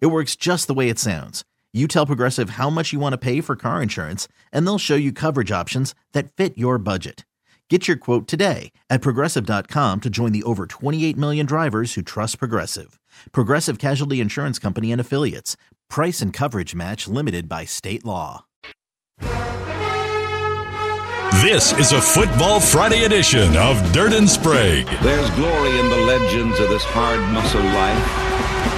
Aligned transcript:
It 0.00 0.06
works 0.06 0.36
just 0.36 0.66
the 0.66 0.74
way 0.74 0.88
it 0.88 0.98
sounds. 0.98 1.44
You 1.72 1.88
tell 1.88 2.06
Progressive 2.06 2.50
how 2.50 2.70
much 2.70 2.92
you 2.92 3.00
want 3.00 3.12
to 3.14 3.18
pay 3.18 3.40
for 3.40 3.56
car 3.56 3.82
insurance, 3.82 4.28
and 4.52 4.66
they'll 4.66 4.78
show 4.78 4.94
you 4.94 5.10
coverage 5.12 5.50
options 5.50 5.94
that 6.12 6.32
fit 6.32 6.56
your 6.56 6.78
budget. 6.78 7.24
Get 7.70 7.88
your 7.88 7.96
quote 7.96 8.28
today 8.28 8.72
at 8.90 9.00
progressive.com 9.00 10.02
to 10.02 10.10
join 10.10 10.32
the 10.32 10.42
over 10.42 10.66
28 10.66 11.16
million 11.16 11.46
drivers 11.46 11.94
who 11.94 12.02
trust 12.02 12.38
Progressive. 12.38 13.00
Progressive 13.32 13.78
Casualty 13.78 14.20
Insurance 14.20 14.58
Company 14.58 14.92
and 14.92 15.00
Affiliates. 15.00 15.56
Price 15.88 16.20
and 16.20 16.30
coverage 16.30 16.74
match 16.74 17.08
limited 17.08 17.48
by 17.48 17.64
state 17.64 18.04
law. 18.04 18.44
This 21.42 21.72
is 21.72 21.92
a 21.92 22.00
Football 22.00 22.60
Friday 22.60 23.04
edition 23.04 23.56
of 23.56 23.92
Dirt 23.92 24.12
and 24.12 24.28
Sprague. 24.28 24.86
There's 25.02 25.28
glory 25.30 25.78
in 25.78 25.90
the 25.90 25.96
legends 26.06 26.60
of 26.60 26.68
this 26.68 26.84
hard 26.84 27.20
muscle 27.32 27.60
life, 27.60 28.23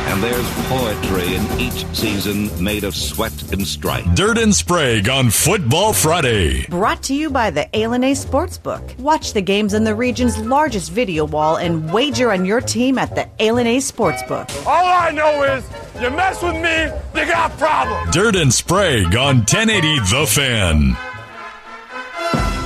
and 0.06 0.23
there's 0.23 0.48
poetry 0.69 1.34
in 1.34 1.60
each 1.60 1.84
season 1.95 2.48
made 2.62 2.84
of 2.84 2.95
sweat 2.95 3.52
and 3.52 3.66
strife. 3.66 4.06
Dirt 4.14 4.38
and 4.38 4.55
Sprague 4.55 5.09
on 5.09 5.30
Football 5.30 5.92
Friday. 5.92 6.67
Brought 6.67 7.03
to 7.05 7.14
you 7.14 7.28
by 7.28 7.50
the 7.50 7.64
A 7.72 7.86
Sportsbook. 8.14 8.98
Watch 8.98 9.33
the 9.33 9.42
games 9.42 9.75
on 9.75 9.84
the 9.84 9.95
region's 9.95 10.39
largest 10.39 10.92
video 10.92 11.25
wall 11.25 11.56
and 11.56 11.92
wager 11.92 12.30
on 12.30 12.45
your 12.45 12.61
team 12.61 12.98
at 12.98 13.14
the 13.14 13.28
A 13.41 13.50
Sportsbook. 13.50 14.67
All 14.67 14.86
I 14.86 15.11
know 15.11 15.42
is 15.42 15.64
you 16.00 16.11
mess 16.11 16.42
with 16.42 16.55
me, 16.55 17.20
you 17.20 17.27
got 17.27 17.50
problems. 17.58 18.14
Dirt 18.14 18.36
and 18.36 18.52
Sprague 18.52 19.17
on 19.17 19.39
1080 19.39 19.98
The 20.00 20.27
Fan. 20.27 20.97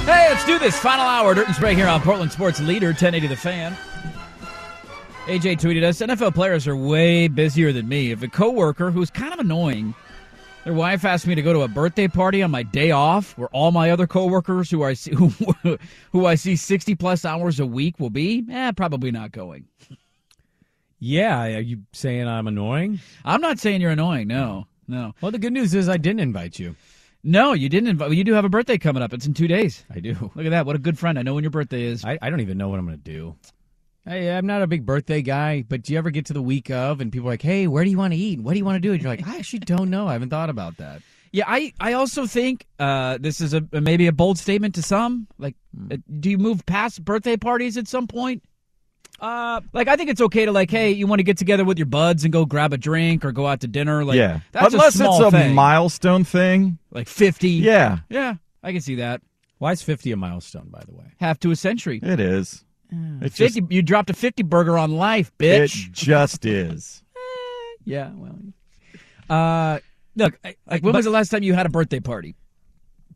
Hey, 0.05 0.29
let's 0.31 0.45
do 0.45 0.59
this. 0.59 0.79
Final 0.79 1.05
hour, 1.07 1.35
Dirt 1.35 1.47
and 1.47 1.55
Sprague 1.55 1.77
here 1.77 1.87
on 1.87 2.01
Portland 2.01 2.33
Sports 2.33 2.61
Leader, 2.61 2.89
1080 2.89 3.29
The 3.29 3.37
Fan. 3.37 3.77
AJ 5.31 5.61
tweeted 5.61 5.85
us, 5.85 6.01
NFL 6.01 6.35
players 6.35 6.67
are 6.67 6.75
way 6.75 7.29
busier 7.29 7.73
than 7.73 7.87
me. 7.89 8.11
If 8.11 8.21
a 8.21 8.27
coworker 8.27 8.91
who's 8.91 9.11
kind 9.11 9.33
of 9.33 9.39
annoying, 9.39 9.95
their 10.65 10.75
wife 10.75 11.05
asked 11.05 11.25
me 11.25 11.37
to 11.37 11.43
go 11.43 11.53
to 11.53 11.61
a 11.61 11.69
birthday 11.69 12.09
party 12.09 12.43
on 12.43 12.51
my 12.51 12.65
day 12.65 12.91
off, 12.91 13.39
where 13.39 13.47
all 13.51 13.71
my 13.71 13.93
other 13.93 14.09
coworkers 14.09 14.69
who 14.69 14.83
I 14.83 14.95
see 14.95 15.15
who, 15.15 15.29
who 16.11 16.27
I 16.27 16.35
see 16.35 16.57
60 16.57 16.97
plus 16.97 17.25
hours 17.25 17.61
a 17.61 17.65
week 17.65 18.01
will 18.01 18.11
be, 18.11 18.45
eh, 18.51 18.73
probably 18.73 19.13
not 19.13 19.31
going. 19.31 19.69
Yeah, 20.99 21.45
are 21.45 21.61
you 21.61 21.83
saying 21.93 22.27
I'm 22.27 22.49
annoying? 22.49 22.99
I'm 23.25 23.41
not 23.41 23.61
saying 23.61 23.81
you're 23.83 23.93
annoying. 23.93 24.27
No, 24.27 24.67
no. 24.89 25.15
Well, 25.21 25.31
the 25.31 25.39
good 25.39 25.53
news 25.53 25.77
is 25.77 25.89
I 25.89 25.97
didn't 25.97 26.21
invite 26.21 26.59
you. 26.59 26.75
No, 27.23 27.53
you 27.53 27.69
didn't 27.69 27.89
invite. 27.89 28.11
You 28.11 28.25
do 28.25 28.33
have 28.33 28.45
a 28.45 28.49
birthday 28.49 28.79
coming 28.79 29.01
up. 29.01 29.13
It's 29.13 29.29
in 29.29 29.35
two 29.35 29.47
days. 29.47 29.85
I 29.95 30.01
do. 30.01 30.33
Look 30.35 30.45
at 30.45 30.51
that. 30.51 30.67
What 30.67 30.75
a 30.75 30.81
good 30.81 30.99
friend. 30.99 31.21
I 31.21 31.23
know 31.23 31.35
when 31.35 31.45
your 31.45 31.53
birthday 31.53 31.85
is. 31.85 32.05
I, 32.05 32.19
I 32.21 32.31
don't 32.31 32.41
even 32.41 32.59
know 32.59 32.69
what 32.69 32.81
I'm 32.81 32.87
going 32.87 32.99
to 32.99 33.05
do. 33.05 33.37
I, 34.07 34.17
I'm 34.31 34.47
not 34.47 34.63
a 34.63 34.67
big 34.67 34.87
birthday 34.87 35.23
guy, 35.23 35.63
but 35.69 35.83
do 35.83 35.93
you 35.93 35.99
ever 35.99 36.11
get 36.11 36.27
to 36.27 36.33
the 36.33 36.43
week 36.43 36.71
of 36.71 37.01
and 37.01 37.13
people 37.13 37.29
are 37.29 37.33
like, 37.33 37.43
hey, 37.43 37.67
where 37.67 37.85
do 37.85 37.91
you 37.91 37.99
want 37.99 38.13
to 38.13 38.19
eat? 38.19 38.41
What 38.41 38.53
do 38.53 38.59
you 38.59 38.65
want 38.65 38.77
to 38.77 38.81
do? 38.81 38.93
And 38.93 39.03
you're 39.03 39.11
like, 39.11 39.27
I 39.27 39.37
actually 39.37 39.61
don't 39.61 39.91
know. 39.91 40.09
I 40.09 40.15
haven't 40.15 40.31
thought 40.31 40.51
about 40.51 40.79
that. 40.79 41.03
Yeah, 41.33 41.45
I, 41.47 41.73
I 41.79 41.93
also 41.93 42.27
think 42.27 42.67
uh, 42.81 43.19
this 43.21 43.41
is 43.41 43.55
a 43.55 43.63
maybe 43.73 44.09
a 44.09 44.13
bold 44.13 44.37
statement 44.39 44.75
to 44.77 44.83
some. 44.83 45.29
Like, 45.39 45.55
uh, 45.93 45.99
do 46.19 46.29
you 46.31 46.39
move 46.39 46.67
past 46.67 47.05
birthday 47.05 47.37
parties 47.37 47.77
at 47.77 47.87
some 47.87 48.09
point? 48.09 48.43
Uh, 49.21 49.61
like 49.73 49.87
I 49.87 49.97
think 49.97 50.09
it's 50.11 50.21
okay 50.23 50.47
to 50.47 50.51
like, 50.53 50.71
hey, 50.71 50.91
you 50.91 51.07
want 51.07 51.19
to 51.21 51.25
get 51.25 51.37
together 51.39 51.65
with 51.65 51.79
your 51.79 51.87
buds 51.87 52.25
and 52.25 52.33
go 52.33 52.47
grab 52.47 52.73
a 52.73 52.79
drink 52.79 53.25
or 53.25 53.33
go 53.33 53.47
out 53.47 53.61
to 53.61 53.69
dinner. 53.69 54.03
Like, 54.05 54.17
yeah, 54.17 54.41
that's 54.51 54.73
unless 54.73 54.95
a 54.95 54.99
small 54.99 55.25
it's 55.27 55.35
a 55.35 55.39
thing. 55.39 55.55
milestone 55.55 56.25
thing. 56.25 56.79
like 56.91 57.07
fifty. 57.07 57.51
Yeah, 57.51 57.99
yeah, 58.09 58.35
I 58.63 58.73
can 58.73 58.81
see 58.81 58.97
that. 58.97 59.21
Why 59.59 59.73
is 59.73 59.83
50 59.83 60.11
a 60.13 60.17
milestone, 60.17 60.69
by 60.71 60.83
the 60.89 60.95
way? 60.95 61.05
Half 61.21 61.39
to 61.41 61.51
a 61.51 61.57
century. 61.57 62.01
it 62.03 62.19
is. 62.19 62.65
It's 63.23 63.37
just, 63.37 63.61
you 63.71 63.83
dropped 63.83 64.11
a 64.11 64.15
fifty 64.15 64.43
burger 64.43 64.77
on 64.79 64.91
life, 64.93 65.31
bitch. 65.39 65.87
it 65.89 65.93
just 65.93 66.45
is. 66.45 67.03
yeah. 67.85 68.11
Well. 68.15 68.39
Uh, 69.29 69.79
look. 70.17 70.39
I- 70.45 70.57
Like, 70.69 70.83
when 70.83 70.95
was 70.95 71.05
the 71.05 71.11
last 71.11 71.29
time 71.31 71.43
you 71.43 71.55
had 71.55 71.67
a 71.67 71.71
birthday 71.71 72.01
party? 72.01 72.35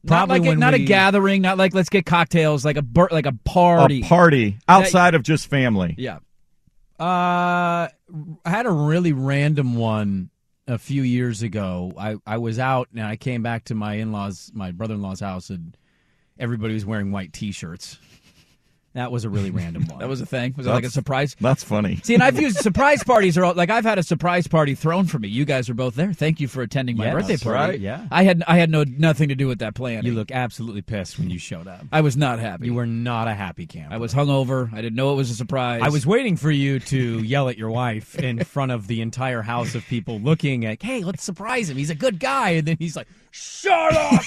Probably 0.06 0.34
not 0.38 0.40
like 0.40 0.46
a, 0.46 0.48
when 0.50 0.58
not 0.60 0.74
a 0.74 0.78
gathering. 0.78 1.40
Not 1.42 1.56
like 1.58 1.74
let's 1.74 1.88
get 1.88 2.04
cocktails. 2.04 2.64
Like 2.64 2.76
a 2.76 2.82
bir- 2.82 3.08
like 3.10 3.24
a 3.26 3.32
party. 3.32 4.02
A 4.02 4.04
party 4.04 4.58
outside 4.68 5.14
of 5.14 5.22
just 5.22 5.46
family. 5.48 5.94
yeah. 5.96 6.18
Uh, 7.00 7.88
I 7.88 8.50
had 8.50 8.66
a 8.66 8.70
really 8.70 9.12
random 9.12 9.74
one 9.74 10.30
a 10.68 10.78
few 10.78 11.02
years 11.02 11.42
ago. 11.42 11.92
I, 11.98 12.16
I 12.26 12.38
was 12.38 12.58
out 12.58 12.88
and 12.94 13.02
I 13.04 13.16
came 13.16 13.42
back 13.42 13.64
to 13.64 13.74
my 13.74 13.94
in 13.94 14.12
laws, 14.12 14.50
my 14.54 14.70
brother 14.70 14.94
in 14.94 15.02
law's 15.02 15.20
house, 15.20 15.50
and 15.50 15.76
everybody 16.38 16.74
was 16.74 16.86
wearing 16.86 17.10
white 17.10 17.32
t 17.32 17.50
shirts. 17.50 17.98
That 18.94 19.10
was 19.12 19.24
a 19.24 19.28
really 19.28 19.50
random 19.50 19.86
one. 19.86 19.98
That 20.04 20.08
was 20.08 20.20
a 20.20 20.26
thing. 20.26 20.54
Was 20.56 20.66
it 20.66 20.70
like 20.70 20.84
a 20.84 20.90
surprise? 20.90 21.34
That's 21.40 21.64
funny. 21.64 21.96
See, 22.04 22.14
and 22.14 22.22
I've 22.22 22.38
used 22.38 22.58
surprise 22.58 23.02
parties 23.02 23.36
are 23.38 23.44
all, 23.44 23.54
like 23.54 23.70
I've 23.70 23.84
had 23.84 23.98
a 23.98 24.02
surprise 24.02 24.46
party 24.46 24.74
thrown 24.74 25.06
for 25.06 25.18
me. 25.18 25.28
You 25.28 25.44
guys 25.44 25.68
are 25.70 25.74
both 25.74 25.94
there. 25.94 26.12
Thank 26.12 26.40
you 26.40 26.48
for 26.48 26.62
attending 26.62 26.96
my 26.96 27.10
birthday 27.10 27.36
party. 27.36 27.72
right, 27.72 27.80
yeah. 27.80 28.06
I 28.10 28.22
had 28.24 28.42
I 28.46 28.56
had 28.58 28.70
no 28.70 28.84
nothing 28.84 29.28
to 29.30 29.34
do 29.34 29.46
with 29.46 29.58
that 29.60 29.74
plan. 29.74 30.04
You 30.04 30.12
look 30.12 30.30
absolutely 30.30 30.82
pissed 30.82 31.18
when 31.18 31.30
you 31.30 31.38
showed 31.38 31.66
up. 31.66 31.84
I 31.90 32.00
was 32.02 32.16
not 32.16 32.38
happy. 32.38 32.66
You 32.66 32.74
were 32.74 32.86
not 32.86 33.26
a 33.28 33.34
happy 33.34 33.66
camper. 33.66 33.94
I 33.94 33.98
was 33.98 34.14
hungover. 34.14 34.72
I 34.72 34.80
didn't 34.82 34.96
know 34.96 35.12
it 35.12 35.16
was 35.16 35.30
a 35.30 35.34
surprise. 35.34 35.80
I 35.82 35.88
was 35.88 36.06
waiting 36.06 36.36
for 36.36 36.50
you 36.50 36.78
to 36.80 37.18
yell 37.22 37.48
at 37.48 37.56
your 37.58 37.70
wife 37.70 38.16
in 38.18 38.44
front 38.44 38.72
of 38.72 38.86
the 38.86 39.00
entire 39.00 39.42
house 39.42 39.74
of 39.74 39.84
people 39.86 40.20
looking 40.20 40.64
at, 40.66 40.82
hey, 40.82 41.02
let's 41.02 41.24
surprise 41.24 41.70
him. 41.70 41.76
He's 41.76 41.90
a 41.90 41.94
good 41.94 42.20
guy. 42.20 42.50
And 42.50 42.68
then 42.68 42.76
he's 42.78 42.96
like, 42.96 43.08
shut 43.30 43.94
up. 43.96 44.22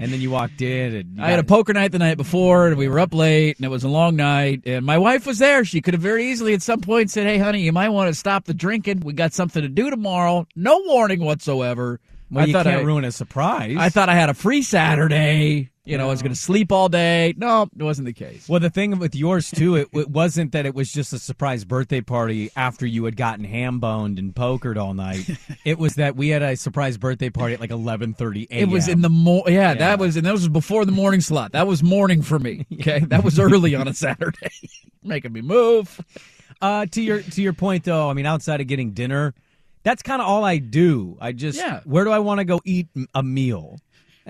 And 0.00 0.10
then 0.10 0.20
you 0.20 0.30
walked 0.30 0.62
in 0.62 0.94
and 0.94 1.20
I 1.22 1.30
had 1.30 1.38
a 1.38 1.44
poker 1.44 1.72
night 1.72 1.92
the 1.92 1.98
night 1.98 2.16
before, 2.16 2.66
and 2.66 2.76
we 2.76 2.88
were 2.88 2.98
up 2.98 3.14
late, 3.14 3.58
and 3.58 3.64
it 3.64 3.68
was 3.68 3.84
a 3.84 3.88
long 3.88 4.16
night. 4.16 4.62
And 4.66 4.84
my 4.84 4.98
wife 4.98 5.26
was 5.26 5.38
there. 5.38 5.64
She 5.64 5.80
could 5.80 5.94
have 5.94 6.02
very 6.02 6.30
easily 6.30 6.54
at 6.54 6.62
some 6.62 6.80
point 6.80 7.10
said, 7.10 7.26
"Hey, 7.26 7.38
honey, 7.38 7.60
you 7.60 7.72
might 7.72 7.90
want 7.90 8.08
to 8.08 8.14
stop 8.14 8.44
the 8.44 8.54
drinking. 8.54 9.00
We 9.00 9.12
got 9.12 9.32
something 9.34 9.62
to 9.62 9.68
do 9.68 9.90
tomorrow. 9.90 10.46
No 10.56 10.82
warning 10.86 11.20
whatsoever." 11.20 12.00
well, 12.30 12.44
I 12.44 12.46
you 12.46 12.52
thought 12.52 12.66
can't 12.66 12.82
I, 12.82 12.84
ruin 12.84 13.04
a 13.04 13.12
surprise. 13.12 13.76
I 13.78 13.88
thought 13.88 14.08
I 14.08 14.14
had 14.14 14.30
a 14.30 14.34
free 14.34 14.62
Saturday. 14.62 15.69
You 15.86 15.96
know, 15.96 16.06
I 16.06 16.10
was 16.10 16.20
going 16.20 16.32
to 16.34 16.38
sleep 16.38 16.70
all 16.72 16.90
day. 16.90 17.32
No, 17.38 17.62
it 17.62 17.82
wasn't 17.82 18.04
the 18.06 18.12
case. 18.12 18.46
Well, 18.48 18.60
the 18.60 18.68
thing 18.68 18.98
with 18.98 19.14
yours 19.14 19.50
too, 19.50 19.76
it, 19.76 19.88
it 19.94 20.10
wasn't 20.10 20.52
that 20.52 20.66
it 20.66 20.74
was 20.74 20.92
just 20.92 21.12
a 21.14 21.18
surprise 21.18 21.64
birthday 21.64 22.02
party 22.02 22.50
after 22.54 22.86
you 22.86 23.04
had 23.06 23.16
gotten 23.16 23.44
ham 23.46 23.80
boned 23.80 24.18
and 24.18 24.34
pokered 24.34 24.76
all 24.76 24.92
night. 24.92 25.28
it 25.64 25.78
was 25.78 25.94
that 25.94 26.16
we 26.16 26.28
had 26.28 26.42
a 26.42 26.54
surprise 26.56 26.98
birthday 26.98 27.30
party 27.30 27.54
at 27.54 27.60
like 27.60 27.70
eleven 27.70 28.12
thirty 28.12 28.46
a.m. 28.50 28.68
It 28.68 28.72
was 28.72 28.88
in 28.88 29.00
the 29.00 29.08
mo- 29.08 29.44
yeah, 29.46 29.72
that 29.74 29.98
was 29.98 30.16
and 30.16 30.26
that 30.26 30.32
was 30.32 30.48
before 30.48 30.84
the 30.84 30.92
morning 30.92 31.22
slot. 31.22 31.52
That 31.52 31.66
was 31.66 31.82
morning 31.82 32.22
for 32.22 32.38
me. 32.38 32.66
Okay, 32.80 33.00
that 33.00 33.24
was 33.24 33.38
early 33.38 33.74
on 33.74 33.88
a 33.88 33.94
Saturday, 33.94 34.50
making 35.02 35.32
me 35.32 35.40
move. 35.42 35.98
Uh, 36.62 36.86
to 36.86 37.00
your 37.02 37.22
to 37.22 37.42
your 37.42 37.52
point 37.54 37.84
though, 37.84 38.08
I 38.08 38.12
mean, 38.12 38.26
outside 38.26 38.60
of 38.60 38.66
getting 38.66 38.92
dinner, 38.92 39.34
that's 39.82 40.02
kind 40.02 40.20
of 40.22 40.28
all 40.28 40.44
I 40.44 40.58
do. 40.58 41.16
I 41.20 41.32
just 41.32 41.58
Yeah. 41.58 41.80
where 41.84 42.04
do 42.04 42.10
I 42.10 42.18
want 42.20 42.38
to 42.38 42.44
go 42.44 42.60
eat 42.64 42.88
a 43.14 43.22
meal? 43.22 43.78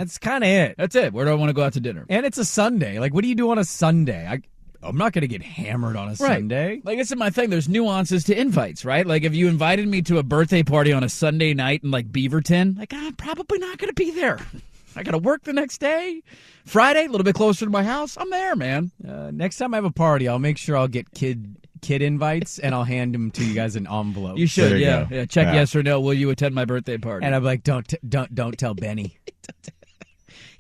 That's 0.01 0.17
kind 0.17 0.43
of 0.43 0.49
it. 0.49 0.77
That's 0.79 0.95
it. 0.97 1.13
Where 1.13 1.27
do 1.27 1.31
I 1.31 1.35
want 1.35 1.51
to 1.51 1.53
go 1.53 1.63
out 1.63 1.75
to 1.75 1.81
dinner? 1.81 2.07
And 2.09 2.25
it's 2.25 2.39
a 2.39 2.45
Sunday. 2.45 2.99
Like, 2.99 3.13
what 3.13 3.21
do 3.23 3.29
you 3.29 3.35
do 3.35 3.51
on 3.51 3.59
a 3.59 3.65
Sunday? 3.65 4.27
I 4.27 4.41
I'm 4.83 4.97
not 4.97 5.13
going 5.13 5.21
to 5.21 5.29
get 5.29 5.43
hammered 5.43 5.95
on 5.95 6.09
a 6.09 6.17
Sunday. 6.17 6.81
Like 6.83 6.97
this 6.97 7.11
is 7.11 7.17
my 7.19 7.29
thing. 7.29 7.51
There's 7.51 7.69
nuances 7.69 8.25
to 8.25 8.41
invites, 8.41 8.83
right? 8.83 9.07
Like 9.07 9.25
if 9.25 9.35
you 9.35 9.47
invited 9.47 9.87
me 9.87 10.01
to 10.03 10.17
a 10.17 10.23
birthday 10.23 10.63
party 10.63 10.91
on 10.95 11.05
a 11.05 11.11
Sunday 11.11 11.53
night 11.53 11.83
in 11.85 11.91
like 11.91 12.11
Beaverton, 12.11 12.79
like 12.79 12.95
I'm 12.95 13.13
probably 13.15 13.59
not 13.59 13.77
going 13.77 13.91
to 13.91 13.95
be 13.95 14.11
there. 14.11 14.39
I 14.97 15.03
got 15.03 15.11
to 15.11 15.19
work 15.19 15.43
the 15.43 15.53
next 15.53 15.79
day. 15.83 16.23
Friday, 16.65 17.05
a 17.05 17.09
little 17.11 17.25
bit 17.25 17.35
closer 17.35 17.67
to 17.67 17.71
my 17.71 17.85
house. 17.85 18.17
I'm 18.19 18.31
there, 18.31 18.57
man. 18.57 18.91
Uh, 19.07 19.31
next 19.35 19.59
time 19.59 19.75
I 19.75 19.77
have 19.77 19.85
a 19.85 19.91
party, 19.93 20.29
I'll 20.29 20.39
make 20.39 20.57
sure 20.57 20.79
I'll 20.79 20.89
get 20.89 21.11
kid 21.13 21.57
kid 21.83 22.01
invites 22.01 22.59
and 22.59 22.75
I'll 22.75 22.85
hand 22.85 23.15
them 23.15 23.31
to 23.33 23.45
you 23.45 23.55
guys 23.55 23.77
in 23.77 23.87
envelopes. 23.87 24.39
You 24.41 24.47
should, 24.47 24.73
you 24.73 24.79
yeah, 24.79 25.05
go. 25.05 25.15
yeah. 25.15 25.25
Check 25.27 25.49
Yeah. 25.49 25.55
yes 25.57 25.77
or 25.77 25.83
no. 25.83 26.01
Will 26.01 26.15
you 26.15 26.31
attend 26.31 26.55
my 26.55 26.65
birthday 26.65 26.97
party? 26.97 27.27
and 27.27 27.35
I'm 27.35 27.45
like, 27.45 27.65
don't 27.65 27.87
t- 27.87 27.99
don't 28.09 28.35
don't 28.35 28.59
tell 28.59 28.73
Benny. 28.73 29.19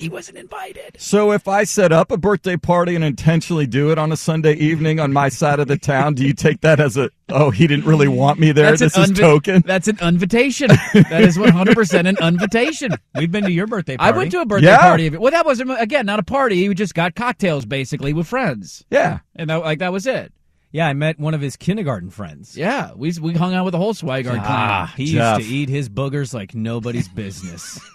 he 0.01 0.09
wasn't 0.09 0.39
invited. 0.39 0.97
So 0.99 1.33
if 1.33 1.47
I 1.47 1.65
set 1.65 1.93
up 1.93 2.11
a 2.11 2.17
birthday 2.17 2.57
party 2.57 2.95
and 2.95 3.05
intentionally 3.05 3.67
do 3.67 3.91
it 3.91 3.99
on 3.99 4.11
a 4.13 4.17
Sunday 4.17 4.55
evening 4.55 4.99
on 5.01 5.13
my 5.13 5.29
side 5.29 5.61
of 5.61 5.69
the 5.69 5.77
town, 5.77 6.15
do 6.15 6.25
you 6.27 6.33
take 6.33 6.61
that 6.63 6.81
as 6.81 6.97
a 6.97 7.11
oh 7.29 7.51
he 7.51 7.67
didn't 7.67 7.85
really 7.85 8.09
want 8.09 8.39
me 8.41 8.53
there? 8.53 8.71
this 8.77 8.83
is 8.83 8.93
unvi- 9.11 9.17
token. 9.19 9.63
That's 9.67 9.89
an 9.89 9.99
invitation. 10.03 10.69
that 10.95 11.23
is 11.23 11.39
100 11.39 11.75
percent 11.75 12.09
an 12.09 12.17
invitation. 12.23 12.93
We've 13.15 13.31
been 13.31 13.45
to 13.45 13.53
your 13.53 13.67
birthday 13.67 13.97
party. 13.97 14.13
I 14.13 14.17
went 14.17 14.31
to 14.33 14.41
a 14.41 14.47
birthday 14.47 14.69
Yeah. 14.69 14.79
party. 14.79 15.11
Well, 15.11 15.31
that 15.33 15.45
was 15.47 15.61
again 15.61 16.07
not 16.07 16.19
a 16.19 16.23
party. 16.25 16.69
We 16.69 16.75
just 16.75 16.95
got 16.95 17.15
cocktails 17.15 17.67
basically 17.67 18.13
with 18.13 18.27
friends, 18.27 18.85
Yeah. 18.91 19.21
and 19.37 19.51
that, 19.51 19.57
like 19.57 19.79
that 19.81 19.93
was 19.93 20.07
it. 20.07 20.33
Yeah, 20.73 20.87
I 20.87 20.93
met 20.93 21.19
one 21.19 21.35
of 21.35 21.41
his 21.41 21.57
kindergarten 21.57 22.11
friends. 22.11 22.57
Yeah, 22.57 22.93
we 22.95 23.13
we 23.21 23.33
hung 23.35 23.55
out 23.55 23.65
with 23.65 23.73
the 23.73 23.79
whole 23.79 23.93
Swigard 23.93 24.25
clan. 24.25 24.41
Ah, 24.45 24.95
he 24.97 25.07
Jeff. 25.07 25.39
used 25.39 25.51
to 25.51 25.55
eat 25.57 25.69
his 25.69 25.89
boogers 25.89 26.33
like 26.33 26.55
nobody's 26.55 27.09
business. 27.09 27.81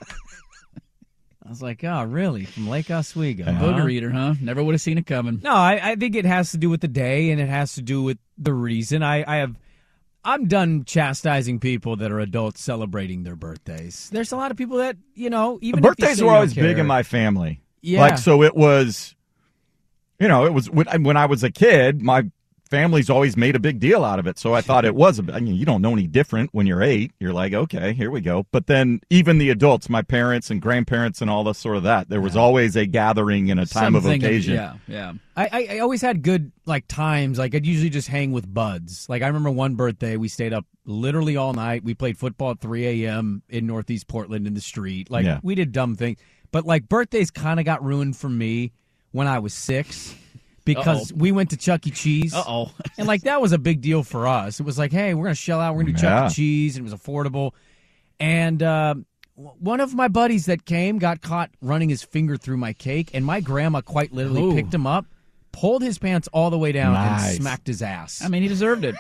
I 1.56 1.58
was 1.58 1.62
like, 1.62 1.86
oh, 1.86 2.04
really? 2.04 2.44
From 2.44 2.68
Lake 2.68 2.92
Oswego? 2.92 3.46
huh?" 3.46 3.64
Booger 3.64 3.90
eater, 3.90 4.10
huh? 4.10 4.34
Never 4.42 4.62
would 4.62 4.74
have 4.74 4.82
seen 4.82 4.98
it 4.98 5.06
coming. 5.06 5.40
No, 5.42 5.54
I, 5.54 5.92
I 5.92 5.96
think 5.96 6.16
it 6.16 6.26
has 6.26 6.52
to 6.52 6.58
do 6.58 6.70
with 6.70 6.82
the 6.82 6.90
day, 6.90 7.32
and 7.32 7.40
it 7.40 7.48
has 7.48 7.76
to 7.76 7.82
do 7.82 8.04
with 8.04 8.18
the 8.38 8.54
reason. 8.54 9.04
I, 9.04 9.24
I 9.26 9.38
have, 9.38 9.56
I'm 10.26 10.48
done 10.50 10.84
chastising 10.84 11.62
people 11.62 11.96
that 11.96 12.12
are 12.12 12.20
adults 12.20 12.62
celebrating 12.62 13.24
their 13.24 13.38
birthdays. 13.38 14.10
There's 14.12 14.34
a 14.34 14.36
lot 14.36 14.52
of 14.52 14.58
people 14.58 14.80
that 14.80 14.98
you 15.14 15.30
know, 15.30 15.58
even 15.62 15.80
if 15.80 15.86
you 15.86 15.92
Birthdays 15.92 16.22
were 16.22 16.32
always 16.32 16.54
don't 16.54 16.66
big 16.66 16.78
in 16.78 16.88
my 16.88 17.04
family. 17.04 17.62
Yeah. 17.82 18.02
Like, 18.02 18.18
so 18.18 18.44
it 18.44 18.54
was, 18.54 19.16
you 20.20 20.28
know, 20.28 20.46
it 20.46 20.54
was 20.54 20.70
when, 20.70 21.04
when 21.04 21.16
I 21.16 21.28
was 21.28 21.42
a 21.46 21.52
kid, 21.52 22.02
my 22.02 22.30
family's 22.70 23.10
always 23.10 23.38
made 23.38 23.56
a 23.56 23.60
big 23.60 23.80
deal 23.80 24.04
out 24.04 24.20
of 24.20 24.28
it. 24.28 24.38
So 24.40 24.54
I 24.54 24.62
thought 24.62 24.86
it 24.86 24.96
was, 24.96 25.20
a, 25.20 25.24
I 25.34 25.40
mean, 25.40 25.56
you 25.56 25.66
don't 25.66 25.82
know 25.82 25.94
any 25.94 26.08
different 26.08 26.50
when 26.54 26.66
you're 26.68 26.82
eight. 26.82 27.12
You're 27.20 27.34
like, 27.34 27.54
okay, 27.54 27.94
here 27.94 28.10
we 28.12 28.22
go. 28.22 28.46
But 28.52 28.68
then 28.68 29.02
even 29.10 29.38
the 29.38 29.50
adults, 29.50 29.90
my 29.90 30.02
parents 30.02 30.50
and 30.50 30.62
grandparents 30.62 31.22
and 31.22 31.30
all 31.30 31.44
this 31.44 31.58
sort 31.60 31.78
of 31.78 31.84
that, 31.84 32.10
there 32.10 32.22
was 32.22 32.36
always 32.36 32.76
a 32.76 32.86
gathering 32.86 33.52
and 33.52 33.60
a 33.60 33.66
time 33.66 33.96
of 33.96 34.04
Something 34.04 34.24
occasion. 34.24 34.56
yeah, 34.56 34.74
yeah. 34.88 35.14
I, 35.38 35.50
I, 35.52 35.68
I 35.76 35.80
always 35.80 36.02
had 36.02 36.22
good 36.24 36.52
like 36.66 36.88
times. 36.88 37.38
Like 37.38 37.54
I'd 37.56 37.66
usually 37.66 37.90
just 37.90 38.08
hang 38.08 38.32
with 38.32 38.52
buds. 38.52 39.08
Like 39.10 39.22
I 39.22 39.28
remember 39.28 39.52
one 39.52 39.76
birthday, 39.76 40.18
we 40.18 40.28
stayed 40.28 40.54
up 40.54 40.66
literally 40.86 41.36
all 41.38 41.54
night. 41.54 41.84
We 41.84 41.94
played 41.94 42.18
football 42.18 42.52
at 42.52 42.60
3 42.62 43.06
a.m. 43.06 43.44
in 43.50 43.68
Northeast 43.68 44.08
Portland 44.08 44.48
in 44.48 44.54
the 44.54 44.62
street. 44.62 45.10
Like 45.12 45.26
Yeah. 45.26 45.40
we 45.44 45.56
did 45.56 45.72
dumb 45.72 45.96
things. 45.96 46.20
But 46.52 46.66
like 46.66 46.88
birthdays 46.88 47.32
kind 47.32 47.60
of 47.60 47.66
got 47.66 47.84
ruined 47.84 48.16
for 48.16 48.30
me 48.30 48.72
when 49.12 49.28
I 49.28 49.40
was 49.40 49.54
six 49.54 50.16
because 50.66 51.14
we 51.14 51.32
went 51.32 51.52
to 51.52 51.58
Chuck 51.58 51.86
E. 51.88 51.92
Cheese. 51.92 52.34
Uh 52.34 52.44
oh. 52.48 52.72
And 52.98 53.08
like 53.08 53.22
that 53.24 53.42
was 53.42 53.52
a 53.52 53.58
big 53.58 53.82
deal 53.82 54.04
for 54.04 54.28
us. 54.28 54.60
It 54.60 54.66
was 54.66 54.78
like, 54.78 54.92
hey, 54.92 55.14
we're 55.14 55.26
gonna 55.26 55.36
shell 55.36 55.60
out. 55.60 55.76
We're 55.76 55.84
gonna 55.84 55.94
do 55.94 56.02
Chuck 56.02 56.32
E. 56.32 56.34
Cheese, 56.34 56.78
and 56.78 56.88
it 56.88 56.92
was 56.92 57.00
affordable. 57.00 57.52
And 58.20 58.62
uh, 58.64 58.96
one 59.36 59.80
of 59.82 59.94
my 59.94 60.08
buddies 60.08 60.46
that 60.46 60.66
came 60.66 60.98
got 60.98 61.22
caught 61.22 61.52
running 61.62 61.90
his 61.90 62.02
finger 62.04 62.38
through 62.38 62.58
my 62.58 62.74
cake, 62.74 63.12
and 63.14 63.26
my 63.26 63.42
grandma 63.42 63.82
quite 63.82 64.12
literally 64.14 64.42
Ooh. 64.44 64.54
picked 64.56 64.74
him 64.74 64.88
up, 64.88 65.06
pulled 65.52 65.82
his 65.84 65.98
pants 65.98 66.28
all 66.32 66.50
the 66.50 66.58
way 66.58 66.72
down, 66.72 66.94
Nice. 66.94 67.28
and 67.34 67.36
smacked 67.42 67.68
his 67.68 67.82
ass. 67.82 68.22
I 68.24 68.30
mean, 68.30 68.42
he 68.44 68.48
deserved 68.48 68.86
it. 68.86 68.96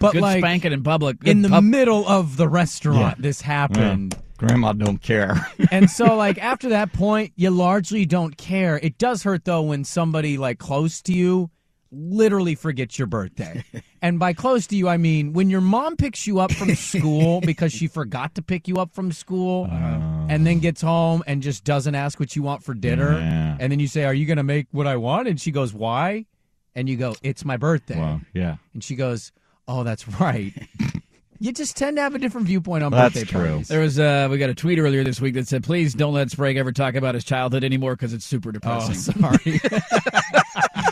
but 0.00 0.12
Good 0.12 0.22
like 0.22 0.40
spanking 0.40 0.72
in 0.72 0.82
public. 0.82 1.18
Good 1.20 1.28
in 1.28 1.42
the 1.42 1.50
pub- 1.50 1.64
middle 1.64 2.08
of 2.08 2.36
the 2.38 2.48
restaurant, 2.48 3.16
Yeah. 3.18 3.22
this 3.22 3.40
happened. 3.42 4.16
Grandma 4.38 4.72
don't 4.72 5.02
care. 5.02 5.34
and 5.70 5.90
so 5.90 6.16
like 6.16 6.38
after 6.38 6.70
that 6.70 6.92
point 6.92 7.32
you 7.36 7.50
largely 7.50 8.06
don't 8.06 8.36
care. 8.38 8.78
It 8.82 8.96
does 8.98 9.22
hurt 9.24 9.44
though 9.44 9.62
when 9.62 9.84
somebody 9.84 10.38
like 10.38 10.58
close 10.58 11.02
to 11.02 11.12
you 11.12 11.50
literally 11.90 12.54
forgets 12.54 12.98
your 12.98 13.06
birthday. 13.06 13.64
And 14.00 14.20
by 14.20 14.32
close 14.32 14.68
to 14.68 14.76
you 14.76 14.86
i 14.88 14.96
mean 14.96 15.32
when 15.32 15.50
your 15.50 15.60
mom 15.60 15.96
picks 15.96 16.24
you 16.24 16.38
up 16.38 16.52
from 16.52 16.72
school 16.76 17.40
because 17.50 17.72
she 17.72 17.88
forgot 17.88 18.36
to 18.36 18.42
pick 18.42 18.68
you 18.68 18.76
up 18.76 18.94
from 18.94 19.10
school 19.10 19.66
uh. 19.68 20.26
and 20.28 20.46
then 20.46 20.60
gets 20.60 20.80
home 20.80 21.24
and 21.26 21.42
just 21.42 21.64
doesn't 21.64 21.96
ask 21.96 22.20
what 22.20 22.36
you 22.36 22.42
want 22.44 22.62
for 22.62 22.74
dinner 22.74 23.18
Yeah. 23.18 23.56
and 23.58 23.72
then 23.72 23.80
you 23.80 23.88
say 23.88 24.04
are 24.04 24.14
you 24.14 24.24
going 24.24 24.36
to 24.36 24.44
make 24.44 24.68
what 24.70 24.86
i 24.86 24.94
want? 24.96 25.26
And 25.26 25.40
she 25.40 25.50
goes 25.50 25.74
why? 25.74 26.26
And 26.76 26.88
you 26.88 26.96
go 26.96 27.16
it's 27.24 27.44
my 27.44 27.56
birthday. 27.56 27.98
Well, 27.98 28.20
yeah. 28.32 28.58
and 28.72 28.84
she 28.84 28.94
goes 28.94 29.32
oh 29.66 29.82
that's 29.82 30.06
right 30.06 30.52
you 31.40 31.52
just 31.52 31.76
tend 31.76 31.96
to 31.96 32.02
have 32.02 32.14
a 32.14 32.18
different 32.18 32.46
viewpoint 32.46 32.82
on 32.84 32.92
That's 32.92 33.14
birthday 33.14 33.30
true. 33.30 33.48
parties. 33.48 33.68
There 33.68 33.80
was 33.80 33.98
uh, 33.98 34.28
we 34.30 34.38
got 34.38 34.50
a 34.50 34.54
tweet 34.54 34.78
earlier 34.78 35.04
this 35.04 35.20
week 35.20 35.34
that 35.34 35.46
said, 35.48 35.62
"Please 35.64 35.94
don't 35.94 36.14
let 36.14 36.30
Sprague 36.30 36.56
ever 36.56 36.72
talk 36.72 36.94
about 36.94 37.14
his 37.14 37.24
childhood 37.24 37.64
anymore 37.64 37.94
because 37.96 38.12
it's 38.12 38.24
super 38.24 38.48
Oh, 38.50 38.52
depressing." 38.52 38.94
sorry. 38.94 39.60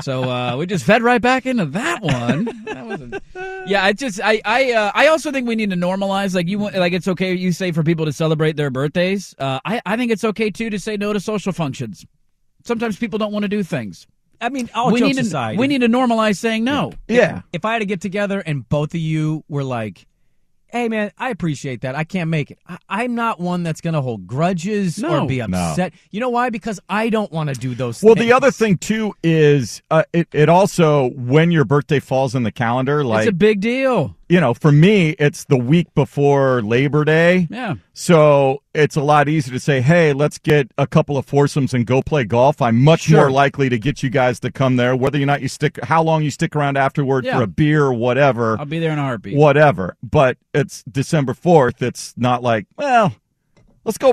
So 0.00 0.30
uh, 0.30 0.56
we 0.56 0.64
just 0.66 0.84
fed 0.84 1.02
right 1.02 1.20
back 1.20 1.44
into 1.44 1.66
that 1.66 2.02
one. 2.02 2.44
That 2.66 2.86
wasn't. 2.86 3.20
Yeah, 3.66 3.82
I 3.84 3.92
just 3.92 4.20
I 4.22 4.40
I 4.44 4.72
uh, 4.72 4.92
I 4.94 5.08
also 5.08 5.32
think 5.32 5.48
we 5.48 5.56
need 5.56 5.70
to 5.70 5.76
normalize 5.76 6.34
like 6.36 6.46
you 6.48 6.58
want 6.60 6.76
like 6.76 6.92
it's 6.92 7.08
okay 7.08 7.34
you 7.34 7.50
say 7.50 7.72
for 7.72 7.82
people 7.82 8.06
to 8.06 8.12
celebrate 8.12 8.56
their 8.56 8.70
birthdays. 8.70 9.34
Uh, 9.38 9.58
I 9.64 9.82
I 9.84 9.96
think 9.96 10.12
it's 10.12 10.22
okay 10.22 10.50
too 10.50 10.70
to 10.70 10.78
say 10.78 10.96
no 10.96 11.12
to 11.12 11.18
social 11.20 11.52
functions. 11.52 12.06
Sometimes 12.64 12.96
people 12.96 13.18
don't 13.18 13.32
want 13.32 13.42
to 13.42 13.48
do 13.48 13.62
things. 13.64 14.06
I 14.40 14.48
mean, 14.50 14.70
all 14.74 14.92
we 14.92 15.00
jokes 15.00 15.16
need 15.16 15.22
to 15.22 15.26
aside, 15.28 15.58
we 15.58 15.66
need 15.66 15.80
to 15.80 15.88
normalize 15.88 16.36
saying 16.36 16.64
no. 16.64 16.92
Yeah. 17.08 17.42
if 17.52 17.64
I 17.64 17.72
had 17.74 17.78
to 17.80 17.86
get 17.86 18.00
together 18.00 18.40
and 18.40 18.68
both 18.68 18.94
of 18.94 19.00
you 19.00 19.44
were 19.48 19.64
like, 19.64 20.06
"Hey, 20.66 20.88
man, 20.88 21.10
I 21.18 21.30
appreciate 21.30 21.80
that. 21.80 21.94
I 21.94 22.04
can't 22.04 22.30
make 22.30 22.50
it. 22.50 22.58
I, 22.66 22.78
I'm 22.88 23.14
not 23.14 23.40
one 23.40 23.62
that's 23.62 23.80
going 23.80 23.94
to 23.94 24.00
hold 24.02 24.26
grudges 24.26 24.98
No. 24.98 25.24
or 25.24 25.26
be 25.26 25.38
No. 25.38 25.44
upset. 25.44 25.92
You 26.10 26.20
know 26.20 26.28
why? 26.28 26.50
Because 26.50 26.78
I 26.88 27.08
don't 27.08 27.32
want 27.32 27.48
to 27.48 27.54
do 27.54 27.74
those. 27.74 28.02
Well, 28.02 28.14
things. 28.14 28.26
the 28.26 28.32
other 28.32 28.50
thing 28.50 28.76
too 28.78 29.14
is 29.24 29.82
uh, 29.90 30.04
it. 30.12 30.28
It 30.32 30.48
also 30.48 31.10
when 31.10 31.50
your 31.50 31.64
birthday 31.64 32.00
falls 32.00 32.34
in 32.34 32.42
the 32.42 32.52
calendar, 32.52 33.02
like 33.04 33.22
it's 33.22 33.30
a 33.30 33.32
big 33.32 33.60
deal. 33.60 34.14
You 34.28 34.40
know, 34.40 34.52
for 34.54 34.70
me, 34.70 35.10
it's 35.18 35.44
the 35.46 35.56
week 35.56 35.86
before 35.94 36.60
Labor 36.62 37.04
Day. 37.04 37.48
Yeah. 37.50 37.74
So 37.94 38.62
it's 38.74 38.94
a 38.96 39.00
lot 39.00 39.28
easier 39.28 39.54
to 39.54 39.60
say, 39.60 39.80
hey, 39.80 40.12
let's 40.12 40.38
get 40.38 40.70
a 40.76 40.86
couple 40.86 41.16
of 41.16 41.24
foursomes 41.26 41.72
and 41.72 41.86
go 41.86 42.02
play 42.02 42.24
golf. 42.24 42.60
I'm 42.60 42.82
much 42.82 43.02
Sure. 43.02 43.18
more 43.20 43.30
likely 43.30 43.68
to 43.70 43.78
get 43.78 44.02
you 44.02 44.10
guys 44.10 44.38
to 44.40 44.50
come 44.52 44.76
there, 44.76 44.94
whether 44.94 45.20
or 45.20 45.26
not 45.26 45.40
you 45.40 45.48
stick, 45.48 45.78
how 45.84 46.02
long 46.02 46.22
you 46.22 46.30
stick 46.30 46.54
around 46.54 46.76
afterward 46.76 47.24
Yeah. 47.24 47.38
for 47.38 47.44
a 47.44 47.46
beer 47.46 47.84
or 47.84 47.94
whatever, 47.94 48.58
I'll 48.58 48.66
be 48.66 48.78
there 48.78 48.92
in 48.92 48.98
a 48.98 49.02
heartbeat. 49.02 49.36
whatever. 49.36 49.96
But 50.02 50.36
it's 50.52 50.82
December 50.84 51.32
4th. 51.34 51.80
It's 51.80 52.14
not 52.16 52.42
like, 52.42 52.66
well, 52.76 53.14
let's 53.84 53.98
go, 53.98 54.12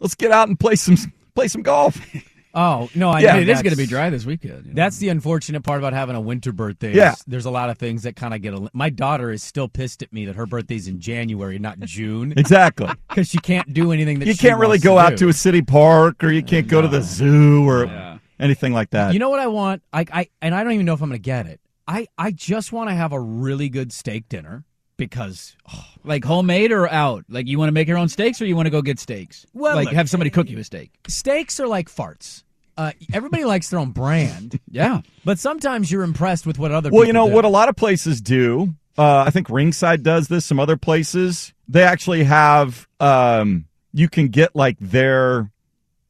let's 0.00 0.14
get 0.16 0.32
out 0.32 0.48
and 0.48 0.58
play 0.58 0.74
some, 0.74 0.96
play 1.34 1.46
some 1.48 1.62
golf. 1.62 2.00
Oh 2.54 2.90
no, 2.94 3.08
I 3.10 3.20
Yeah, 3.20 3.34
know 3.34 3.40
it 3.40 3.48
is 3.48 3.62
going 3.62 3.70
to 3.72 3.76
be 3.78 3.86
dry 3.86 4.10
this 4.10 4.26
weekend. 4.26 4.66
you 4.66 4.72
know. 4.72 4.74
That's 4.74 4.98
the 4.98 5.08
unfortunate 5.08 5.62
part 5.62 5.78
about 5.78 5.92
having 5.92 6.16
a 6.16 6.20
winter 6.20 6.52
birthday. 6.52 6.94
Yeah. 6.94 7.14
There's 7.26 7.46
a 7.46 7.50
lot 7.50 7.70
of 7.70 7.78
things 7.78 8.02
that 8.02 8.14
kind 8.16 8.34
of 8.34 8.42
get. 8.42 8.52
A, 8.54 8.68
my 8.72 8.90
daughter 8.90 9.30
is 9.30 9.42
still 9.42 9.68
pissed 9.68 10.02
at 10.02 10.12
me 10.12 10.26
that 10.26 10.36
her 10.36 10.44
birthday's 10.46 10.86
in 10.88 11.00
January, 11.00 11.58
not 11.58 11.78
June, 11.80 12.32
Exactly. 12.36 12.88
because 13.08 13.28
she 13.28 13.38
can't 13.38 13.72
do 13.72 13.92
anything 13.92 14.18
that 14.18 14.28
you 14.28 14.36
can't 14.36 14.58
really 14.60 14.78
go 14.78 14.98
out 14.98 15.10
do. 15.10 15.16
to 15.16 15.28
a 15.28 15.32
city 15.32 15.62
park 15.62 16.22
or 16.22 16.30
you 16.30 16.42
can't 16.42 16.68
go 16.68 16.82
to 16.82 16.88
the 16.88 17.00
zoo 17.02 17.66
or 17.68 18.18
anything 18.38 18.72
like 18.72 18.90
that. 18.90 19.12
You 19.14 19.18
know 19.18 19.30
what 19.30 19.40
I 19.40 19.46
want? 19.46 19.82
I, 19.92 20.04
I 20.12 20.28
and 20.42 20.54
I 20.54 20.62
don't 20.62 20.72
even 20.72 20.84
know 20.86 20.94
if 20.94 21.02
I'm 21.02 21.08
going 21.08 21.18
to 21.20 21.24
get 21.24 21.46
it. 21.46 21.60
I, 21.88 22.06
I 22.16 22.30
just 22.30 22.72
want 22.72 22.90
to 22.90 22.94
have 22.94 23.12
a 23.12 23.20
really 23.20 23.68
good 23.68 23.92
steak 23.92 24.28
dinner 24.28 24.64
because 25.06 25.56
like 26.04 26.24
homemade 26.24 26.72
or 26.72 26.88
out. 26.90 27.24
Like 27.28 27.46
you 27.46 27.58
want 27.58 27.68
to 27.68 27.72
make 27.72 27.88
your 27.88 27.98
own 27.98 28.08
steaks 28.08 28.40
or 28.40 28.46
you 28.46 28.56
want 28.56 28.66
to 28.66 28.70
go 28.70 28.82
get 28.82 28.98
steaks. 28.98 29.46
Well, 29.54 29.76
like 29.76 29.86
look- 29.86 29.94
have 29.94 30.08
somebody 30.10 30.30
cook 30.30 30.48
you 30.48 30.58
a 30.58 30.64
steak. 30.64 30.90
steaks 31.08 31.60
are 31.60 31.66
like 31.66 31.88
farts. 31.88 32.42
Uh, 32.76 32.92
everybody 33.12 33.44
likes 33.44 33.68
their 33.68 33.78
own 33.78 33.90
brand, 33.90 34.58
Yeah. 34.70 35.02
but 35.26 35.38
sometimes 35.38 35.92
you're 35.92 36.02
impressed 36.04 36.46
with 36.46 36.58
what 36.58 36.72
other. 36.72 36.88
Well, 36.90 37.02
people 37.02 37.06
you 37.08 37.12
know 37.12 37.28
do. 37.28 37.34
what 37.34 37.44
a 37.44 37.48
lot 37.48 37.68
of 37.68 37.76
places 37.76 38.22
do. 38.22 38.74
Uh, 38.96 39.24
I 39.26 39.30
think 39.30 39.50
Ringside 39.50 40.02
does 40.02 40.28
this. 40.28 40.46
Some 40.46 40.58
other 40.58 40.76
places 40.78 41.52
they 41.68 41.82
actually 41.82 42.24
have. 42.24 42.88
Um, 42.98 43.66
you 43.92 44.08
can 44.08 44.28
get 44.28 44.56
like 44.56 44.78
their 44.80 45.50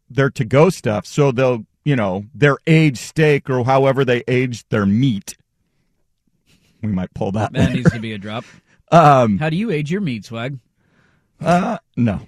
their 0.08 0.30
to 0.30 0.44
go 0.44 0.70
stuff. 0.70 1.04
So 1.04 1.32
they'll 1.32 1.66
you 1.84 1.96
know 1.96 2.26
their 2.32 2.58
aged 2.68 2.98
steak 2.98 3.50
or 3.50 3.64
however 3.64 4.04
they 4.04 4.22
aged 4.28 4.66
their 4.70 4.86
meat. 4.86 5.36
We 6.80 6.88
might 6.90 7.12
pull 7.14 7.32
that. 7.32 7.52
That 7.52 7.72
needs 7.72 7.90
to 7.90 7.98
be 8.00 8.12
a 8.12 8.18
drop. 8.18 8.44
Um, 8.92 9.38
How 9.38 9.48
do 9.50 9.56
you 9.56 9.70
age 9.70 9.90
your 9.90 10.00
meat, 10.02 10.24
swag? 10.24 10.58
uh, 11.40 11.78
no, 11.96 12.20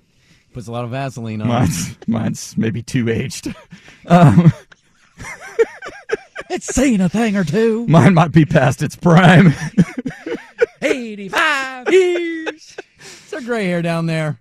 puts 0.52 0.66
a 0.66 0.72
lot 0.72 0.84
of 0.84 0.90
Vaseline 0.90 1.40
on. 1.42 1.48
mine's 1.48 1.96
mine's 2.08 2.56
maybe 2.56 2.82
too 2.82 3.08
aged. 3.08 3.54
Um, 4.06 4.52
It's 6.50 6.66
saying 6.74 7.00
a 7.00 7.08
thing 7.08 7.36
or 7.36 7.42
two. 7.44 7.86
mine 7.88 8.14
might 8.14 8.30
be 8.32 8.44
past 8.44 8.82
its 8.82 8.94
prime. 8.96 9.54
85 10.82 11.90
years. 11.92 12.76
It's 12.98 13.32
a 13.32 13.40
gray 13.42 13.64
hair 13.66 13.82
down 13.82 14.06
there. 14.06 14.38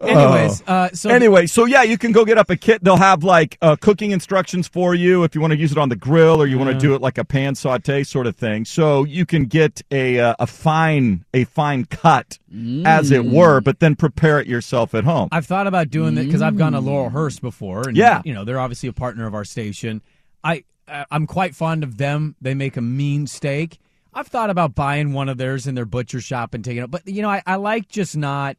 Anyways, 0.00 0.62
uh, 0.66 0.88
so 0.92 1.10
anyway, 1.10 1.46
so 1.46 1.64
yeah, 1.66 1.82
you 1.82 1.98
can 1.98 2.12
go 2.12 2.24
get 2.24 2.38
up 2.38 2.48
a 2.50 2.56
kit. 2.56 2.82
They'll 2.82 2.96
have 2.96 3.22
like 3.22 3.58
uh, 3.60 3.76
cooking 3.76 4.12
instructions 4.12 4.66
for 4.66 4.94
you 4.94 5.24
if 5.24 5.34
you 5.34 5.40
want 5.40 5.52
to 5.52 5.58
use 5.58 5.72
it 5.72 5.78
on 5.78 5.88
the 5.88 5.96
grill 5.96 6.40
or 6.40 6.46
you 6.46 6.58
want 6.58 6.70
to 6.70 6.78
do 6.78 6.94
it 6.94 7.00
like 7.02 7.18
a 7.18 7.24
pan 7.24 7.54
saute 7.54 8.02
sort 8.04 8.26
of 8.26 8.36
thing. 8.36 8.64
So 8.64 9.04
you 9.04 9.26
can 9.26 9.44
get 9.44 9.82
a 9.90 10.18
uh, 10.18 10.34
a 10.38 10.46
fine 10.46 11.24
a 11.34 11.44
fine 11.44 11.84
cut, 11.84 12.38
as 12.84 13.10
it 13.10 13.24
were, 13.24 13.60
but 13.60 13.80
then 13.80 13.94
prepare 13.94 14.40
it 14.40 14.46
yourself 14.46 14.94
at 14.94 15.04
home. 15.04 15.28
I've 15.32 15.46
thought 15.46 15.66
about 15.66 15.90
doing 15.90 16.14
that 16.14 16.24
because 16.26 16.42
I've 16.42 16.56
gone 16.56 16.72
to 16.72 16.80
Laurelhurst 16.80 17.40
before, 17.40 17.88
and 17.88 17.96
Yeah. 17.96 18.22
you 18.24 18.32
know 18.34 18.44
they're 18.44 18.60
obviously 18.60 18.88
a 18.88 18.92
partner 18.94 19.26
of 19.26 19.34
our 19.34 19.44
station. 19.44 20.02
I 20.42 20.64
uh, 20.88 21.04
I'm 21.10 21.26
quite 21.26 21.54
fond 21.54 21.84
of 21.84 21.98
them. 21.98 22.36
They 22.40 22.54
make 22.54 22.76
a 22.76 22.80
mean 22.82 23.26
steak. 23.26 23.78
I've 24.12 24.26
thought 24.26 24.50
about 24.50 24.74
buying 24.74 25.12
one 25.12 25.28
of 25.28 25.38
theirs 25.38 25.66
in 25.68 25.74
their 25.76 25.84
butcher 25.84 26.20
shop 26.20 26.52
and 26.54 26.64
taking 26.64 26.82
it, 26.82 26.90
but 26.90 27.06
you 27.06 27.22
know 27.22 27.28
I, 27.30 27.42
I 27.46 27.56
like 27.56 27.88
just 27.88 28.16
not. 28.16 28.56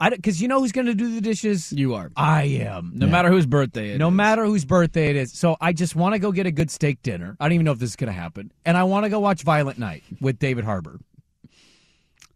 I 0.00 0.10
because 0.10 0.40
you 0.40 0.48
know 0.48 0.60
who's 0.60 0.72
going 0.72 0.86
to 0.86 0.94
do 0.94 1.14
the 1.14 1.20
dishes. 1.20 1.72
You 1.72 1.94
are. 1.94 2.10
I 2.16 2.44
am. 2.44 2.92
No 2.94 3.06
matter 3.06 3.28
whose 3.30 3.46
birthday 3.46 3.90
it 3.90 3.98
no 3.98 4.08
is. 4.08 4.14
matter 4.14 4.44
whose 4.46 4.64
birthday 4.64 5.10
it 5.10 5.16
is. 5.16 5.32
So 5.32 5.56
I 5.60 5.72
just 5.72 5.94
want 5.94 6.14
to 6.14 6.18
go 6.18 6.32
get 6.32 6.46
a 6.46 6.50
good 6.50 6.70
steak 6.70 7.02
dinner. 7.02 7.36
I 7.38 7.44
don't 7.44 7.52
even 7.52 7.64
know 7.66 7.72
if 7.72 7.78
this 7.78 7.90
is 7.90 7.96
going 7.96 8.12
to 8.12 8.18
happen, 8.18 8.50
and 8.64 8.76
I 8.76 8.84
want 8.84 9.04
to 9.04 9.10
go 9.10 9.20
watch 9.20 9.42
Violent 9.42 9.78
Night 9.78 10.02
with 10.20 10.38
David 10.38 10.64
Harbour. 10.64 10.98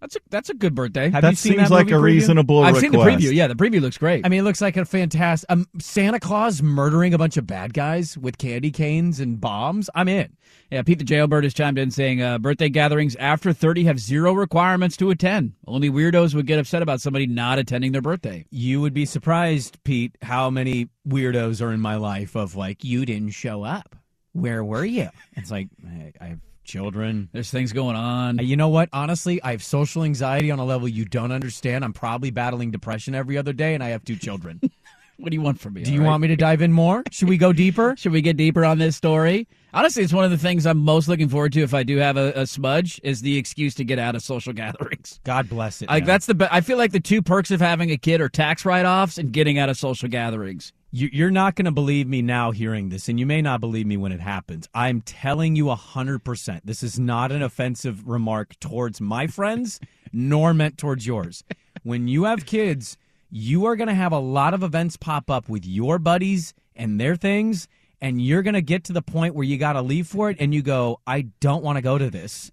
That's 0.05 0.17
a 0.17 0.21
that's 0.29 0.51
a 0.51 0.55
good 0.55 0.75
birthday. 0.75 1.09
Have 1.09 1.23
that 1.23 1.31
you 1.31 1.37
seen 1.37 1.53
seems 1.55 1.71
that 1.71 1.75
like 1.75 1.87
a 1.87 1.93
preview? 1.93 2.03
reasonable 2.03 2.59
I've 2.59 2.75
request. 2.75 2.83
seen 2.83 2.93
the 2.93 2.99
preview. 2.99 3.35
Yeah, 3.35 3.47
the 3.47 3.55
preview 3.55 3.81
looks 3.81 3.97
great. 3.97 4.27
I 4.27 4.29
mean, 4.29 4.41
it 4.41 4.43
looks 4.43 4.61
like 4.61 4.77
a 4.77 4.85
fantastic 4.85 5.51
um, 5.51 5.67
Santa 5.79 6.21
Claus 6.21 6.61
murdering 6.61 7.15
a 7.15 7.19
bunch 7.19 7.39
of 7.39 7.47
bad 7.47 7.73
guys 7.73 8.19
with 8.19 8.37
candy 8.37 8.71
canes 8.71 9.19
and 9.19 9.41
bombs. 9.41 9.89
I'm 9.95 10.09
in. 10.09 10.37
Yeah, 10.71 10.83
Pete 10.83 10.99
the 10.99 11.07
Jailbird 11.07 11.45
has 11.45 11.55
chimed 11.55 11.79
in 11.79 11.91
saying 11.91 12.21
uh, 12.21 12.37
birthday 12.37 12.69
gatherings 12.69 13.17
after 13.17 13.55
30 13.55 13.85
have 13.85 13.99
zero 13.99 14.35
requirements 14.35 14.95
to 14.99 15.09
attend. 15.09 15.55
Only 15.67 15.89
weirdos 15.89 16.35
would 16.35 16.47
get 16.47 16.59
upset 16.59 16.83
about 16.83 17.01
somebody 17.01 17.27
not 17.27 17.59
attending 17.59 17.93
their 17.93 18.03
birthday. 18.03 18.45
You 18.51 18.83
would 18.83 18.93
be 18.93 19.07
surprised, 19.07 19.83
Pete, 19.85 20.19
how 20.21 20.51
many 20.51 20.91
weirdos 21.09 21.63
are 21.63 21.73
in 21.73 21.81
my 21.81 21.97
life 21.97 22.37
of 22.37 22.57
like, 22.57 22.85
you 22.85 23.07
didn't 23.07 23.31
show 23.31 23.63
up. 23.63 23.97
Where 24.33 24.63
were 24.63 24.85
you? 24.85 25.09
It's 25.33 25.51
like, 25.51 25.69
I, 25.87 26.13
I 26.21 26.27
have 26.27 26.41
children. 26.65 27.29
There's 27.33 27.51
things 27.51 27.73
going 27.73 27.97
on. 27.97 28.39
You 28.39 28.57
know 28.57 28.69
what? 28.69 28.89
Honestly, 28.93 29.43
I 29.43 29.53
have 29.53 29.63
social 29.63 30.03
anxiety 30.05 30.51
on 30.51 30.59
a 30.59 30.65
level 30.65 30.89
you 30.89 31.05
don't 31.05 31.33
understand. 31.33 31.85
I'm 31.85 31.93
probably 31.93 32.31
battling 32.31 32.71
depression 32.71 33.15
every 33.15 33.39
other 33.39 33.53
day, 33.53 33.75
and 33.75 33.83
I 33.83 33.91
have 33.91 34.05
two 34.05 34.17
children. 34.17 34.61
What 35.17 35.31
do 35.31 35.37
you 35.37 35.43
want 35.43 35.61
from 35.61 35.75
me? 35.75 35.85
Do 35.85 35.93
you 35.93 36.03
want 36.03 36.23
me 36.23 36.29
to 36.29 36.37
dive 36.37 36.61
in 36.61 36.73
more? 36.73 37.05
Should 37.11 37.29
we 37.29 37.37
go 37.37 37.53
deeper? 37.53 37.95
Should 37.99 38.13
we 38.13 38.21
get 38.21 38.37
deeper 38.37 38.65
on 38.65 38.79
this 38.79 38.97
story? 38.97 39.47
Honestly, 39.73 40.03
it's 40.03 40.13
one 40.13 40.25
of 40.25 40.31
the 40.31 40.39
things 40.39 40.67
I'm 40.67 40.79
most 40.79 41.09
looking 41.09 41.29
forward 41.29 41.53
to 41.53 41.63
if 41.63 41.75
I 41.75 41.83
do 41.83 41.99
have 41.99 42.17
a, 42.17 42.33
a 42.35 42.47
smudge 42.47 43.01
is 43.05 43.21
the 43.21 43.39
excuse 43.39 43.75
to 43.77 43.85
get 43.85 43.99
out 43.99 44.17
of 44.17 44.23
social 44.23 44.53
gatherings. 44.55 45.21
God 45.25 45.49
bless 45.49 45.83
it. 45.83 45.89
Like 45.89 46.03
man. 46.03 46.09
that's 46.09 46.27
the 46.27 46.35
be- 46.35 46.49
I 46.51 46.61
feel 46.61 46.79
like 46.79 46.93
the 46.93 47.01
two 47.01 47.23
perks 47.23 47.51
of 47.51 47.61
having 47.61 47.91
a 47.91 47.97
kid 47.97 48.21
are 48.21 48.29
tax 48.29 48.65
write-offs 48.65 49.19
and 49.19 49.33
getting 49.33 49.59
out 49.59 49.69
of 49.69 49.77
social 49.77 50.09
gatherings. 50.09 50.73
You- 50.97 51.11
You're 51.13 51.33
not 51.33 51.57
going 51.57 51.65
to 51.65 51.73
believe 51.73 52.07
me 52.07 52.23
now 52.23 52.53
hearing 52.53 52.89
this, 52.89 53.09
and 53.09 53.19
you 53.19 53.27
may 53.27 53.43
not 53.43 53.61
believe 53.61 53.85
me 53.85 53.97
when 53.97 54.13
it 54.13 54.21
happens. 54.21 54.69
I'm 54.73 55.01
telling 55.01 55.57
you 55.57 55.65
100%. 55.69 56.61
This 56.65 56.85
is 56.85 57.01
not 57.01 57.33
an 57.33 57.43
offensive 57.43 58.07
remark 58.07 58.55
towards 58.61 59.01
my 59.01 59.27
friends, 59.27 59.81
nor 60.13 60.55
meant 60.55 60.79
towards 60.79 61.05
yours. 61.05 61.43
When 61.83 62.07
you 62.07 62.25
have 62.25 62.47
kids, 62.47 62.97
you 63.29 63.65
are 63.65 63.75
going 63.75 63.89
to 63.89 63.95
have 63.95 64.13
a 64.13 64.21
lot 64.21 64.55
of 64.55 64.63
events 64.63 64.97
pop 64.97 65.29
up 65.31 65.49
with 65.49 65.67
your 65.67 65.99
buddies 65.99 66.55
and 66.77 67.01
their 67.01 67.17
things, 67.17 67.67
and 68.01 68.23
you're 68.23 68.43
going 68.43 68.55
to 68.55 68.63
get 68.63 68.85
to 68.85 68.93
the 68.93 69.03
point 69.03 69.35
where 69.35 69.45
you 69.45 69.59
got 69.59 69.73
to 69.73 69.83
leave 69.83 70.07
for 70.07 70.31
it, 70.31 70.37
and 70.39 70.55
you 70.55 70.63
go, 70.63 71.01
I 71.09 71.23
don't 71.41 71.65
want 71.65 71.75
to 71.77 71.83
go 71.83 71.99
to 71.99 72.09
this. 72.09 72.53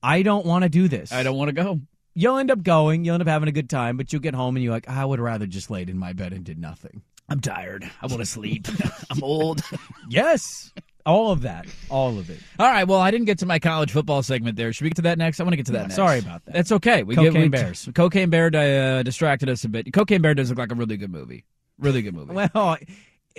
I 0.00 0.22
don't 0.22 0.46
want 0.46 0.62
to 0.62 0.68
do 0.68 0.86
this. 0.86 1.10
I 1.12 1.24
don't 1.24 1.36
want 1.36 1.48
to 1.48 1.52
go. 1.60 1.80
You'll 2.14 2.38
end 2.38 2.50
up 2.52 2.62
going, 2.62 3.04
you'll 3.04 3.14
end 3.14 3.22
up 3.22 3.28
having 3.28 3.48
a 3.48 3.52
good 3.52 3.68
time, 3.70 3.96
but 3.96 4.12
you'll 4.12 4.22
get 4.22 4.34
home 4.34 4.54
and 4.56 4.62
you're 4.64 4.72
like, 4.72 4.88
I 4.88 5.04
would 5.04 5.20
rather 5.20 5.46
just 5.46 5.70
laid 5.70 5.88
in 5.90 5.98
my 5.98 6.12
bed 6.12 6.32
and 6.32 6.44
did 6.44 6.58
nothing. 6.58 7.02
I'm 7.30 7.40
tired. 7.40 7.88
I 8.02 8.06
want 8.06 8.18
to 8.20 8.26
sleep. 8.26 8.66
I'm 9.10 9.22
old. 9.22 9.62
Yes. 10.08 10.72
All 11.06 11.30
of 11.30 11.42
that. 11.42 11.66
All 11.88 12.18
of 12.18 12.28
it. 12.30 12.40
All 12.58 12.66
right. 12.68 12.82
Well, 12.86 12.98
I 12.98 13.10
didn't 13.12 13.26
get 13.26 13.38
to 13.38 13.46
my 13.46 13.58
college 13.60 13.92
football 13.92 14.22
segment 14.24 14.56
there. 14.56 14.72
Should 14.72 14.82
we 14.84 14.90
get 14.90 14.96
to 14.96 15.02
that 15.02 15.18
next? 15.18 15.38
I 15.38 15.44
want 15.44 15.52
to 15.52 15.56
get 15.56 15.66
to 15.66 15.72
that 15.72 15.78
Yeah, 15.78 15.82
next. 15.84 15.94
sorry 15.96 16.18
about 16.18 16.44
that. 16.46 16.52
That's 16.54 16.72
okay. 16.72 17.04
We 17.04 17.14
Cocaine 17.14 17.32
get, 17.32 17.42
we, 17.42 17.48
Bears. 17.48 17.88
Cocaine 17.94 18.28
Bear 18.28 18.50
uh, 18.54 19.02
distracted 19.04 19.48
us 19.48 19.62
a 19.64 19.68
bit. 19.68 19.92
Cocaine 19.92 20.20
Bear 20.20 20.34
does 20.34 20.50
look 20.50 20.58
like 20.58 20.72
a 20.72 20.74
really 20.74 20.96
good 20.96 21.12
movie. 21.12 21.44
Really 21.78 22.02
good 22.02 22.14
movie. 22.14 22.34
Well, 22.34 22.76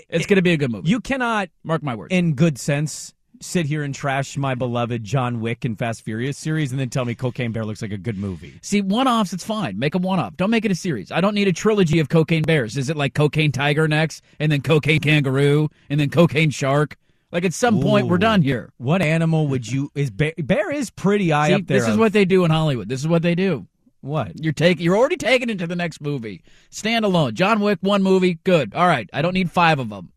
it's 0.10 0.26
going 0.26 0.38
to 0.38 0.42
be 0.42 0.54
a 0.54 0.58
good 0.58 0.72
movie. 0.72 0.90
you 0.90 1.02
cannot, 1.02 1.50
Mark 1.64 1.84
my 1.84 1.94
words. 1.94 2.14
in 2.14 2.34
good 2.36 2.58
sense, 2.58 3.14
sit 3.42 3.66
here 3.66 3.84
and 3.84 3.94
trash 3.94 4.38
my 4.38 4.56
beloved 4.56 5.04
John 5.04 5.42
Wick 5.42 5.66
and 5.66 5.78
Fast 5.78 6.04
Furious 6.04 6.38
series 6.38 6.72
and 6.72 6.80
then 6.80 6.90
tell 6.90 7.06
me 7.06 7.16
Cocaine 7.16 7.52
Bear 7.52 7.66
looks 7.66 7.82
like 7.82 7.92
a 7.92 7.98
good 7.98 8.18
movie. 8.18 8.54
See, 8.62 8.82
one 8.82 9.08
offs, 9.08 9.34
it's 9.34 9.44
fine. 9.44 9.78
Make 9.80 9.96
a 9.96 9.98
one 9.98 10.20
off. 10.20 10.38
Don't 10.38 10.50
make 10.52 10.66
it 10.66 10.72
a 10.72 10.76
series. 10.76 11.12
I 11.12 11.22
don't 11.22 11.36
need 11.36 11.48
a 11.48 11.54
trilogy 11.54 12.00
of 12.00 12.10
cocaine 12.10 12.44
bears. 12.44 12.78
Is 12.78 12.90
it 12.90 12.98
like 12.98 13.14
cocaine 13.14 13.52
tiger 13.52 13.88
next, 13.88 14.24
and 14.40 14.52
then 14.52 14.62
cocaine 14.62 15.00
kangaroo, 15.02 15.70
and 15.90 16.00
then 16.00 16.10
cocaine 16.10 16.50
shark? 16.52 16.98
Like 17.32 17.46
at 17.46 17.54
some 17.54 17.82
point, 17.82 18.08
we're 18.08 18.18
done 18.18 18.42
here. 18.42 18.74
What 18.78 19.02
animal 19.02 19.48
would 19.48 19.66
you 19.72 19.90
is 19.96 20.12
bear, 20.12 20.34
bear 20.38 20.70
is 20.72 20.90
pretty 20.90 21.30
high 21.30 21.48
See, 21.48 21.54
up 21.54 21.66
there. 21.68 21.80
this 21.80 21.88
is 21.88 21.94
of- 21.94 22.00
what 22.00 22.14
they 22.14 22.26
do 22.26 22.44
in 22.46 22.52
Hollywood. 22.52 22.90
This 22.90 23.00
is 23.00 23.08
what 23.08 23.22
they 23.22 23.36
do. 23.36 23.68
what? 24.02 24.34
You're 24.44 24.52
taking. 24.54 24.84
You're 24.84 24.98
already 24.98 25.16
taking 25.18 25.50
it 25.50 25.58
to 25.60 25.68
the 25.68 25.76
next 25.76 26.02
movie. 26.02 26.44
Stand 26.70 27.06
alone. 27.06 27.34
John 27.36 27.62
Wick, 27.62 27.80
one 27.82 28.04
movie, 28.04 28.36
good. 28.44 28.74
All 28.76 28.86
right. 28.88 29.10
I 29.14 29.22
don't 29.22 29.34
need 29.34 29.50
five 29.50 29.80
of 29.80 29.90
them. 29.90 30.12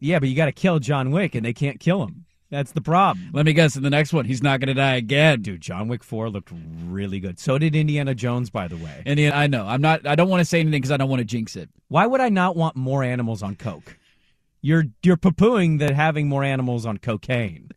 Yeah, 0.00 0.18
but 0.18 0.28
you 0.28 0.34
got 0.36 0.46
to 0.46 0.52
kill 0.52 0.78
John 0.78 1.10
Wick 1.10 1.34
and 1.34 1.44
they 1.46 1.54
can't 1.54 1.80
kill 1.80 2.02
him. 2.02 2.25
That's 2.50 2.72
the 2.72 2.80
problem. 2.80 3.30
Let 3.32 3.44
me 3.44 3.52
guess. 3.52 3.76
In 3.76 3.82
the 3.82 3.90
next 3.90 4.12
one, 4.12 4.24
he's 4.24 4.42
not 4.42 4.60
going 4.60 4.68
to 4.68 4.74
die 4.74 4.94
again. 4.94 5.42
Dude, 5.42 5.60
John 5.60 5.88
Wick 5.88 6.04
4 6.04 6.30
looked 6.30 6.52
really 6.86 7.18
good. 7.18 7.40
So 7.40 7.58
did 7.58 7.74
Indiana 7.74 8.14
Jones, 8.14 8.50
by 8.50 8.68
the 8.68 8.76
way. 8.76 9.02
And 9.04 9.18
I 9.18 9.46
know. 9.48 9.66
I'm 9.66 9.80
not. 9.80 10.06
I 10.06 10.14
don't 10.14 10.28
want 10.28 10.40
to 10.40 10.44
say 10.44 10.60
anything 10.60 10.80
because 10.80 10.92
I 10.92 10.96
don't 10.96 11.10
want 11.10 11.20
to 11.20 11.24
jinx 11.24 11.56
it. 11.56 11.68
Why 11.88 12.06
would 12.06 12.20
I 12.20 12.28
not 12.28 12.56
want 12.56 12.76
more 12.76 13.02
animals 13.02 13.42
on 13.42 13.56
coke? 13.56 13.98
You're 14.62 14.84
you're 15.02 15.16
poo-pooing 15.16 15.80
that 15.80 15.94
having 15.94 16.28
more 16.28 16.44
animals 16.44 16.86
on 16.86 16.98
cocaine. 16.98 17.70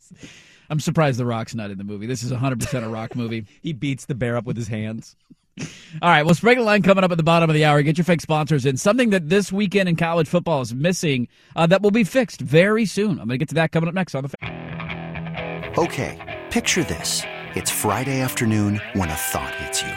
I'm 0.70 0.80
surprised 0.80 1.18
The 1.18 1.26
Rock's 1.26 1.54
not 1.54 1.70
in 1.70 1.78
the 1.78 1.84
movie. 1.84 2.06
This 2.06 2.22
is 2.22 2.30
100% 2.30 2.84
a 2.84 2.88
Rock 2.88 3.16
movie. 3.16 3.46
He 3.62 3.72
beats 3.72 4.06
the 4.06 4.14
bear 4.14 4.36
up 4.36 4.44
with 4.44 4.56
his 4.56 4.68
hands. 4.68 5.16
All 6.02 6.08
right, 6.08 6.24
well, 6.24 6.34
Sprinkle 6.34 6.64
Line 6.64 6.82
coming 6.82 7.04
up 7.04 7.10
at 7.10 7.16
the 7.16 7.22
bottom 7.22 7.50
of 7.50 7.54
the 7.54 7.64
hour. 7.64 7.82
Get 7.82 7.98
your 7.98 8.04
fake 8.04 8.20
sponsors 8.20 8.64
in. 8.64 8.76
Something 8.76 9.10
that 9.10 9.28
this 9.28 9.52
weekend 9.52 9.88
in 9.88 9.96
college 9.96 10.28
football 10.28 10.60
is 10.60 10.74
missing 10.74 11.28
uh, 11.56 11.66
that 11.66 11.82
will 11.82 11.90
be 11.90 12.04
fixed 12.04 12.40
very 12.40 12.86
soon. 12.86 13.12
I'm 13.12 13.28
going 13.28 13.30
to 13.30 13.38
get 13.38 13.48
to 13.50 13.54
that 13.56 13.72
coming 13.72 13.88
up 13.88 13.94
next 13.94 14.14
on 14.14 14.24
the. 14.24 15.72
Okay, 15.78 16.42
picture 16.50 16.84
this. 16.84 17.22
It's 17.54 17.70
Friday 17.70 18.20
afternoon 18.20 18.80
when 18.92 19.10
a 19.10 19.14
thought 19.14 19.54
hits 19.56 19.82
you. 19.82 19.92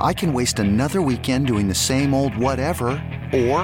I 0.00 0.12
can 0.12 0.32
waste 0.32 0.58
another 0.58 1.02
weekend 1.02 1.46
doing 1.46 1.68
the 1.68 1.74
same 1.74 2.14
old 2.14 2.36
whatever, 2.36 2.88
or 3.32 3.60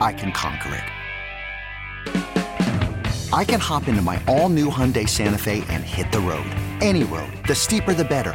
I 0.00 0.14
can 0.16 0.32
conquer 0.32 0.74
it. 0.74 0.84
I 3.32 3.44
can 3.44 3.60
hop 3.60 3.88
into 3.88 4.02
my 4.02 4.22
all 4.28 4.48
new 4.48 4.70
Hyundai 4.70 5.08
Santa 5.08 5.38
Fe 5.38 5.64
and 5.68 5.82
hit 5.84 6.10
the 6.12 6.20
road. 6.20 6.46
Any 6.80 7.04
road. 7.04 7.32
The 7.46 7.54
steeper, 7.54 7.92
the 7.92 8.04
better. 8.04 8.34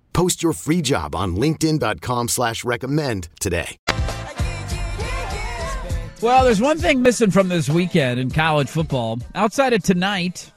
Post 0.13 0.43
your 0.43 0.53
free 0.53 0.81
job 0.81 1.15
on 1.15 1.35
linkedin.com 1.35 2.27
slash 2.29 2.63
recommend 2.63 3.29
today. 3.39 3.77
Well, 6.21 6.43
there's 6.45 6.61
one 6.61 6.77
thing 6.77 7.01
missing 7.01 7.31
from 7.31 7.49
this 7.49 7.67
weekend 7.67 8.19
in 8.19 8.29
college 8.29 8.69
football. 8.69 9.17
Outside 9.33 9.73
of 9.73 9.81
tonight, 9.81 10.51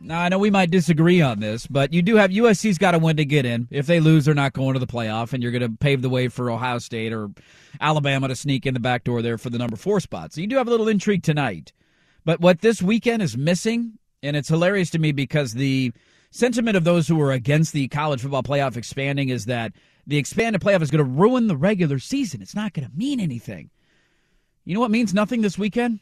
Now, 0.00 0.20
I 0.20 0.28
know 0.28 0.38
we 0.38 0.50
might 0.50 0.70
disagree 0.70 1.20
on 1.20 1.40
this, 1.40 1.66
but 1.66 1.92
you 1.92 2.00
do 2.00 2.14
have 2.16 2.30
USC's 2.30 2.78
got 2.78 2.92
to 2.92 2.98
win 2.98 3.16
to 3.18 3.24
get 3.24 3.44
in. 3.44 3.66
If 3.70 3.86
they 3.86 4.00
lose, 4.00 4.24
they're 4.24 4.34
not 4.34 4.52
going 4.54 4.74
to 4.74 4.78
the 4.78 4.86
playoff, 4.86 5.32
and 5.32 5.42
you're 5.42 5.52
going 5.52 5.60
to 5.68 5.76
pave 5.78 6.00
the 6.00 6.08
way 6.08 6.28
for 6.28 6.50
Ohio 6.50 6.78
State 6.78 7.12
or 7.12 7.30
Alabama 7.80 8.28
to 8.28 8.36
sneak 8.36 8.64
in 8.66 8.72
the 8.72 8.80
back 8.80 9.04
door 9.04 9.20
there 9.20 9.36
for 9.36 9.50
the 9.50 9.58
number 9.58 9.76
four 9.76 10.00
spot. 10.00 10.32
So 10.32 10.40
you 10.40 10.46
do 10.46 10.56
have 10.56 10.68
a 10.68 10.70
little 10.70 10.88
intrigue 10.88 11.22
tonight. 11.22 11.72
But 12.24 12.40
what 12.40 12.60
this 12.60 12.80
weekend 12.80 13.20
is 13.20 13.36
missing, 13.36 13.98
and 14.22 14.36
it's 14.36 14.48
hilarious 14.48 14.90
to 14.90 14.98
me 14.98 15.12
because 15.12 15.52
the 15.54 15.92
sentiment 16.30 16.76
of 16.76 16.84
those 16.84 17.08
who 17.08 17.20
are 17.20 17.32
against 17.32 17.72
the 17.72 17.88
college 17.88 18.22
football 18.22 18.42
playoff 18.42 18.76
expanding 18.76 19.28
is 19.28 19.46
that 19.46 19.72
the 20.06 20.16
expanded 20.16 20.62
playoff 20.62 20.82
is 20.82 20.90
going 20.90 21.04
to 21.04 21.10
ruin 21.10 21.46
the 21.46 21.56
regular 21.56 21.98
season. 21.98 22.42
It's 22.42 22.54
not 22.54 22.72
going 22.72 22.88
to 22.88 22.96
mean 22.96 23.20
anything. 23.20 23.70
You 24.64 24.74
know 24.74 24.80
what 24.80 24.90
means 24.90 25.14
nothing 25.14 25.40
this 25.40 25.58
weekend? 25.58 26.00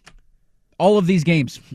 All 0.78 0.98
of 0.98 1.06
these 1.06 1.24
games. 1.24 1.60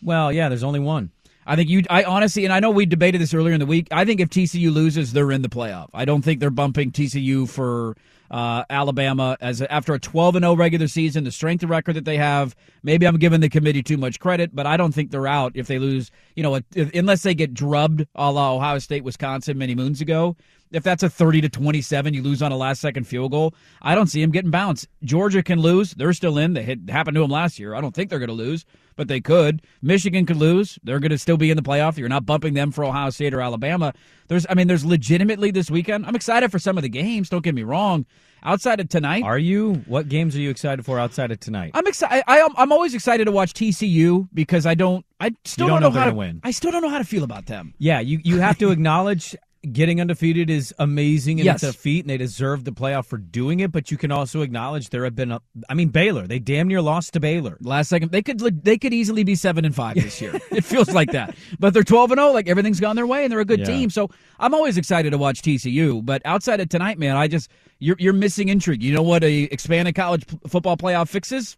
Well, 0.00 0.32
yeah, 0.32 0.48
there's 0.48 0.62
only 0.62 0.78
one. 0.78 1.10
I 1.44 1.56
think 1.56 1.68
you. 1.68 1.82
I 1.90 2.04
honestly, 2.04 2.44
and 2.44 2.52
I 2.52 2.60
know 2.60 2.70
we 2.70 2.86
debated 2.86 3.20
this 3.20 3.34
earlier 3.34 3.52
in 3.52 3.58
the 3.58 3.66
week. 3.66 3.88
I 3.90 4.04
think 4.04 4.20
if 4.20 4.28
TCU 4.28 4.72
loses, 4.72 5.12
they're 5.12 5.32
in 5.32 5.42
the 5.42 5.48
playoff. 5.48 5.88
I 5.92 6.04
don't 6.04 6.22
think 6.22 6.38
they're 6.38 6.50
bumping 6.50 6.92
TCU 6.92 7.48
for 7.48 7.96
uh, 8.30 8.64
Alabama 8.68 9.36
as 9.40 9.62
after 9.62 9.94
a 9.94 9.98
12 9.98 10.36
and 10.36 10.44
0 10.44 10.56
regular 10.56 10.88
season, 10.88 11.24
the 11.24 11.32
strength 11.32 11.62
of 11.62 11.70
record 11.70 11.94
that 11.94 12.04
they 12.04 12.16
have. 12.16 12.54
Maybe 12.82 13.06
I'm 13.06 13.18
giving 13.18 13.40
the 13.40 13.48
committee 13.48 13.82
too 13.82 13.96
much 13.96 14.20
credit, 14.20 14.54
but 14.54 14.66
I 14.66 14.76
don't 14.76 14.92
think 14.92 15.10
they're 15.10 15.26
out 15.26 15.52
if 15.54 15.66
they 15.66 15.78
lose. 15.78 16.10
You 16.36 16.42
know, 16.42 16.60
if, 16.74 16.94
unless 16.94 17.22
they 17.22 17.34
get 17.34 17.54
drubbed, 17.54 18.06
a 18.14 18.30
la 18.30 18.54
Ohio 18.54 18.78
State, 18.78 19.04
Wisconsin 19.04 19.58
many 19.58 19.74
moons 19.74 20.00
ago. 20.00 20.36
If 20.70 20.82
that's 20.82 21.02
a 21.02 21.08
30 21.08 21.42
to 21.42 21.48
27, 21.48 22.12
you 22.12 22.22
lose 22.22 22.42
on 22.42 22.52
a 22.52 22.56
last 22.56 22.80
second 22.82 23.04
field 23.04 23.30
goal. 23.30 23.54
I 23.80 23.94
don't 23.94 24.08
see 24.08 24.20
them 24.20 24.30
getting 24.30 24.50
bounced. 24.50 24.86
Georgia 25.02 25.42
can 25.42 25.60
lose; 25.60 25.92
they're 25.92 26.12
still 26.12 26.36
in. 26.36 26.52
They 26.52 26.62
had 26.62 26.90
happened 26.90 27.14
to 27.14 27.22
them 27.22 27.30
last 27.30 27.58
year. 27.58 27.74
I 27.74 27.80
don't 27.80 27.94
think 27.94 28.10
they're 28.10 28.18
going 28.18 28.28
to 28.28 28.34
lose, 28.34 28.66
but 28.94 29.08
they 29.08 29.20
could. 29.20 29.62
Michigan 29.80 30.26
could 30.26 30.36
lose; 30.36 30.78
they're 30.82 31.00
going 31.00 31.10
to 31.10 31.18
still 31.18 31.38
be 31.38 31.50
in 31.50 31.56
the 31.56 31.62
playoff. 31.62 31.96
You're 31.96 32.10
not 32.10 32.26
bumping 32.26 32.52
them 32.52 32.70
for 32.70 32.84
Ohio 32.84 33.08
State 33.10 33.32
or 33.32 33.40
Alabama. 33.40 33.94
There's, 34.28 34.46
I 34.50 34.54
mean, 34.54 34.68
there's 34.68 34.84
legitimately 34.84 35.52
this 35.52 35.70
weekend. 35.70 36.04
I'm 36.04 36.14
excited 36.14 36.52
for 36.52 36.58
some 36.58 36.76
of 36.76 36.82
the 36.82 36.90
games. 36.90 37.30
Don't 37.30 37.44
get 37.44 37.54
me 37.54 37.62
wrong. 37.62 38.04
Outside 38.42 38.80
of 38.80 38.88
tonight, 38.88 39.22
are 39.24 39.38
you? 39.38 39.74
What 39.86 40.08
games 40.08 40.36
are 40.36 40.40
you 40.40 40.50
excited 40.50 40.84
for 40.84 40.98
outside 40.98 41.30
of 41.30 41.40
tonight? 41.40 41.72
I'm 41.74 41.86
excited. 41.86 42.24
I, 42.26 42.38
am 42.38 42.72
always 42.72 42.94
excited 42.94 43.24
to 43.24 43.32
watch 43.32 43.52
TCU 43.52 44.28
because 44.32 44.66
I 44.66 44.74
don't. 44.74 45.04
I 45.20 45.32
still 45.44 45.66
don't, 45.66 45.82
don't, 45.82 45.94
know, 45.94 46.00
how 46.00 46.06
to 46.06 46.14
win. 46.14 46.40
I 46.44 46.52
still 46.52 46.70
don't 46.70 46.82
know 46.82 46.88
how 46.88 46.98
to 46.98 47.04
feel 47.04 47.24
about 47.24 47.46
them. 47.46 47.74
Yeah, 47.78 48.00
you 48.00 48.20
you 48.22 48.38
have 48.38 48.58
to 48.58 48.70
acknowledge 48.70 49.34
getting 49.72 50.00
undefeated 50.00 50.50
is 50.50 50.72
amazing 50.78 51.40
and 51.40 51.44
yes. 51.44 51.62
it's 51.62 51.74
a 51.74 51.76
feat 51.76 52.04
and 52.04 52.10
they 52.10 52.16
deserve 52.16 52.64
the 52.64 52.70
playoff 52.70 53.06
for 53.06 53.18
doing 53.18 53.58
it 53.58 53.72
but 53.72 53.90
you 53.90 53.96
can 53.96 54.12
also 54.12 54.40
acknowledge 54.42 54.90
there 54.90 55.02
have 55.02 55.16
been 55.16 55.32
a, 55.32 55.40
I 55.68 55.74
mean 55.74 55.88
Baylor 55.88 56.28
they 56.28 56.38
damn 56.38 56.68
near 56.68 56.80
lost 56.80 57.12
to 57.14 57.20
Baylor. 57.20 57.58
Last 57.60 57.88
second 57.88 58.12
they 58.12 58.22
could 58.22 58.38
they 58.38 58.78
could 58.78 58.94
easily 58.94 59.24
be 59.24 59.34
7 59.34 59.64
and 59.64 59.74
5 59.74 59.96
this 59.96 60.20
year. 60.20 60.40
It 60.50 60.64
feels 60.64 60.90
like 60.90 61.12
that. 61.12 61.36
But 61.58 61.74
they're 61.74 61.84
12 61.84 62.12
and 62.12 62.18
0 62.20 62.32
like 62.32 62.48
everything's 62.48 62.80
gone 62.80 62.96
their 62.96 63.06
way 63.06 63.24
and 63.24 63.32
they're 63.32 63.40
a 63.40 63.44
good 63.44 63.60
Yeah. 63.60 63.66
team. 63.66 63.90
So 63.90 64.10
I'm 64.38 64.54
always 64.54 64.76
excited 64.76 65.10
to 65.10 65.18
watch 65.18 65.42
TCU 65.42 66.04
but 66.04 66.22
outside 66.24 66.60
of 66.60 66.68
tonight 66.68 66.98
man 66.98 67.16
I 67.16 67.26
just 67.26 67.50
you're 67.80 67.96
you're 67.98 68.12
missing 68.12 68.48
intrigue. 68.48 68.82
You 68.82 68.94
know 68.94 69.02
what 69.02 69.24
a 69.24 69.42
expanded 69.44 69.94
college 69.96 70.26
p- 70.26 70.38
football 70.46 70.76
playoff 70.76 71.08
fixes? 71.08 71.56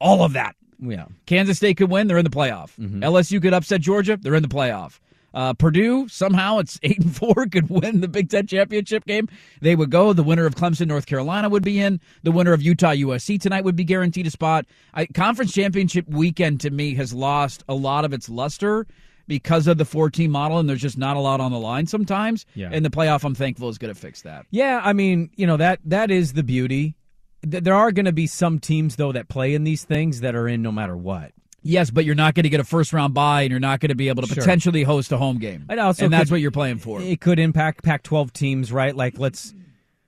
All 0.00 0.22
of 0.24 0.34
that. 0.34 0.54
Yeah. 0.78 1.06
Kansas 1.26 1.56
State 1.56 1.76
could 1.76 1.90
win 1.90 2.06
they're 2.06 2.18
in 2.18 2.24
the 2.24 2.30
playoff. 2.30 2.76
Mm-hmm. 2.78 3.02
LSU 3.02 3.42
could 3.42 3.54
upset 3.54 3.80
Georgia 3.80 4.16
they're 4.16 4.34
in 4.36 4.42
the 4.42 4.48
playoff 4.48 5.00
uh, 5.34 5.54
Purdue 5.54 6.08
somehow 6.08 6.58
it's 6.58 6.78
eight 6.82 7.00
and 7.00 7.14
four 7.14 7.46
could 7.46 7.70
win 7.70 8.00
the 8.00 8.08
Big 8.08 8.30
Ten 8.30 8.46
championship 8.46 9.04
game. 9.04 9.28
They 9.60 9.76
would 9.76 9.90
go. 9.90 10.12
The 10.12 10.22
winner 10.22 10.46
of 10.46 10.54
Clemson 10.54 10.88
North 10.88 11.06
Carolina 11.06 11.48
would 11.48 11.62
be 11.62 11.80
in. 11.80 12.00
The 12.22 12.32
winner 12.32 12.52
of 12.52 12.62
Utah 12.62 12.92
USC 12.92 13.40
tonight 13.40 13.64
would 13.64 13.76
be 13.76 13.84
guaranteed 13.84 14.26
a 14.26 14.30
spot. 14.30 14.66
I, 14.94 15.06
conference 15.06 15.52
championship 15.52 16.08
weekend 16.08 16.60
to 16.62 16.70
me 16.70 16.94
has 16.94 17.12
lost 17.12 17.64
a 17.68 17.74
lot 17.74 18.04
of 18.04 18.12
its 18.12 18.28
luster 18.28 18.86
because 19.26 19.66
of 19.66 19.78
the 19.78 19.84
four 19.84 20.10
team 20.10 20.30
model, 20.30 20.58
and 20.58 20.68
there's 20.68 20.80
just 20.80 20.98
not 20.98 21.16
a 21.16 21.20
lot 21.20 21.40
on 21.40 21.52
the 21.52 21.58
line 21.58 21.86
sometimes. 21.86 22.44
Yeah. 22.54 22.70
And 22.72 22.84
the 22.84 22.90
playoff, 22.90 23.24
I'm 23.24 23.34
thankful, 23.34 23.68
is 23.68 23.78
going 23.78 23.92
to 23.92 23.98
fix 23.98 24.22
that. 24.22 24.46
Yeah, 24.50 24.80
I 24.82 24.92
mean, 24.92 25.30
you 25.36 25.46
know 25.46 25.56
that 25.56 25.80
that 25.84 26.10
is 26.10 26.32
the 26.32 26.42
beauty. 26.42 26.96
There 27.42 27.74
are 27.74 27.90
going 27.90 28.04
to 28.04 28.12
be 28.12 28.26
some 28.26 28.60
teams 28.60 28.96
though 28.96 29.12
that 29.12 29.28
play 29.28 29.54
in 29.54 29.64
these 29.64 29.84
things 29.84 30.20
that 30.20 30.34
are 30.34 30.46
in 30.46 30.62
no 30.62 30.70
matter 30.70 30.96
what. 30.96 31.32
Yes, 31.62 31.90
but 31.90 32.04
you're 32.04 32.14
not 32.16 32.34
going 32.34 32.42
to 32.44 32.48
get 32.48 32.60
a 32.60 32.64
first 32.64 32.92
round 32.92 33.14
bye, 33.14 33.42
and 33.42 33.50
you're 33.50 33.60
not 33.60 33.80
going 33.80 33.90
to 33.90 33.94
be 33.94 34.08
able 34.08 34.22
to 34.22 34.28
Sure. 34.28 34.42
potentially 34.42 34.82
host 34.82 35.12
a 35.12 35.16
home 35.16 35.38
game. 35.38 35.64
And 35.68 35.78
also 35.78 36.04
and 36.04 36.12
that's 36.12 36.24
could- 36.24 36.32
what 36.32 36.40
you're 36.40 36.50
playing 36.50 36.78
for. 36.78 37.00
It 37.00 37.20
could 37.20 37.38
impact 37.38 37.82
Pac-12 37.84 38.32
teams, 38.32 38.72
right? 38.72 38.94
Like, 38.96 39.18
let's, 39.18 39.54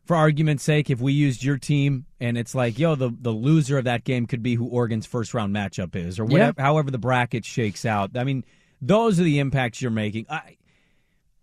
for 0.05 0.17
argument's 0.17 0.65
sake, 0.65 0.91
if 0.91 1.01
we 1.01 1.13
used 1.13 1.45
your 1.45 1.57
team 1.57 2.07
and 2.21 2.37
it's 2.37 2.55
like, 2.55 2.79
yo, 2.79 2.95
the 2.97 3.11
the 3.21 3.31
loser 3.31 3.79
of 3.79 3.85
that 3.85 4.05
game 4.05 4.27
could 4.27 4.43
be 4.43 4.55
who 4.57 4.67
Oregon's 4.67 5.07
first 5.07 5.33
round 5.33 5.55
matchup 5.55 5.95
is, 5.95 6.19
or 6.19 6.25
whatever, 6.25 6.61
however 6.61 6.91
the 6.91 6.99
bracket 6.99 7.45
shakes 7.45 7.85
out. 7.85 8.17
I 8.17 8.25
mean, 8.25 8.45
those 8.83 9.19
are 9.21 9.25
the 9.25 9.39
impacts 9.39 9.81
you're 9.81 9.91
making. 9.91 10.27
I, 10.29 10.57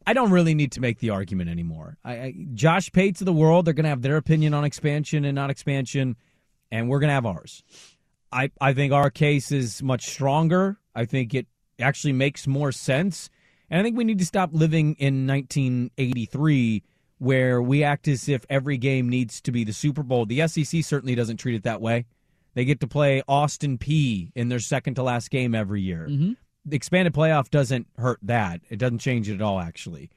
I 0.05 0.13
don't 0.13 0.31
really 0.31 0.55
need 0.55 0.71
to 0.73 0.81
make 0.81 0.99
the 0.99 1.11
argument 1.11 1.49
anymore. 1.49 1.97
I, 2.03 2.13
I, 2.13 2.35
Josh 2.53 2.91
Pates 2.91 3.21
of 3.21 3.25
the 3.25 3.33
world, 3.33 3.65
they're 3.65 3.73
going 3.73 3.83
to 3.83 3.89
have 3.89 4.01
their 4.01 4.17
opinion 4.17 4.53
on 4.53 4.63
expansion 4.65 5.25
and 5.25 5.35
not 5.35 5.49
expansion, 5.51 6.15
and 6.71 6.89
we're 6.89 6.99
going 6.99 7.09
to 7.09 7.13
have 7.13 7.25
ours. 7.25 7.63
I, 8.31 8.51
I 8.59 8.73
think 8.73 8.93
our 8.93 9.09
case 9.09 9.51
is 9.51 9.83
much 9.83 10.07
stronger. 10.07 10.77
I 10.95 11.05
think 11.05 11.33
it 11.33 11.47
actually 11.79 12.13
makes 12.13 12.47
more 12.47 12.71
sense. 12.71 13.29
And 13.69 13.79
I 13.79 13.83
think 13.83 13.97
we 13.97 14.03
need 14.03 14.19
to 14.19 14.25
stop 14.25 14.51
living 14.53 14.95
in 14.99 15.27
1983 15.27 16.83
where 17.17 17.61
we 17.61 17.83
act 17.83 18.07
as 18.07 18.27
if 18.27 18.45
every 18.49 18.77
game 18.77 19.07
needs 19.07 19.41
to 19.41 19.51
be 19.51 19.63
the 19.63 19.73
Super 19.73 20.01
Bowl. 20.01 20.25
The 20.25 20.47
SEC 20.47 20.83
certainly 20.83 21.13
doesn't 21.13 21.37
treat 21.37 21.55
it 21.55 21.63
that 21.63 21.79
way. 21.79 22.05
They 22.53 22.65
get 22.65 22.79
to 22.81 22.87
play 22.87 23.21
Austin 23.27 23.77
Peay 23.77 24.31
in 24.35 24.49
their 24.49 24.59
second 24.59 24.95
to 24.95 25.03
last 25.03 25.29
game 25.29 25.55
every 25.55 25.81
year. 25.81 26.07
The 26.65 26.75
expanded 26.75 27.13
playoff 27.13 27.49
doesn't 27.49 27.87
hurt 27.97 28.19
that. 28.23 28.61
It 28.69 28.77
doesn't 28.77 28.99
change 28.99 29.29
it 29.29 29.35
at 29.35 29.41
all, 29.41 29.59
actually. 29.59 30.09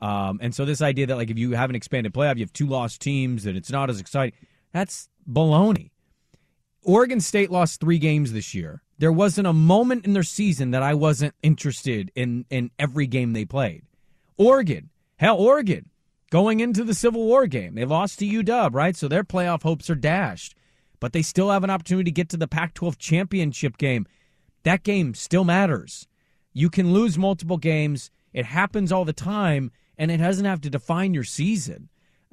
Um, 0.00 0.38
and 0.42 0.54
so 0.54 0.64
this 0.64 0.82
idea 0.82 1.06
that 1.06 1.16
like 1.16 1.30
if 1.30 1.38
you 1.38 1.52
have 1.52 1.70
an 1.70 1.76
expanded 1.76 2.12
playoff, 2.12 2.36
you 2.36 2.42
have 2.42 2.52
two 2.52 2.66
lost 2.66 3.00
teams, 3.00 3.44
that 3.44 3.56
it's 3.56 3.70
not 3.70 3.88
as 3.88 4.00
exciting. 4.00 4.38
That's 4.72 5.08
baloney. 5.30 5.90
Oregon 6.86 7.20
State 7.20 7.50
lost 7.50 7.80
three 7.80 7.98
games 7.98 8.32
this 8.32 8.54
year. 8.54 8.80
There 8.98 9.10
wasn't 9.10 9.48
a 9.48 9.52
moment 9.52 10.06
in 10.06 10.12
their 10.12 10.22
season 10.22 10.70
that 10.70 10.84
I 10.84 10.94
wasn't 10.94 11.34
interested 11.42 12.12
in 12.14 12.46
in 12.48 12.70
every 12.78 13.08
game 13.08 13.32
they 13.32 13.44
played. 13.44 13.82
Oregon, 14.36 14.90
hell, 15.16 15.36
Oregon, 15.36 15.90
going 16.30 16.60
into 16.60 16.84
the 16.84 16.94
Civil 16.94 17.24
War 17.24 17.48
game, 17.48 17.74
they 17.74 17.84
lost 17.84 18.20
to 18.20 18.24
UW, 18.24 18.72
right? 18.72 18.94
So 18.94 19.08
their 19.08 19.24
playoff 19.24 19.64
hopes 19.64 19.90
are 19.90 19.96
dashed, 19.96 20.54
but 21.00 21.12
they 21.12 21.22
still 21.22 21.50
have 21.50 21.64
an 21.64 21.70
opportunity 21.70 22.04
to 22.04 22.14
get 22.14 22.28
to 22.28 22.36
the 22.36 22.46
Pac-12 22.46 22.96
championship 22.98 23.78
game. 23.78 24.06
That 24.62 24.84
game 24.84 25.14
still 25.14 25.44
matters. 25.44 26.06
You 26.52 26.70
can 26.70 26.92
lose 26.92 27.18
multiple 27.18 27.58
games. 27.58 28.12
It 28.32 28.46
happens 28.46 28.92
all 28.92 29.04
the 29.04 29.12
time, 29.12 29.72
and 29.98 30.12
it 30.12 30.18
doesn't 30.18 30.44
have 30.44 30.60
to 30.60 30.70
define 30.70 31.14
your 31.14 31.24
season. 31.24 31.88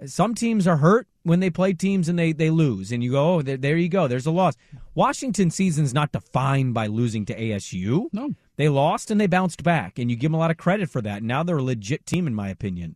Some 0.06 0.36
teams 0.36 0.67
are 0.67 0.77
hurt 0.77 1.08
when 1.23 1.39
they 1.39 1.49
play 1.49 1.73
teams 1.73 2.10
and 2.10 2.17
they, 2.17 2.34
they 2.34 2.49
lose, 2.49 2.91
and 2.91 3.03
you 3.03 3.12
go, 3.12 3.36
oh, 3.36 3.41
there, 3.41 3.58
there 3.58 3.77
you 3.77 3.89
go. 3.89 4.08
There's 4.08 4.25
a 4.25 4.32
loss. 4.32 4.56
Washington 4.95 5.49
season's 5.49 5.93
not 5.93 6.12
defined 6.12 6.73
by 6.73 6.88
losing 6.88 7.25
to 7.25 7.39
ASU. 7.39 8.08
No. 8.12 8.34
They 8.56 8.69
lost 8.69 9.12
and 9.12 9.19
they 9.21 9.27
bounced 9.27 9.63
back, 9.63 9.99
and 9.99 10.10
you 10.10 10.17
give 10.17 10.32
them 10.32 10.36
a 10.36 10.39
lot 10.39 10.51
of 10.51 10.58
credit 10.58 10.89
for 10.89 11.01
that. 11.01 11.23
Now 11.23 11.43
they're 11.43 11.58
a 11.58 11.63
legit 11.63 12.06
team, 12.06 12.27
in 12.27 12.36
my 12.36 12.49
opinion. 12.49 12.95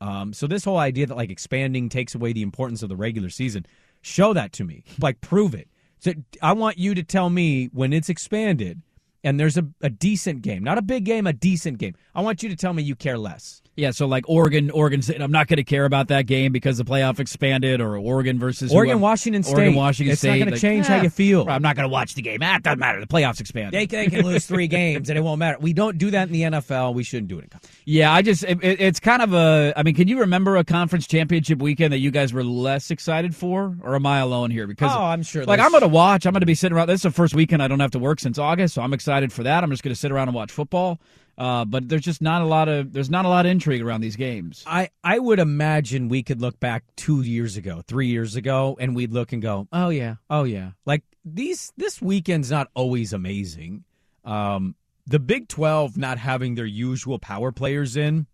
Um, 0.00 0.32
so 0.32 0.46
this 0.46 0.64
whole 0.64 0.78
idea 0.78 1.06
that 1.06 1.16
like 1.16 1.30
expanding 1.30 1.88
takes 1.88 2.14
away 2.14 2.32
the 2.32 2.42
importance 2.42 2.82
of 2.82 2.88
the 2.88 2.96
regular 2.96 3.30
season, 3.30 3.66
show 4.02 4.32
that 4.32 4.52
to 4.52 4.64
me. 4.64 4.84
Like 5.00 5.20
prove 5.20 5.54
it. 5.54 5.68
So 5.98 6.12
I 6.42 6.52
want 6.52 6.78
you 6.78 6.94
to 6.94 7.02
tell 7.02 7.30
me 7.30 7.66
when 7.72 7.92
it's 7.92 8.08
expanded 8.08 8.82
and 9.26 9.38
there's 9.40 9.56
a, 9.58 9.66
a 9.82 9.90
decent 9.90 10.42
game, 10.42 10.62
not 10.62 10.78
a 10.78 10.82
big 10.82 11.04
game, 11.04 11.26
a 11.26 11.32
decent 11.32 11.78
game. 11.78 11.94
I 12.14 12.20
want 12.22 12.42
you 12.42 12.48
to 12.48 12.56
tell 12.56 12.72
me 12.72 12.82
you 12.82 12.94
care 12.94 13.18
less. 13.18 13.60
Yeah, 13.76 13.90
so 13.90 14.06
like 14.06 14.26
Oregon, 14.26 14.70
Oregon 14.70 15.02
State. 15.02 15.20
I'm 15.20 15.30
not 15.30 15.48
going 15.48 15.58
to 15.58 15.64
care 15.64 15.84
about 15.84 16.08
that 16.08 16.22
game 16.26 16.50
because 16.50 16.78
the 16.78 16.84
playoff 16.84 17.20
expanded, 17.20 17.82
or 17.82 17.98
Oregon 17.98 18.38
versus 18.38 18.72
Oregon, 18.72 18.92
whoever- 18.94 19.02
Washington 19.02 19.42
State. 19.42 19.54
Oregon, 19.54 19.74
Washington 19.74 20.12
It's 20.14 20.24
not 20.24 20.30
State. 20.30 20.38
gonna 20.38 20.50
like, 20.52 20.60
change 20.62 20.86
how 20.86 20.96
eh, 20.96 21.02
you 21.02 21.10
feel. 21.10 21.46
I'm 21.46 21.60
not 21.60 21.76
going 21.76 21.84
to 21.84 21.92
watch 21.92 22.14
the 22.14 22.22
game. 22.22 22.38
Ah, 22.42 22.56
it 22.56 22.62
doesn't 22.62 22.78
matter. 22.78 23.00
The 23.00 23.06
playoffs 23.06 23.38
expanded. 23.38 23.74
They, 23.74 23.84
they 23.84 24.06
can 24.06 24.24
lose 24.24 24.46
three 24.46 24.66
games 24.66 25.10
and 25.10 25.18
it 25.18 25.20
won't 25.20 25.38
matter. 25.40 25.58
We 25.60 25.74
don't 25.74 25.98
do 25.98 26.10
that 26.12 26.28
in 26.28 26.32
the 26.32 26.40
NFL. 26.42 26.94
We 26.94 27.02
shouldn't 27.02 27.28
do 27.28 27.38
it 27.38 27.42
in 27.44 27.48
college. 27.50 27.64
Yeah, 27.84 28.14
I 28.14 28.22
just 28.22 28.44
it, 28.44 28.64
it- 28.64 28.80
it's 28.80 28.98
kind 28.98 29.20
of 29.20 29.34
a. 29.34 29.74
I 29.76 29.82
mean, 29.82 29.94
can 29.94 30.08
you 30.08 30.20
remember 30.20 30.56
a 30.56 30.64
conference 30.64 31.06
championship 31.06 31.58
weekend 31.58 31.92
that 31.92 31.98
you 31.98 32.10
guys 32.10 32.32
were 32.32 32.44
less 32.44 32.90
excited 32.90 33.36
for, 33.36 33.76
or 33.82 33.94
am 33.94 34.06
I 34.06 34.20
alone 34.20 34.50
here? 34.50 34.66
Because 34.66 34.90
Oh, 34.94 35.02
I'm 35.02 35.22
sure 35.22 35.44
Like 35.44 35.60
I'm 35.60 35.70
going 35.70 35.82
to 35.82 35.88
watch. 35.88 36.24
I'm 36.24 36.32
going 36.32 36.40
to 36.40 36.46
be 36.46 36.54
sitting 36.54 36.74
around. 36.74 36.86
This 36.88 37.00
is 37.00 37.02
the 37.02 37.10
first 37.10 37.34
weekend 37.34 37.62
I 37.62 37.68
don't 37.68 37.80
have 37.80 37.90
to 37.90 37.98
work 37.98 38.20
since 38.20 38.38
August, 38.38 38.72
so 38.74 38.80
I'm 38.80 38.94
excited 38.94 39.15
for 39.32 39.42
that. 39.42 39.64
I'm 39.64 39.70
just 39.70 39.82
going 39.82 39.94
to 39.94 39.98
sit 39.98 40.12
around 40.12 40.28
and 40.28 40.34
watch 40.34 40.52
football. 40.52 41.00
Uh, 41.38 41.66
but 41.66 41.88
there's 41.88 42.02
just 42.02 42.22
not 42.22 42.40
a 42.40 42.46
lot 42.46 42.66
of 42.68 42.94
there's 42.94 43.10
not 43.10 43.26
a 43.26 43.28
lot 43.28 43.44
of 43.44 43.52
intrigue 43.52 43.82
around 43.82 44.00
these 44.00 44.16
games. 44.16 44.64
I, 44.66 44.88
I 45.04 45.18
would 45.18 45.38
imagine 45.38 46.08
we 46.08 46.22
could 46.22 46.40
look 46.40 46.58
back 46.60 46.84
two 46.96 47.20
years 47.20 47.58
ago, 47.58 47.82
three 47.86 48.06
years 48.06 48.36
ago, 48.36 48.76
and 48.80 48.96
we'd 48.96 49.12
look 49.12 49.32
and 49.32 49.42
go, 49.42 49.68
oh 49.70 49.90
yeah, 49.90 50.14
oh 50.30 50.44
yeah. 50.44 50.70
Like 50.86 51.02
these 51.26 51.72
this 51.76 52.00
weekend's 52.00 52.50
not 52.50 52.68
always 52.74 53.12
amazing. 53.12 53.84
Um, 54.24 54.76
the 55.06 55.18
Big 55.18 55.48
Twelve 55.48 55.98
not 55.98 56.16
having 56.16 56.54
their 56.54 56.64
usual 56.64 57.18
power 57.18 57.52
players 57.52 57.98
in, 57.98 58.26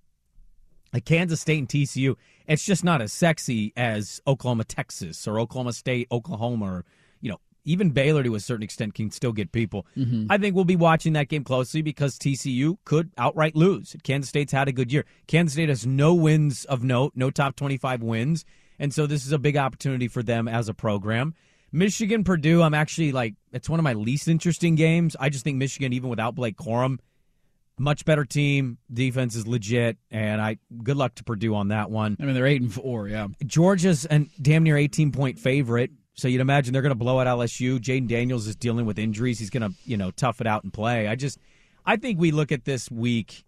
like 0.93 1.05
Kansas 1.05 1.41
State 1.41 1.59
and 1.59 1.69
TCU, 1.69 2.15
it's 2.47 2.65
just 2.65 2.85
not 2.85 3.03
as 3.03 3.13
sexy 3.13 3.73
as 3.77 4.21
Oklahoma, 4.29 4.65
Texas, 4.65 5.27
or 5.27 5.41
Oklahoma 5.41 5.73
State, 5.73 6.07
Oklahoma, 6.13 6.67
or 6.67 6.85
even 7.65 7.91
Baylor 7.91 8.23
to 8.23 8.35
a 8.35 8.41
certain 8.41 8.63
extent 8.63 8.95
can 8.95 9.11
still 9.11 9.33
get 9.33 9.53
people. 9.53 9.87
Mm-hmm. 9.97 10.27
I 10.31 10.39
think 10.39 10.55
we'll 10.55 10.65
be 10.65 10.77
watching 10.77 11.13
that 11.15 11.29
game 11.29 11.45
closely 11.45 11.83
because 11.83 12.19
TCU 12.19 12.77
could 12.85 13.11
outright 13.17 13.55
lose. 13.55 13.97
Kansas 14.03 14.29
State's 14.29 14.53
had 14.53 14.69
a 14.69 14.73
good 14.73 14.93
year. 14.93 15.05
Kansas 15.27 15.55
State 15.55 15.69
has 15.69 15.87
no 15.87 16.15
wins 16.15 16.65
of 16.65 16.83
note, 16.83 17.13
no 17.15 17.31
top 17.31 17.57
25 17.57 18.03
wins. 18.03 18.45
And 18.79 18.93
so 18.93 19.07
this 19.07 19.25
is 19.27 19.33
a 19.33 19.39
big 19.39 19.57
opportunity 19.57 20.09
for 20.09 20.23
them 20.23 20.49
as 20.49 20.69
a 20.69 20.75
program. 20.75 21.35
Michigan 21.71 22.25
Purdue, 22.25 22.63
I'm 22.63 22.75
actually 22.75 23.13
like, 23.13 23.35
it's 23.53 23.69
one 23.69 23.81
of 23.81 23.85
my 23.85 23.95
least 23.95 24.29
interesting 24.29 24.75
games. 24.75 25.17
I 25.19 25.31
just 25.31 25.45
think 25.45 25.57
Michigan, 25.57 25.93
even 25.93 26.11
without 26.11 26.35
Blake 26.35 26.57
Corum, 26.57 26.99
much 27.79 28.05
better 28.05 28.25
team. 28.25 28.79
Defense 28.93 29.35
is 29.35 29.47
legit, 29.47 29.97
and 30.11 30.41
I 30.41 30.59
good 30.83 30.97
luck 30.97 31.15
to 31.17 31.25
Purdue 31.25 31.55
on 31.55 31.69
that 31.69 31.91
one. 31.91 32.17
I 32.21 32.25
mean, 32.25 32.35
they're 32.35 32.47
eight 32.47 32.61
and 32.61 32.73
four. 32.73 33.09
Yeah, 33.09 33.29
Georgia's 33.47 34.07
a 34.11 34.27
damn 34.41 34.63
near 34.63 34.77
18 34.77 35.13
point 35.13 35.39
favorite. 35.39 35.91
So 36.15 36.29
you'd 36.29 36.41
imagine 36.41 36.73
they're 36.73 36.83
going 36.83 36.91
to 36.91 36.95
blow 36.95 37.19
out 37.21 37.27
LSU. 37.27 37.79
Jayden 37.79 38.07
Daniels 38.07 38.47
is 38.47 38.57
dealing 38.57 38.87
with 38.87 38.99
injuries. 38.99 39.39
He's 39.39 39.51
going 39.51 39.71
to, 39.71 39.77
you 39.85 39.97
know, 39.97 40.11
tough 40.11 40.41
it 40.41 40.47
out 40.47 40.63
and 40.63 40.73
play. 40.73 41.09
I 41.09 41.15
just, 41.15 41.39
I 41.87 41.97
think 41.97 42.21
we 42.21 42.31
look 42.31 42.53
at 42.53 42.65
this 42.65 42.91
week 42.91 43.45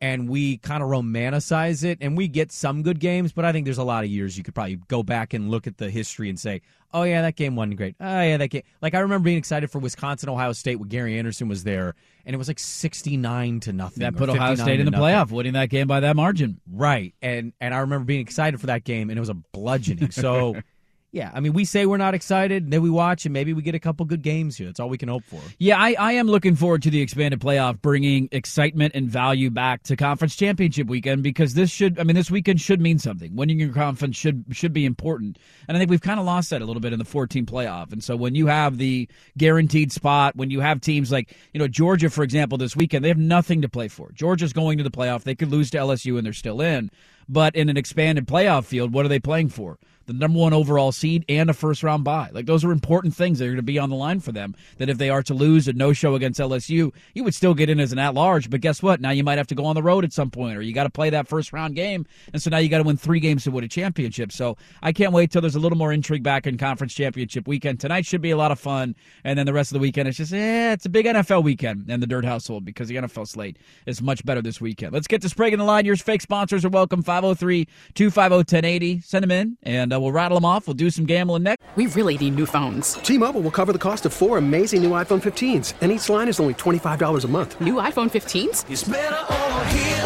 and 0.00 0.28
we 0.28 0.58
kind 0.58 0.82
of 0.82 0.88
romanticize 0.88 1.84
it 1.84 1.98
and 2.00 2.16
we 2.16 2.28
get 2.28 2.52
some 2.52 2.82
good 2.82 3.00
games, 3.00 3.32
but 3.32 3.44
I 3.44 3.52
think 3.52 3.64
there's 3.64 3.78
a 3.78 3.84
lot 3.84 4.04
of 4.04 4.10
years 4.10 4.38
you 4.38 4.44
could 4.44 4.54
probably 4.54 4.76
go 4.88 5.02
back 5.02 5.34
and 5.34 5.50
look 5.50 5.66
at 5.66 5.76
the 5.76 5.90
history 5.90 6.28
and 6.28 6.38
say, 6.38 6.62
oh, 6.94 7.02
yeah, 7.02 7.22
that 7.22 7.36
game 7.36 7.56
wasn't 7.56 7.76
great. 7.76 7.96
Oh, 8.00 8.20
yeah, 8.22 8.36
that 8.36 8.48
game. 8.48 8.62
Like, 8.80 8.94
I 8.94 9.00
remember 9.00 9.24
being 9.24 9.38
excited 9.38 9.70
for 9.70 9.78
Wisconsin, 9.78 10.28
Ohio 10.28 10.52
State 10.52 10.76
when 10.76 10.88
Gary 10.88 11.18
Anderson 11.18 11.48
was 11.48 11.64
there, 11.64 11.94
and 12.24 12.32
it 12.32 12.38
was 12.38 12.48
like 12.48 12.58
69 12.58 13.60
to 13.60 13.72
nothing. 13.72 14.00
that 14.00 14.16
put 14.16 14.28
Ohio 14.28 14.54
State 14.54 14.80
in 14.80 14.86
the 14.86 14.92
nothing. 14.92 15.04
playoff, 15.04 15.30
winning 15.30 15.52
that 15.54 15.68
game 15.68 15.86
by 15.86 16.00
that 16.00 16.16
margin. 16.16 16.60
Right. 16.70 17.14
And 17.20 17.52
and 17.60 17.74
I 17.74 17.78
remember 17.78 18.04
being 18.04 18.20
excited 18.20 18.60
for 18.60 18.66
that 18.66 18.84
game 18.84 19.10
and 19.10 19.18
it 19.18 19.20
was 19.20 19.28
a 19.28 19.34
bludgeoning. 19.34 20.10
So 20.10 20.56
yeah, 21.10 21.30
I 21.32 21.40
mean 21.40 21.54
we 21.54 21.64
say 21.64 21.86
we're 21.86 21.96
not 21.96 22.14
excited, 22.14 22.70
then 22.70 22.82
we 22.82 22.90
watch 22.90 23.24
and 23.24 23.32
maybe 23.32 23.54
we 23.54 23.62
get 23.62 23.74
a 23.74 23.78
couple 23.78 24.04
good 24.04 24.20
games 24.20 24.56
here. 24.56 24.66
That's 24.66 24.78
all 24.78 24.90
we 24.90 24.98
can 24.98 25.08
hope 25.08 25.24
for. 25.24 25.40
Yeah, 25.58 25.78
I, 25.78 25.94
I 25.98 26.12
am 26.12 26.26
looking 26.26 26.54
forward 26.54 26.82
to 26.82 26.90
the 26.90 27.00
expanded 27.00 27.40
playoff 27.40 27.80
bringing 27.80 28.28
excitement 28.30 28.94
and 28.94 29.08
value 29.08 29.48
back 29.48 29.84
to 29.84 29.96
conference 29.96 30.36
championship 30.36 30.86
weekend 30.86 31.22
because 31.22 31.54
this 31.54 31.70
should 31.70 31.98
I 31.98 32.04
mean 32.04 32.14
this 32.14 32.30
weekend 32.30 32.60
should 32.60 32.80
mean 32.80 32.98
something. 32.98 33.34
Winning 33.34 33.58
your 33.58 33.72
conference 33.72 34.16
should 34.16 34.44
should 34.50 34.74
be 34.74 34.84
important. 34.84 35.38
And 35.66 35.76
I 35.76 35.80
think 35.80 35.90
we've 35.90 36.02
kind 36.02 36.20
of 36.20 36.26
lost 36.26 36.50
that 36.50 36.60
a 36.60 36.66
little 36.66 36.80
bit 36.80 36.92
in 36.92 36.98
the 36.98 37.06
14 37.06 37.46
playoff. 37.46 37.90
And 37.90 38.04
so 38.04 38.14
when 38.14 38.34
you 38.34 38.46
have 38.48 38.76
the 38.76 39.08
guaranteed 39.38 39.92
spot, 39.92 40.36
when 40.36 40.50
you 40.50 40.60
have 40.60 40.82
teams 40.82 41.10
like, 41.10 41.34
you 41.54 41.58
know, 41.58 41.68
Georgia 41.68 42.10
for 42.10 42.22
example 42.22 42.58
this 42.58 42.76
weekend, 42.76 43.02
they 43.02 43.08
have 43.08 43.16
nothing 43.16 43.62
to 43.62 43.68
play 43.68 43.88
for. 43.88 44.12
Georgia's 44.12 44.52
going 44.52 44.76
to 44.76 44.84
the 44.84 44.90
playoff. 44.90 45.22
They 45.22 45.34
could 45.34 45.50
lose 45.50 45.70
to 45.70 45.78
LSU 45.78 46.18
and 46.18 46.26
they're 46.26 46.34
still 46.34 46.60
in. 46.60 46.90
But 47.28 47.54
in 47.54 47.68
an 47.68 47.76
expanded 47.76 48.26
playoff 48.26 48.64
field, 48.64 48.92
what 48.92 49.04
are 49.04 49.08
they 49.08 49.20
playing 49.20 49.50
for? 49.50 49.78
the 50.08 50.14
number 50.14 50.38
one 50.38 50.54
overall 50.54 50.90
seed 50.90 51.24
and 51.28 51.50
a 51.50 51.54
first 51.54 51.82
round 51.82 52.02
bye. 52.02 52.30
Like 52.32 52.46
those 52.46 52.64
are 52.64 52.72
important 52.72 53.14
things 53.14 53.38
that 53.38 53.44
are 53.44 53.48
going 53.48 53.56
to 53.56 53.62
be 53.62 53.78
on 53.78 53.90
the 53.90 53.96
line 53.96 54.20
for 54.20 54.32
them. 54.32 54.56
That 54.78 54.88
if 54.88 54.96
they 54.96 55.10
are 55.10 55.22
to 55.24 55.34
lose 55.34 55.68
a 55.68 55.74
no 55.74 55.92
show 55.92 56.14
against 56.14 56.40
LSU, 56.40 56.92
you 57.14 57.24
would 57.24 57.34
still 57.34 57.52
get 57.52 57.68
in 57.68 57.78
as 57.78 57.92
an 57.92 57.98
at 57.98 58.14
large. 58.14 58.48
But 58.48 58.62
guess 58.62 58.82
what? 58.82 59.02
Now 59.02 59.10
you 59.10 59.22
might 59.22 59.36
have 59.36 59.46
to 59.48 59.54
go 59.54 59.66
on 59.66 59.74
the 59.74 59.82
road 59.82 60.04
at 60.04 60.14
some 60.14 60.30
point, 60.30 60.56
or 60.56 60.62
you 60.62 60.72
got 60.72 60.84
to 60.84 60.90
play 60.90 61.10
that 61.10 61.28
first 61.28 61.52
round 61.52 61.76
game, 61.76 62.06
and 62.32 62.42
so 62.42 62.48
now 62.48 62.56
you 62.56 62.70
got 62.70 62.78
to 62.78 62.84
win 62.84 62.96
three 62.96 63.20
games 63.20 63.44
to 63.44 63.50
win 63.50 63.64
a 63.64 63.68
championship. 63.68 64.32
So 64.32 64.56
I 64.82 64.92
can't 64.92 65.12
wait 65.12 65.30
till 65.30 65.42
there's 65.42 65.54
a 65.54 65.60
little 65.60 65.78
more 65.78 65.92
intrigue 65.92 66.22
back 66.22 66.46
in 66.46 66.56
conference 66.56 66.94
championship 66.94 67.46
weekend. 67.46 67.78
Tonight 67.78 68.06
should 68.06 68.22
be 68.22 68.30
a 68.30 68.36
lot 68.36 68.50
of 68.50 68.58
fun, 68.58 68.96
and 69.24 69.38
then 69.38 69.44
the 69.44 69.52
rest 69.52 69.70
of 69.70 69.74
the 69.74 69.80
weekend 69.80 70.08
it's 70.08 70.16
just 70.16 70.32
eh, 70.32 70.72
it's 70.72 70.86
a 70.86 70.88
big 70.88 71.04
NFL 71.04 71.44
weekend 71.44 71.90
in 71.90 72.00
the 72.00 72.06
Dirt 72.06 72.24
household 72.24 72.64
because 72.64 72.88
the 72.88 72.96
NFL 72.96 73.28
slate 73.28 73.58
is 73.84 74.00
much 74.00 74.24
better 74.24 74.40
this 74.40 74.58
weekend. 74.58 74.94
Let's 74.94 75.06
get 75.06 75.20
to 75.20 75.28
Sprague 75.28 75.52
in 75.52 75.58
the 75.58 75.66
line. 75.66 75.84
Your 75.84 75.96
fake 75.96 76.22
sponsors 76.22 76.64
are 76.64 76.70
welcome. 76.70 77.02
503 77.18 77.66
250 77.94 78.36
1080. 78.36 79.00
Send 79.00 79.22
them 79.22 79.30
in, 79.30 79.58
and 79.62 79.92
uh, 79.92 80.00
we'll 80.00 80.12
rattle 80.12 80.36
them 80.36 80.44
off. 80.44 80.66
We'll 80.66 80.74
do 80.74 80.90
some 80.90 81.04
gambling 81.04 81.42
next. 81.42 81.62
We 81.76 81.86
really 81.88 82.16
need 82.16 82.36
new 82.36 82.46
phones. 82.46 82.94
T-Mobile 82.94 83.40
will 83.40 83.50
cover 83.50 83.72
the 83.72 83.78
cost 83.78 84.06
of 84.06 84.12
four 84.12 84.38
amazing 84.38 84.82
new 84.82 84.90
iPhone 84.90 85.20
15s, 85.20 85.74
and 85.80 85.92
each 85.92 86.08
line 86.08 86.28
is 86.28 86.40
only 86.40 86.54
$25 86.54 87.24
a 87.24 87.28
month. 87.28 87.60
New 87.60 87.74
iPhone 87.74 88.10
15s? 88.10 88.64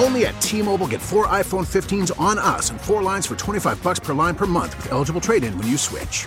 Only 0.03 0.27
at 0.27 0.41
T-Mobile 0.41 0.89
get 0.89 1.01
four 1.01 1.29
iPhone 1.29 1.65
15s 1.65 2.19
on 2.19 2.39
us 2.39 2.71
and 2.71 2.81
four 2.81 3.03
lines 3.03 3.27
for 3.27 3.37
25 3.37 3.81
bucks 3.83 4.01
per 4.01 4.13
line 4.13 4.35
per 4.35 4.47
month 4.47 4.77
with 4.77 4.91
eligible 4.91 5.21
trade-in 5.21 5.57
when 5.57 5.69
you 5.69 5.79
switch. 5.79 6.27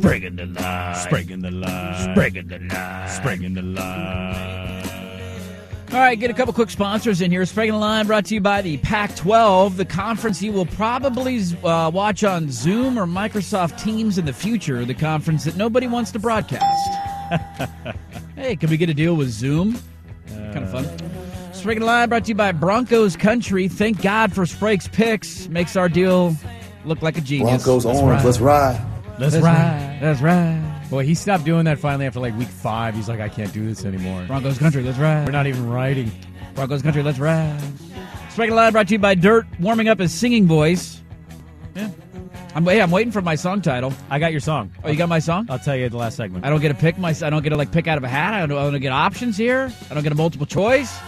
Sprigging 0.00 0.36
the 0.36 0.46
line. 0.46 0.94
Sprigging 0.94 1.40
the 1.40 1.50
line. 1.50 2.12
Sprigging 2.12 2.48
the 2.48 2.58
line. 2.58 3.08
Sprigging 3.08 3.54
the 3.54 3.62
line. 3.62 4.82
All 5.92 6.00
right, 6.00 6.18
get 6.18 6.30
a 6.30 6.34
couple 6.34 6.52
quick 6.52 6.68
sponsors 6.68 7.20
in 7.20 7.30
here. 7.30 7.46
Sprigging 7.46 7.72
the 7.72 7.78
line 7.78 8.06
brought 8.06 8.26
to 8.26 8.34
you 8.34 8.40
by 8.40 8.60
the 8.60 8.76
Pac-12, 8.78 9.76
the 9.76 9.84
conference 9.84 10.42
you 10.42 10.52
will 10.52 10.66
probably 10.66 11.40
uh, 11.64 11.90
watch 11.94 12.24
on 12.24 12.50
Zoom 12.50 12.98
or 12.98 13.06
Microsoft 13.06 13.82
Teams 13.82 14.18
in 14.18 14.26
the 14.26 14.32
future. 14.32 14.84
The 14.84 14.94
conference 14.94 15.44
that 15.44 15.56
nobody 15.56 15.86
wants 15.86 16.10
to 16.12 16.18
broadcast. 16.18 16.90
hey, 18.36 18.56
can 18.56 18.68
we 18.68 18.76
get 18.76 18.90
a 18.90 18.94
deal 18.94 19.14
with 19.14 19.30
Zoom? 19.30 19.78
kind 20.28 20.64
of 20.64 20.70
fun. 20.70 21.54
Sprigging 21.54 21.80
the 21.80 21.86
line 21.86 22.08
brought 22.08 22.24
to 22.24 22.28
you 22.28 22.34
by 22.34 22.52
Broncos 22.52 23.16
Country. 23.16 23.68
Thank 23.68 24.02
God 24.02 24.32
for 24.32 24.44
Sprague's 24.44 24.88
picks. 24.88 25.48
Makes 25.48 25.76
our 25.76 25.88
deal 25.88 26.36
look 26.84 27.00
like 27.00 27.16
a 27.16 27.20
genius. 27.20 27.64
Broncos 27.64 27.84
Let's 27.86 27.98
orange, 28.00 28.18
ride. 28.18 28.24
let's 28.24 28.40
ride. 28.40 28.95
Let's, 29.18 29.32
Let's 29.34 29.44
ride. 29.44 29.54
ride. 29.54 29.98
Let's 30.02 30.20
ride. 30.20 30.90
Boy, 30.90 31.04
he 31.04 31.14
stopped 31.14 31.44
doing 31.44 31.64
that 31.64 31.78
finally 31.78 32.06
after 32.06 32.20
like 32.20 32.36
week 32.36 32.48
five. 32.48 32.94
He's 32.94 33.08
like, 33.08 33.20
I 33.20 33.28
can't 33.28 33.52
do 33.52 33.66
this 33.66 33.84
anymore. 33.84 34.24
Broncos 34.26 34.58
Country, 34.58 34.82
let's 34.82 34.98
ride. 34.98 35.24
We're 35.26 35.32
not 35.32 35.46
even 35.46 35.68
riding. 35.68 36.10
Broncos 36.54 36.82
Country, 36.82 37.02
let's 37.02 37.18
ride. 37.18 37.60
Sprigging 38.30 38.50
the 38.54 38.56
line 38.56 38.72
brought 38.72 38.88
to 38.88 38.94
you 38.94 38.98
by 38.98 39.14
Dirt, 39.14 39.46
warming 39.58 39.88
up 39.88 39.98
his 39.98 40.12
singing 40.12 40.46
voice. 40.46 41.00
Yeah. 41.74 41.90
I'm, 42.54 42.64
hey, 42.64 42.80
I'm 42.80 42.90
waiting 42.90 43.12
for 43.12 43.22
my 43.22 43.34
song 43.34 43.62
title. 43.62 43.92
I 44.10 44.18
got 44.18 44.32
your 44.32 44.40
song. 44.40 44.72
Oh, 44.84 44.90
you 44.90 44.96
got 44.96 45.08
my 45.08 45.18
song? 45.18 45.46
I'll 45.50 45.58
tell 45.58 45.76
you 45.76 45.88
the 45.88 45.96
last 45.96 46.16
segment. 46.16 46.44
I 46.44 46.50
don't 46.50 46.60
get 46.60 46.68
to 46.68 46.74
pick 46.74 46.96
my. 46.98 47.10
I 47.22 47.30
don't 47.30 47.42
get 47.42 47.50
to 47.50 47.56
like 47.56 47.72
pick 47.72 47.86
out 47.86 47.98
of 47.98 48.04
a 48.04 48.08
hat. 48.08 48.34
I 48.34 48.46
don't, 48.46 48.56
I 48.56 48.70
don't 48.70 48.80
get 48.80 48.92
options 48.92 49.36
here. 49.36 49.72
I 49.90 49.94
don't 49.94 50.02
get 50.02 50.12
a 50.12 50.16
multiple 50.16 50.46
choice. 50.46 50.98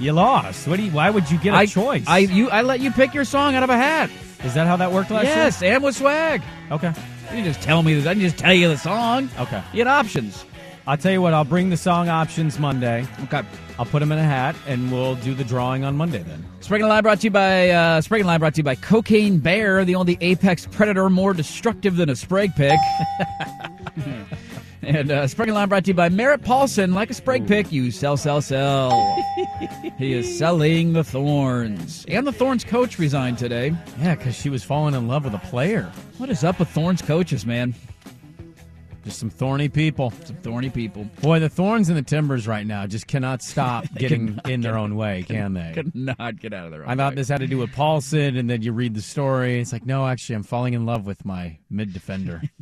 You 0.00 0.12
lost. 0.12 0.66
What 0.68 0.76
do 0.76 0.84
you? 0.84 0.90
Why 0.92 1.10
would 1.10 1.30
you 1.30 1.38
get 1.38 1.54
a 1.54 1.58
I, 1.58 1.66
choice? 1.66 2.04
I 2.06 2.18
you 2.18 2.50
I 2.50 2.62
let 2.62 2.80
you 2.80 2.90
pick 2.92 3.14
your 3.14 3.24
song 3.24 3.54
out 3.54 3.62
of 3.62 3.70
a 3.70 3.76
hat. 3.76 4.10
Is 4.44 4.54
that 4.54 4.66
how 4.66 4.76
that 4.76 4.92
worked 4.92 5.10
last 5.10 5.24
year? 5.26 5.34
yes, 5.34 5.62
and 5.62 5.82
with 5.82 5.96
swag. 5.96 6.42
Okay. 6.70 6.92
You 7.34 7.44
just 7.44 7.60
tell 7.60 7.82
me. 7.82 7.94
This. 7.94 8.06
I 8.06 8.14
can 8.14 8.22
just 8.22 8.38
tell 8.38 8.54
you 8.54 8.68
the 8.68 8.78
song. 8.78 9.28
Okay. 9.38 9.62
You 9.72 9.80
had 9.80 9.88
options. 9.88 10.44
I'll 10.86 10.96
tell 10.96 11.12
you 11.12 11.20
what. 11.20 11.34
I'll 11.34 11.44
bring 11.44 11.70
the 11.70 11.76
song 11.76 12.08
options 12.08 12.58
Monday. 12.58 13.06
Okay. 13.24 13.42
I'll 13.78 13.86
put 13.86 14.00
them 14.00 14.10
in 14.10 14.18
a 14.18 14.24
hat, 14.24 14.56
and 14.66 14.90
we'll 14.90 15.14
do 15.16 15.34
the 15.34 15.44
drawing 15.44 15.84
on 15.84 15.96
Monday. 15.96 16.22
Then. 16.22 16.44
Spring 16.60 16.82
and 16.82 16.88
Line 16.88 17.02
brought 17.02 17.20
to 17.20 17.24
you 17.24 17.30
by 17.30 17.70
uh, 17.70 18.00
Spring 18.00 18.22
and 18.22 18.26
Line 18.26 18.40
brought 18.40 18.54
to 18.54 18.58
you 18.58 18.64
by 18.64 18.74
Cocaine 18.74 19.38
Bear, 19.38 19.84
the 19.84 19.94
only 19.94 20.18
apex 20.20 20.66
predator 20.66 21.08
more 21.08 21.32
destructive 21.34 21.96
than 21.96 22.08
a 22.10 22.16
Sprague 22.16 22.54
pick. 22.56 22.78
and 24.88 25.10
uh, 25.10 25.26
Spring 25.26 25.50
Line 25.52 25.68
brought 25.68 25.84
to 25.84 25.88
you 25.88 25.94
by 25.94 26.08
Merritt 26.08 26.42
Paulson. 26.42 26.94
Like 26.94 27.10
a 27.10 27.14
Sprague 27.14 27.46
pick, 27.46 27.70
you 27.70 27.90
sell, 27.90 28.16
sell, 28.16 28.40
sell. 28.40 28.90
he 29.98 30.14
is 30.14 30.38
selling 30.38 30.94
the 30.94 31.04
Thorns. 31.04 32.06
And 32.08 32.26
the 32.26 32.32
Thorns 32.32 32.64
coach 32.64 32.98
resigned 32.98 33.38
today. 33.38 33.74
Yeah, 34.00 34.14
because 34.14 34.34
she 34.34 34.48
was 34.48 34.64
falling 34.64 34.94
in 34.94 35.06
love 35.06 35.24
with 35.24 35.34
a 35.34 35.38
player. 35.38 35.92
What 36.16 36.30
is 36.30 36.42
up 36.42 36.58
with 36.58 36.68
Thorns 36.68 37.02
coaches, 37.02 37.44
man? 37.44 37.74
Just 39.04 39.20
some 39.20 39.30
thorny 39.30 39.68
people. 39.68 40.12
Some 40.24 40.36
thorny 40.36 40.68
people. 40.68 41.04
Boy, 41.22 41.38
the 41.38 41.48
thorns 41.48 41.88
and 41.88 41.96
the 41.96 42.02
timbers 42.02 42.46
right 42.46 42.66
now 42.66 42.86
just 42.86 43.06
cannot 43.06 43.42
stop 43.42 43.86
getting 43.94 44.38
in 44.46 44.60
their 44.60 44.76
own 44.76 44.96
way, 44.96 45.24
can 45.26 45.54
they? 45.54 45.72
Could 45.74 45.94
not 45.94 46.38
get 46.40 46.52
out 46.52 46.66
of 46.66 46.72
their 46.72 46.82
own 46.82 46.90
I 46.90 46.94
thought 46.96 47.12
way. 47.12 47.16
this 47.16 47.28
had 47.28 47.40
to 47.40 47.46
do 47.46 47.56
with 47.56 47.72
Paulson, 47.72 48.36
and 48.36 48.50
then 48.50 48.60
you 48.60 48.72
read 48.72 48.94
the 48.94 49.00
story. 49.00 49.60
It's 49.60 49.72
like, 49.72 49.86
no, 49.86 50.06
actually, 50.06 50.36
I'm 50.36 50.42
falling 50.42 50.74
in 50.74 50.84
love 50.84 51.06
with 51.06 51.24
my 51.24 51.58
mid 51.70 51.92
defender. 51.94 52.42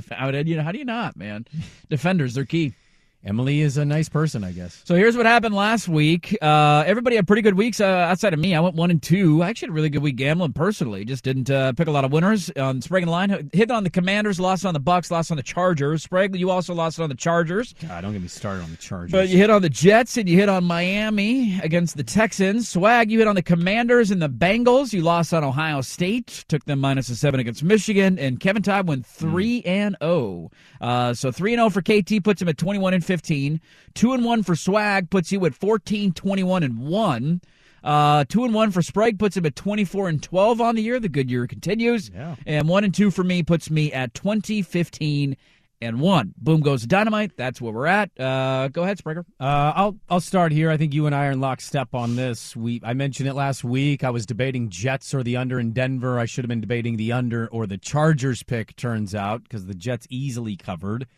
Def- 0.00 0.12
I 0.18 0.26
would- 0.26 0.48
you 0.48 0.56
know, 0.56 0.62
how 0.62 0.72
do 0.72 0.78
you 0.78 0.84
not, 0.84 1.16
man? 1.16 1.46
Defenders, 1.88 2.34
they're 2.34 2.44
key. 2.44 2.74
Emily 3.22 3.60
is 3.60 3.76
a 3.76 3.84
nice 3.84 4.08
person, 4.08 4.42
I 4.44 4.52
guess. 4.52 4.80
So 4.84 4.94
here's 4.94 5.14
what 5.14 5.26
happened 5.26 5.54
last 5.54 5.88
week. 5.88 6.36
Uh, 6.40 6.84
everybody 6.86 7.16
had 7.16 7.26
pretty 7.26 7.42
good 7.42 7.54
weeks 7.54 7.78
uh, 7.78 7.84
outside 7.84 8.32
of 8.32 8.38
me. 8.38 8.54
I 8.54 8.60
went 8.60 8.76
one 8.76 8.90
and 8.90 9.02
two. 9.02 9.42
I 9.42 9.50
actually 9.50 9.66
had 9.66 9.70
a 9.70 9.74
really 9.74 9.90
good 9.90 10.02
week 10.02 10.16
gambling 10.16 10.54
personally. 10.54 11.04
Just 11.04 11.22
didn't 11.22 11.50
uh, 11.50 11.74
pick 11.74 11.86
a 11.86 11.90
lot 11.90 12.06
of 12.06 12.12
winners 12.12 12.50
on 12.56 12.80
Sprague 12.80 13.02
and 13.02 13.10
Line. 13.10 13.50
Hit 13.52 13.70
on 13.70 13.84
the 13.84 13.90
Commanders, 13.90 14.40
lost 14.40 14.64
on 14.64 14.72
the 14.72 14.80
Bucks, 14.80 15.10
lost 15.10 15.30
on 15.30 15.36
the 15.36 15.42
Chargers. 15.42 16.02
Sprague, 16.02 16.34
you 16.34 16.50
also 16.50 16.72
lost 16.72 16.98
on 16.98 17.10
the 17.10 17.14
Chargers. 17.14 17.74
God, 17.86 18.00
don't 18.00 18.12
get 18.12 18.22
me 18.22 18.28
started 18.28 18.62
on 18.62 18.70
the 18.70 18.78
Chargers. 18.78 19.12
But 19.12 19.28
you 19.28 19.36
hit 19.36 19.50
on 19.50 19.60
the 19.60 19.68
Jets 19.68 20.16
and 20.16 20.26
you 20.26 20.38
hit 20.38 20.48
on 20.48 20.64
Miami 20.64 21.60
against 21.60 21.98
the 21.98 22.04
Texans. 22.04 22.68
Swag, 22.70 23.10
you 23.10 23.18
hit 23.18 23.28
on 23.28 23.34
the 23.34 23.42
Commanders 23.42 24.10
and 24.10 24.22
the 24.22 24.30
Bengals. 24.30 24.94
You 24.94 25.02
lost 25.02 25.34
on 25.34 25.44
Ohio 25.44 25.82
State, 25.82 26.46
took 26.48 26.64
them 26.64 26.80
minus 26.80 27.10
a 27.10 27.16
seven 27.16 27.38
against 27.38 27.62
Michigan, 27.62 28.18
and 28.18 28.40
Kevin 28.40 28.62
Todd 28.62 28.88
went 28.88 29.04
three 29.04 29.62
and 29.64 29.94
zero. 30.02 30.50
Uh, 30.80 31.12
so 31.12 31.30
three 31.30 31.52
and 31.52 31.60
zero 31.60 31.68
for 31.68 31.82
KT 31.82 32.24
puts 32.24 32.40
him 32.40 32.48
at 32.48 32.56
twenty 32.56 32.78
one 32.78 32.94
and 32.94 33.04
15. 33.10 33.60
Two 33.94 34.12
and 34.12 34.24
one 34.24 34.44
for 34.44 34.54
Swag 34.54 35.10
puts 35.10 35.32
you 35.32 35.44
at 35.44 35.52
14, 35.52 36.12
21 36.12 36.62
and 36.62 36.78
one. 36.78 37.40
Uh, 37.82 38.24
two 38.28 38.44
and 38.44 38.54
one 38.54 38.70
for 38.70 38.82
Sprague 38.82 39.18
puts 39.18 39.36
him 39.36 39.44
at 39.46 39.56
24 39.56 40.08
and 40.08 40.22
12 40.22 40.60
on 40.60 40.76
the 40.76 40.82
year. 40.82 41.00
The 41.00 41.08
good 41.08 41.28
year 41.28 41.48
continues. 41.48 42.08
Yeah. 42.08 42.36
And 42.46 42.68
one 42.68 42.84
and 42.84 42.94
two 42.94 43.10
for 43.10 43.24
me 43.24 43.42
puts 43.42 43.68
me 43.68 43.92
at 43.92 44.14
20, 44.14 44.62
15 44.62 45.36
and 45.82 46.00
one. 46.00 46.34
Boom 46.38 46.60
goes 46.60 46.86
dynamite. 46.86 47.36
That's 47.36 47.60
where 47.60 47.72
we're 47.72 47.86
at. 47.86 48.10
Uh, 48.20 48.68
go 48.68 48.84
ahead, 48.84 48.98
Sprague. 48.98 49.18
Uh, 49.18 49.22
I'll 49.40 49.96
I'll 50.08 50.20
start 50.20 50.52
here. 50.52 50.70
I 50.70 50.76
think 50.76 50.94
you 50.94 51.06
and 51.06 51.16
I 51.16 51.26
are 51.26 51.32
in 51.32 51.40
lockstep 51.40 51.96
on 51.96 52.14
this. 52.14 52.54
We 52.54 52.80
I 52.84 52.92
mentioned 52.94 53.28
it 53.28 53.34
last 53.34 53.64
week. 53.64 54.04
I 54.04 54.10
was 54.10 54.24
debating 54.24 54.68
Jets 54.68 55.12
or 55.14 55.24
the 55.24 55.36
under 55.36 55.58
in 55.58 55.72
Denver. 55.72 56.16
I 56.16 56.26
should 56.26 56.44
have 56.44 56.48
been 56.48 56.60
debating 56.60 56.96
the 56.96 57.10
under 57.10 57.48
or 57.48 57.66
the 57.66 57.78
Chargers 57.78 58.44
pick. 58.44 58.76
Turns 58.76 59.16
out 59.16 59.42
because 59.42 59.66
the 59.66 59.74
Jets 59.74 60.06
easily 60.10 60.56
covered. 60.56 61.08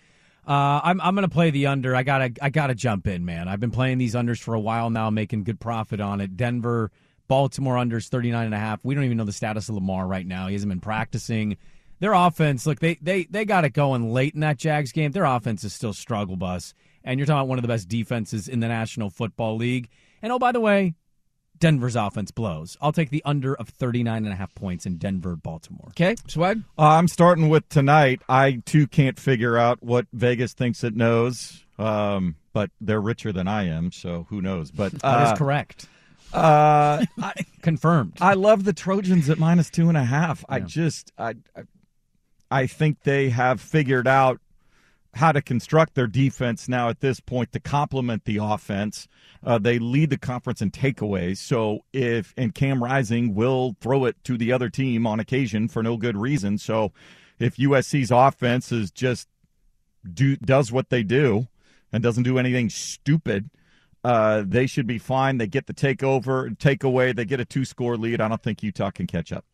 Uh, 0.47 0.81
I'm 0.83 1.01
I'm 1.01 1.15
gonna 1.15 1.29
play 1.29 1.51
the 1.51 1.67
under. 1.67 1.95
I 1.95 2.03
gotta 2.03 2.33
I 2.43 2.51
gotta 2.51 2.75
jump 2.75 3.07
in, 3.07 3.25
man. 3.25 3.47
I've 3.47 3.61
been 3.61 3.71
playing 3.71 3.99
these 3.99 4.15
unders 4.15 4.41
for 4.41 4.55
a 4.55 4.61
while 4.61 4.91
now, 4.91 5.09
making 5.09 5.45
good 5.45 5.61
profit 5.61 6.01
on 6.01 6.21
it. 6.21 6.37
Denver, 6.37 6.91
Baltimore 7.29 7.77
unders 7.77 8.09
39 8.09 8.47
and 8.47 8.55
a 8.55 8.59
half. 8.59 8.85
We 8.85 8.95
don't 8.95 9.05
even 9.05 9.17
know 9.17 9.25
the 9.25 9.33
status 9.33 9.69
of 9.69 9.77
Lamar 9.77 10.07
right 10.07 10.27
now. 10.27 10.49
He 10.49 10.55
hasn't 10.55 10.71
been 10.71 10.81
practicing. 10.81 11.57
Their 12.01 12.15
offense, 12.15 12.67
look, 12.67 12.81
they 12.81 12.95
they 13.01 13.25
they 13.25 13.45
got 13.45 13.65
it 13.65 13.71
going 13.71 14.13
late 14.13 14.35
in 14.35 14.41
that 14.41 14.59
Jags 14.59 14.91
game. 14.91 15.13
Their 15.13 15.25
offense 15.25 15.63
is 15.63 15.73
still 15.73 15.93
struggle 15.93 16.35
bus, 16.35 16.75
and 17.05 17.21
you're 17.21 17.27
talking 17.27 17.39
about 17.39 17.49
one 17.49 17.59
of 17.59 17.63
the 17.63 17.69
best 17.69 17.89
defenses 17.89 18.49
in 18.49 18.59
the 18.59 18.69
National 18.69 19.11
Football 19.11 19.57
League. 19.57 19.89
And 20.21 20.33
oh, 20.33 20.41
by 20.41 20.51
the 20.51 20.61
way, 20.61 20.95
Denver's 21.63 21.95
offense 21.95 22.33
blows. 22.33 22.77
I'll 22.83 22.91
take 22.91 23.11
the 23.11 23.23
under 23.25 23.55
of 23.55 23.69
39 23.69 24.25
and 24.25 24.33
a 24.33 24.37
half 24.37 24.53
points 24.53 24.85
in 24.85 24.97
Denver, 24.97 25.37
Baltimore. 25.37 25.87
Okay, 25.91 26.17
Swag? 26.27 26.61
Uh, 26.77 26.83
I'm 26.89 27.07
starting 27.07 27.49
with 27.49 27.69
tonight. 27.69 28.21
I, 28.29 28.63
too, 28.67 28.89
can't 28.89 29.17
figure 29.17 29.57
out 29.57 29.81
what 29.81 30.07
Vegas 30.13 30.55
thinks 30.55 30.83
it 30.83 30.97
knows, 30.97 31.65
um, 31.79 32.35
but 32.53 32.71
they're 32.81 33.01
richer 33.01 33.33
than 33.33 33.47
I 33.47 33.69
am, 33.69 33.93
so 33.93 34.27
who 34.29 34.43
knows? 34.43 34.73
But 34.73 34.93
uh, 35.05 35.25
That 35.25 35.33
is 35.35 35.39
correct. 35.39 35.87
Uh, 36.33 37.07
I, 37.23 37.33
Confirmed. 37.61 38.15
I 38.21 38.35
love 38.35 38.65
the 38.65 38.73
Trojans 38.73 39.31
at 39.31 39.39
minus 39.39 39.71
two 39.71 39.89
and 39.89 39.97
a 39.97 40.05
half. 40.05 40.45
I 40.49 40.59
just, 40.59 41.13
I, 41.17 41.37
I, 41.57 41.63
I 42.51 42.67
think 42.67 43.05
they 43.05 43.31
have 43.31 43.61
figured 43.61 44.09
out 44.09 44.41
how 45.15 45.31
to 45.33 45.43
construct 45.43 45.95
their 45.95 46.07
defense 46.07 46.69
now 46.69 46.89
at 46.89 47.01
this 47.01 47.21
point 47.21 47.53
to 47.53 47.61
complement 47.61 48.25
the 48.25 48.39
offense. 48.41 49.09
Uh, 49.45 49.59
they 49.59 49.79
lead 49.79 50.11
the 50.11 50.19
conference 50.19 50.63
in 50.63 50.71
takeaways. 50.71 51.39
So 51.39 51.81
if 51.93 52.33
and 52.37 52.55
Cam 52.55 52.83
Rising 52.83 53.35
will 53.35 53.77
throw 53.81 54.07
it 54.07 54.17
to 54.25 54.39
the 54.39 54.53
other 54.53 54.71
team 54.71 55.07
on 55.07 55.21
occasion 55.21 55.69
for 55.69 55.83
no 55.83 55.97
good 55.97 56.17
reason. 56.17 56.57
So 56.57 56.93
if 57.39 57.57
USC's 57.57 58.11
offense 58.11 58.73
is 58.73 58.91
just 58.91 59.29
do 60.11 60.37
does 60.37 60.73
what 60.73 60.89
they 60.89 61.03
do 61.03 61.47
and 61.93 62.03
doesn't 62.03 62.23
do 62.23 62.39
anything 62.39 62.71
stupid, 62.71 63.51
uh, 64.05 64.45
they 64.47 64.67
should 64.67 64.87
be 64.87 64.99
fine. 64.99 65.37
They 65.37 65.47
get 65.47 65.67
the 65.67 65.75
takeover, 65.75 66.57
takeaway. 66.57 67.15
They 67.15 67.27
get 67.27 67.39
a 67.41 67.45
two 67.45 67.67
score 67.67 67.99
lead. 67.99 68.21
I 68.21 68.29
don't 68.29 68.43
think 68.43 68.63
Utah 68.63 68.91
can 68.91 69.07
catch 69.07 69.31
up. 69.31 69.45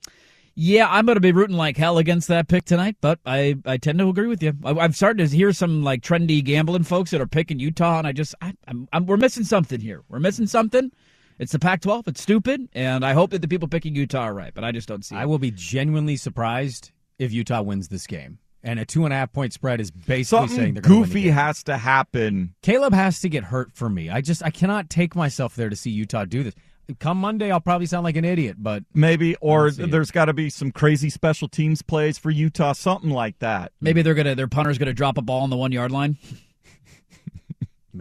Yeah, 0.61 0.89
I'm 0.91 1.07
going 1.07 1.15
to 1.15 1.21
be 1.21 1.31
rooting 1.31 1.57
like 1.57 1.77
hell 1.77 1.99
against 1.99 2.27
that 2.27 2.49
pick 2.49 2.65
tonight, 2.65 2.97
but 3.01 3.21
I, 3.25 3.55
I 3.65 3.77
tend 3.77 4.01
to 4.01 4.09
agree 4.09 4.27
with 4.27 4.43
you. 4.43 4.55
I, 4.65 4.73
I've 4.73 4.97
started 4.97 5.31
to 5.31 5.37
hear 5.37 5.53
some 5.53 5.85
like 5.85 6.03
trendy 6.03 6.43
gambling 6.43 6.83
folks 6.83 7.13
that 7.13 7.21
are 7.21 7.29
picking 7.29 7.61
Utah, 7.61 7.99
and 7.99 8.09
I 8.09 8.11
just 8.11 8.35
I, 8.43 8.55
I'm, 8.67 8.89
I'm, 8.93 9.07
we're 9.07 9.19
missing 9.19 9.45
something 9.45 9.79
here. 9.79 10.03
We're 10.09 10.19
missing 10.19 10.49
something. 10.49 10.91
It's 11.39 11.53
the 11.53 11.61
Pac-12. 11.61 12.09
It's 12.09 12.21
stupid, 12.21 12.69
and 12.73 13.05
I 13.05 13.13
hope 13.13 13.31
that 13.31 13.41
the 13.41 13.47
people 13.47 13.69
picking 13.69 13.95
Utah 13.95 14.23
are 14.23 14.35
right, 14.35 14.53
but 14.53 14.65
I 14.65 14.73
just 14.73 14.89
don't 14.89 15.05
see. 15.05 15.15
I 15.15 15.23
it. 15.23 15.27
will 15.27 15.39
be 15.39 15.53
genuinely 15.53 16.17
surprised 16.17 16.91
if 17.21 17.33
Utah 17.33 17.63
wins 17.63 17.87
this 17.87 18.09
game. 18.09 18.41
And 18.65 18.81
a 18.81 18.85
two 18.85 19.05
and 19.05 19.15
a 19.15 19.17
half 19.17 19.33
point 19.33 19.53
spread 19.53 19.81
is 19.81 19.93
basically 19.93 20.49
saying 20.49 20.49
Something 20.49 20.75
they're 20.75 20.83
going 20.83 21.05
to 21.05 21.09
goofy 21.09 21.29
has 21.29 21.63
to 21.63 21.79
happen. 21.79 22.57
Caleb 22.63 22.95
has 22.95 23.21
to 23.21 23.29
get 23.29 23.45
hurt 23.45 23.71
for 23.75 23.89
me. 23.89 24.11
I 24.11 24.23
just 24.23 24.43
I 24.45 24.51
cannot 24.51 24.91
take 24.91 25.15
myself 25.15 25.55
there 25.55 25.69
to 25.69 25.77
see 25.77 25.91
Utah 25.91 26.25
do 26.25 26.43
this. 26.43 26.55
Come 27.01 27.19
Monday, 27.19 27.51
I'll 27.51 27.61
probably 27.61 27.87
sound 27.87 28.05
like 28.05 28.17
an 28.17 28.25
idiot, 28.25 28.57
but 28.59 28.83
Maybe, 28.95 29.37
or 29.37 29.71
see 29.71 29.83
it. 29.83 29.91
there's 29.91 30.11
got 30.11 30.27
to 30.27 30.33
be 30.33 30.49
some 30.49 30.73
crazy 30.73 31.11
special 31.11 31.47
teams 31.47 31.83
plays 31.83 32.17
for 32.17 32.31
Utah, 32.31 32.73
something 32.73 33.11
like 33.11 33.39
that. 33.41 33.73
Maybe 33.81 34.01
they're 34.01 34.15
gonna 34.15 34.35
their 34.35 34.49
punter's 34.49 34.79
gonna 34.79 34.95
drop 34.95 35.19
a 35.19 35.23
ball 35.23 35.43
on 35.43 35.51
the 35.51 35.57
one 35.57 35.73
yard 35.73 35.93
line. 35.93 36.17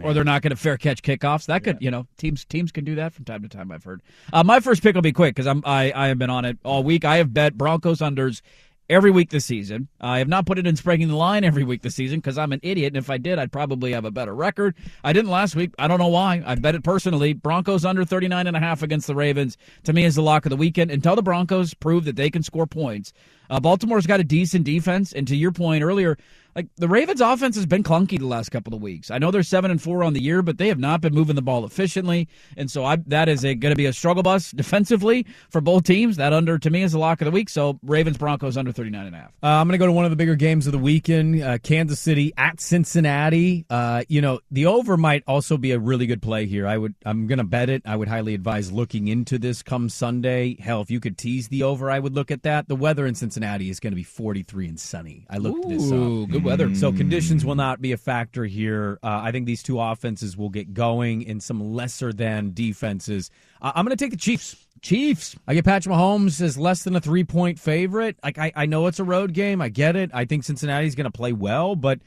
or 0.02 0.14
they're 0.14 0.24
not 0.24 0.42
going 0.42 0.50
to 0.50 0.56
fair 0.56 0.76
catch 0.76 1.02
kickoffs. 1.02 1.46
That 1.46 1.64
could, 1.64 1.78
you 1.80 1.90
know, 1.90 2.06
teams 2.16 2.44
teams 2.44 2.72
can 2.72 2.84
do 2.84 2.94
that 2.96 3.12
from 3.12 3.24
time 3.24 3.42
to 3.42 3.48
time. 3.48 3.72
I've 3.72 3.84
heard. 3.84 4.02
Uh, 4.32 4.44
my 4.44 4.60
first 4.60 4.82
pick 4.82 4.94
will 4.94 5.02
be 5.02 5.12
quick 5.12 5.34
because 5.34 5.46
I'm 5.46 5.62
I 5.64 5.92
I 5.94 6.08
have 6.08 6.18
been 6.18 6.30
on 6.30 6.44
it 6.44 6.58
all 6.64 6.82
week. 6.82 7.04
I 7.04 7.16
have 7.16 7.32
bet 7.34 7.56
Broncos 7.56 7.98
unders 7.98 8.40
every 8.88 9.10
week 9.10 9.30
this 9.30 9.44
season. 9.44 9.88
I 10.00 10.18
have 10.18 10.28
not 10.28 10.46
put 10.46 10.58
it 10.58 10.66
in 10.66 10.76
spreading 10.76 11.08
the 11.08 11.16
line 11.16 11.44
every 11.44 11.64
week 11.64 11.82
this 11.82 11.94
season 11.94 12.18
because 12.18 12.38
I'm 12.38 12.52
an 12.52 12.60
idiot, 12.62 12.94
and 12.94 12.96
if 12.96 13.10
I 13.10 13.18
did, 13.18 13.38
I'd 13.38 13.52
probably 13.52 13.92
have 13.92 14.04
a 14.04 14.10
better 14.10 14.34
record. 14.34 14.74
I 15.04 15.12
didn't 15.12 15.30
last 15.30 15.54
week. 15.56 15.74
I 15.78 15.88
don't 15.88 15.98
know 15.98 16.08
why. 16.08 16.42
I 16.44 16.54
bet 16.54 16.74
it 16.74 16.84
personally. 16.84 17.32
Broncos 17.32 17.84
under 17.84 18.04
39 18.04 18.46
and 18.46 18.56
a 18.56 18.60
half 18.60 18.82
against 18.82 19.06
the 19.06 19.14
Ravens 19.14 19.56
to 19.84 19.92
me 19.92 20.04
is 20.04 20.14
the 20.14 20.22
lock 20.22 20.46
of 20.46 20.50
the 20.50 20.56
weekend 20.56 20.90
until 20.90 21.16
the 21.16 21.22
Broncos 21.22 21.74
prove 21.74 22.04
that 22.04 22.16
they 22.16 22.30
can 22.30 22.42
score 22.42 22.66
points. 22.66 23.12
Uh, 23.50 23.60
Baltimore's 23.60 24.06
got 24.06 24.20
a 24.20 24.24
decent 24.24 24.64
defense, 24.64 25.12
and 25.12 25.26
to 25.28 25.36
your 25.36 25.52
point 25.52 25.82
earlier, 25.82 26.16
like 26.58 26.66
the 26.76 26.88
Ravens' 26.88 27.20
offense 27.20 27.54
has 27.54 27.66
been 27.66 27.84
clunky 27.84 28.18
the 28.18 28.26
last 28.26 28.50
couple 28.50 28.74
of 28.74 28.82
weeks. 28.82 29.12
I 29.12 29.18
know 29.18 29.30
they're 29.30 29.44
seven 29.44 29.70
and 29.70 29.80
four 29.80 30.02
on 30.02 30.12
the 30.12 30.20
year, 30.20 30.42
but 30.42 30.58
they 30.58 30.66
have 30.68 30.78
not 30.78 31.00
been 31.00 31.14
moving 31.14 31.36
the 31.36 31.42
ball 31.42 31.64
efficiently, 31.64 32.26
and 32.56 32.68
so 32.70 32.84
I, 32.84 32.96
that 33.06 33.28
is 33.28 33.42
going 33.42 33.60
to 33.60 33.76
be 33.76 33.86
a 33.86 33.92
struggle 33.92 34.24
bus 34.24 34.50
defensively 34.56 35.24
for 35.50 35.60
both 35.60 35.84
teams. 35.84 36.16
That 36.16 36.32
under 36.32 36.58
to 36.58 36.70
me 36.70 36.82
is 36.82 36.92
the 36.92 36.98
lock 36.98 37.20
of 37.20 37.26
the 37.26 37.30
week. 37.30 37.48
So 37.48 37.78
Ravens 37.84 38.18
Broncos 38.18 38.56
under 38.56 38.72
39 38.72 39.06
and 39.06 39.14
a 39.14 39.18
half. 39.18 39.28
Uh, 39.40 39.46
I'm 39.46 39.68
going 39.68 39.72
to 39.74 39.78
go 39.78 39.86
to 39.86 39.92
one 39.92 40.04
of 40.04 40.10
the 40.10 40.16
bigger 40.16 40.34
games 40.34 40.66
of 40.66 40.72
the 40.72 40.78
weekend, 40.78 41.40
uh, 41.40 41.58
Kansas 41.58 42.00
City 42.00 42.32
at 42.36 42.60
Cincinnati. 42.60 43.64
Uh, 43.70 44.02
you 44.08 44.20
know, 44.20 44.40
the 44.50 44.66
over 44.66 44.96
might 44.96 45.22
also 45.28 45.58
be 45.58 45.70
a 45.70 45.78
really 45.78 46.06
good 46.06 46.22
play 46.22 46.46
here. 46.46 46.66
I 46.66 46.76
would, 46.76 46.94
I'm 47.04 47.28
going 47.28 47.38
to 47.38 47.44
bet 47.44 47.70
it. 47.70 47.82
I 47.86 47.94
would 47.94 48.08
highly 48.08 48.34
advise 48.34 48.72
looking 48.72 49.06
into 49.06 49.38
this 49.38 49.62
come 49.62 49.88
Sunday. 49.88 50.56
Hell, 50.58 50.80
if 50.80 50.90
you 50.90 50.98
could 50.98 51.16
tease 51.16 51.46
the 51.46 51.62
over, 51.62 51.88
I 51.88 52.00
would 52.00 52.16
look 52.16 52.32
at 52.32 52.42
that. 52.42 52.66
The 52.66 52.76
weather 52.76 53.06
in 53.06 53.14
Cincinnati 53.14 53.37
is 53.42 53.80
going 53.80 53.92
to 53.92 53.96
be 53.96 54.02
43 54.02 54.68
and 54.68 54.80
sunny. 54.80 55.26
I 55.28 55.38
looked 55.38 55.68
this 55.68 55.90
Ooh, 55.90 56.24
up. 56.24 56.30
good 56.30 56.44
weather. 56.44 56.74
So 56.74 56.92
conditions 56.92 57.44
will 57.44 57.54
not 57.54 57.80
be 57.80 57.92
a 57.92 57.96
factor 57.96 58.44
here. 58.44 58.98
Uh, 59.02 59.20
I 59.22 59.32
think 59.32 59.46
these 59.46 59.62
two 59.62 59.80
offenses 59.80 60.36
will 60.36 60.50
get 60.50 60.74
going 60.74 61.22
in 61.22 61.40
some 61.40 61.74
lesser 61.74 62.12
than 62.12 62.52
defenses. 62.52 63.30
Uh, 63.60 63.72
I'm 63.74 63.84
going 63.84 63.96
to 63.96 64.02
take 64.02 64.12
the 64.12 64.16
Chiefs. 64.16 64.56
Chiefs. 64.80 65.36
I 65.46 65.54
get 65.54 65.64
Patrick 65.64 65.94
Mahomes 65.94 66.40
as 66.40 66.56
less 66.56 66.84
than 66.84 66.94
a 66.94 67.00
three 67.00 67.24
point 67.24 67.58
favorite. 67.58 68.16
Like 68.22 68.38
I, 68.38 68.52
I 68.54 68.66
know 68.66 68.86
it's 68.86 69.00
a 69.00 69.04
road 69.04 69.32
game. 69.32 69.60
I 69.60 69.68
get 69.68 69.96
it. 69.96 70.10
I 70.14 70.24
think 70.24 70.44
Cincinnati's 70.44 70.94
going 70.94 71.04
to 71.04 71.10
play 71.10 71.32
well, 71.32 71.74
but 71.74 71.98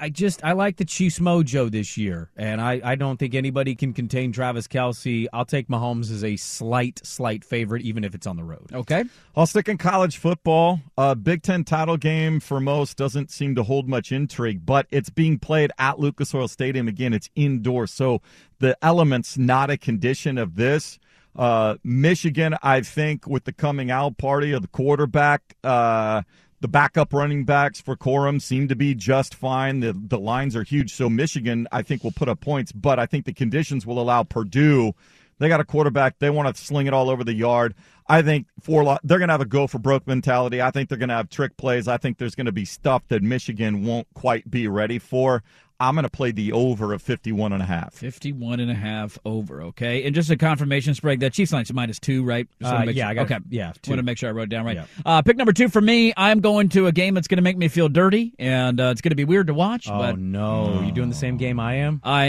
I, 0.00 0.08
just 0.10 0.44
I 0.44 0.52
like 0.52 0.76
the 0.76 0.84
Chiefs 0.84 1.18
mojo 1.18 1.70
this 1.70 1.96
year, 1.96 2.30
and 2.36 2.60
I, 2.60 2.80
I 2.84 2.94
don't 2.94 3.16
think 3.18 3.34
anybody 3.34 3.74
can 3.74 3.92
contain 3.92 4.32
Travis 4.32 4.68
Kelce. 4.68 5.26
I'll 5.32 5.44
take 5.44 5.68
Mahomes 5.68 6.10
as 6.10 6.24
a 6.24 6.36
slight 6.36 7.00
slight 7.04 7.44
favorite, 7.44 7.82
even 7.82 8.04
if 8.04 8.14
it's 8.14 8.26
on 8.26 8.36
the 8.36 8.44
road. 8.44 8.72
Okay. 8.72 9.04
I'll 9.36 9.46
stick 9.46 9.68
in 9.68 9.78
college 9.78 10.16
football. 10.16 10.80
A 10.96 11.14
Big 11.14 11.42
Ten 11.42 11.64
title 11.64 11.96
game 11.96 12.40
for 12.40 12.60
most 12.60 12.96
doesn't 12.96 13.30
seem 13.30 13.54
to 13.54 13.62
hold 13.62 13.88
much 13.88 14.12
intrigue, 14.12 14.64
but 14.64 14.86
it's 14.90 15.10
being 15.10 15.38
played 15.38 15.70
at 15.78 15.98
Lucas 15.98 16.34
Oil 16.34 16.48
Stadium 16.48 16.88
again. 16.88 17.12
It's 17.12 17.30
indoors, 17.34 17.92
so 17.92 18.20
the 18.58 18.76
elements 18.82 19.38
not 19.38 19.70
a 19.70 19.76
condition 19.76 20.38
of 20.38 20.56
this. 20.56 20.98
Uh, 21.36 21.76
Michigan, 21.84 22.56
I 22.62 22.80
think, 22.80 23.26
with 23.28 23.44
the 23.44 23.52
coming 23.52 23.90
out 23.92 24.18
party 24.18 24.52
of 24.52 24.62
the 24.62 24.68
quarterback, 24.68 25.56
uh, 25.62 26.22
the 26.60 26.68
backup 26.68 27.12
running 27.12 27.44
backs 27.44 27.80
for 27.80 27.96
Corum 27.96 28.40
seem 28.42 28.68
to 28.68 28.76
be 28.76 28.94
just 28.94 29.34
fine. 29.34 29.80
The 29.80 29.92
the 29.92 30.18
lines 30.18 30.56
are 30.56 30.64
huge, 30.64 30.94
so 30.94 31.08
Michigan, 31.08 31.68
I 31.70 31.82
think, 31.82 32.04
will 32.04 32.12
put 32.12 32.28
up 32.28 32.40
points, 32.40 32.72
but 32.72 32.98
I 32.98 33.06
think 33.06 33.24
the 33.24 33.32
conditions 33.32 33.86
will 33.86 34.00
allow 34.00 34.22
Purdue. 34.22 34.94
They 35.38 35.48
got 35.48 35.60
a 35.60 35.64
quarterback. 35.64 36.18
They 36.18 36.30
want 36.30 36.54
to 36.54 36.62
sling 36.62 36.88
it 36.88 36.92
all 36.92 37.10
over 37.10 37.22
the 37.22 37.32
yard. 37.32 37.74
I 38.08 38.22
think 38.22 38.46
for 38.60 38.98
they're 39.04 39.18
going 39.18 39.28
to 39.28 39.34
have 39.34 39.40
a 39.40 39.46
go 39.46 39.66
for 39.66 39.78
broke 39.78 40.06
mentality. 40.06 40.60
I 40.60 40.70
think 40.70 40.88
they're 40.88 40.98
going 40.98 41.10
to 41.10 41.14
have 41.14 41.28
trick 41.28 41.56
plays. 41.56 41.86
I 41.86 41.96
think 41.96 42.18
there's 42.18 42.34
going 42.34 42.46
to 42.46 42.52
be 42.52 42.64
stuff 42.64 43.06
that 43.08 43.22
Michigan 43.22 43.84
won't 43.84 44.08
quite 44.14 44.50
be 44.50 44.66
ready 44.66 44.98
for. 44.98 45.42
I'm 45.80 45.94
going 45.94 46.02
to 46.02 46.10
play 46.10 46.32
the 46.32 46.52
over 46.52 46.92
of 46.92 47.02
51 47.02 47.52
and 47.52 47.62
a 47.62 47.66
half. 47.66 47.94
51 47.94 48.58
and 48.58 48.68
a 48.68 48.74
half 48.74 49.16
over, 49.24 49.62
okay? 49.62 50.04
And 50.04 50.12
just 50.14 50.28
a 50.28 50.36
confirmation, 50.36 50.92
Sprague, 50.94 51.20
that 51.20 51.32
Chiefs 51.32 51.52
line's 51.52 51.72
minus 51.72 52.00
two, 52.00 52.24
right? 52.24 52.48
Uh, 52.60 52.84
yeah, 52.88 53.04
sure- 53.04 53.10
I 53.10 53.14
got 53.14 53.30
it. 53.30 53.32
okay. 53.32 53.44
Yeah, 53.50 53.72
two. 53.80 53.92
Want 53.92 54.00
to 54.00 54.02
make 54.02 54.18
sure 54.18 54.28
I 54.28 54.32
wrote 54.32 54.44
it 54.44 54.50
down 54.50 54.64
right. 54.66 54.74
Yeah. 54.76 54.86
Uh, 55.06 55.22
pick 55.22 55.36
number 55.36 55.52
two 55.52 55.68
for 55.68 55.80
me, 55.80 56.12
I'm 56.16 56.40
going 56.40 56.68
to 56.70 56.88
a 56.88 56.92
game 56.92 57.14
that's 57.14 57.28
going 57.28 57.36
to 57.36 57.42
make 57.42 57.56
me 57.56 57.68
feel 57.68 57.88
dirty, 57.88 58.34
and 58.40 58.80
uh, 58.80 58.86
it's 58.86 59.00
going 59.00 59.10
to 59.10 59.16
be 59.16 59.24
weird 59.24 59.46
to 59.46 59.54
watch. 59.54 59.88
Oh 59.88 59.98
but 59.98 60.18
no, 60.18 60.80
You're 60.82 60.90
doing 60.90 61.10
the 61.10 61.14
same 61.14 61.36
game 61.36 61.60
I 61.60 61.74
am? 61.74 62.00
I 62.02 62.24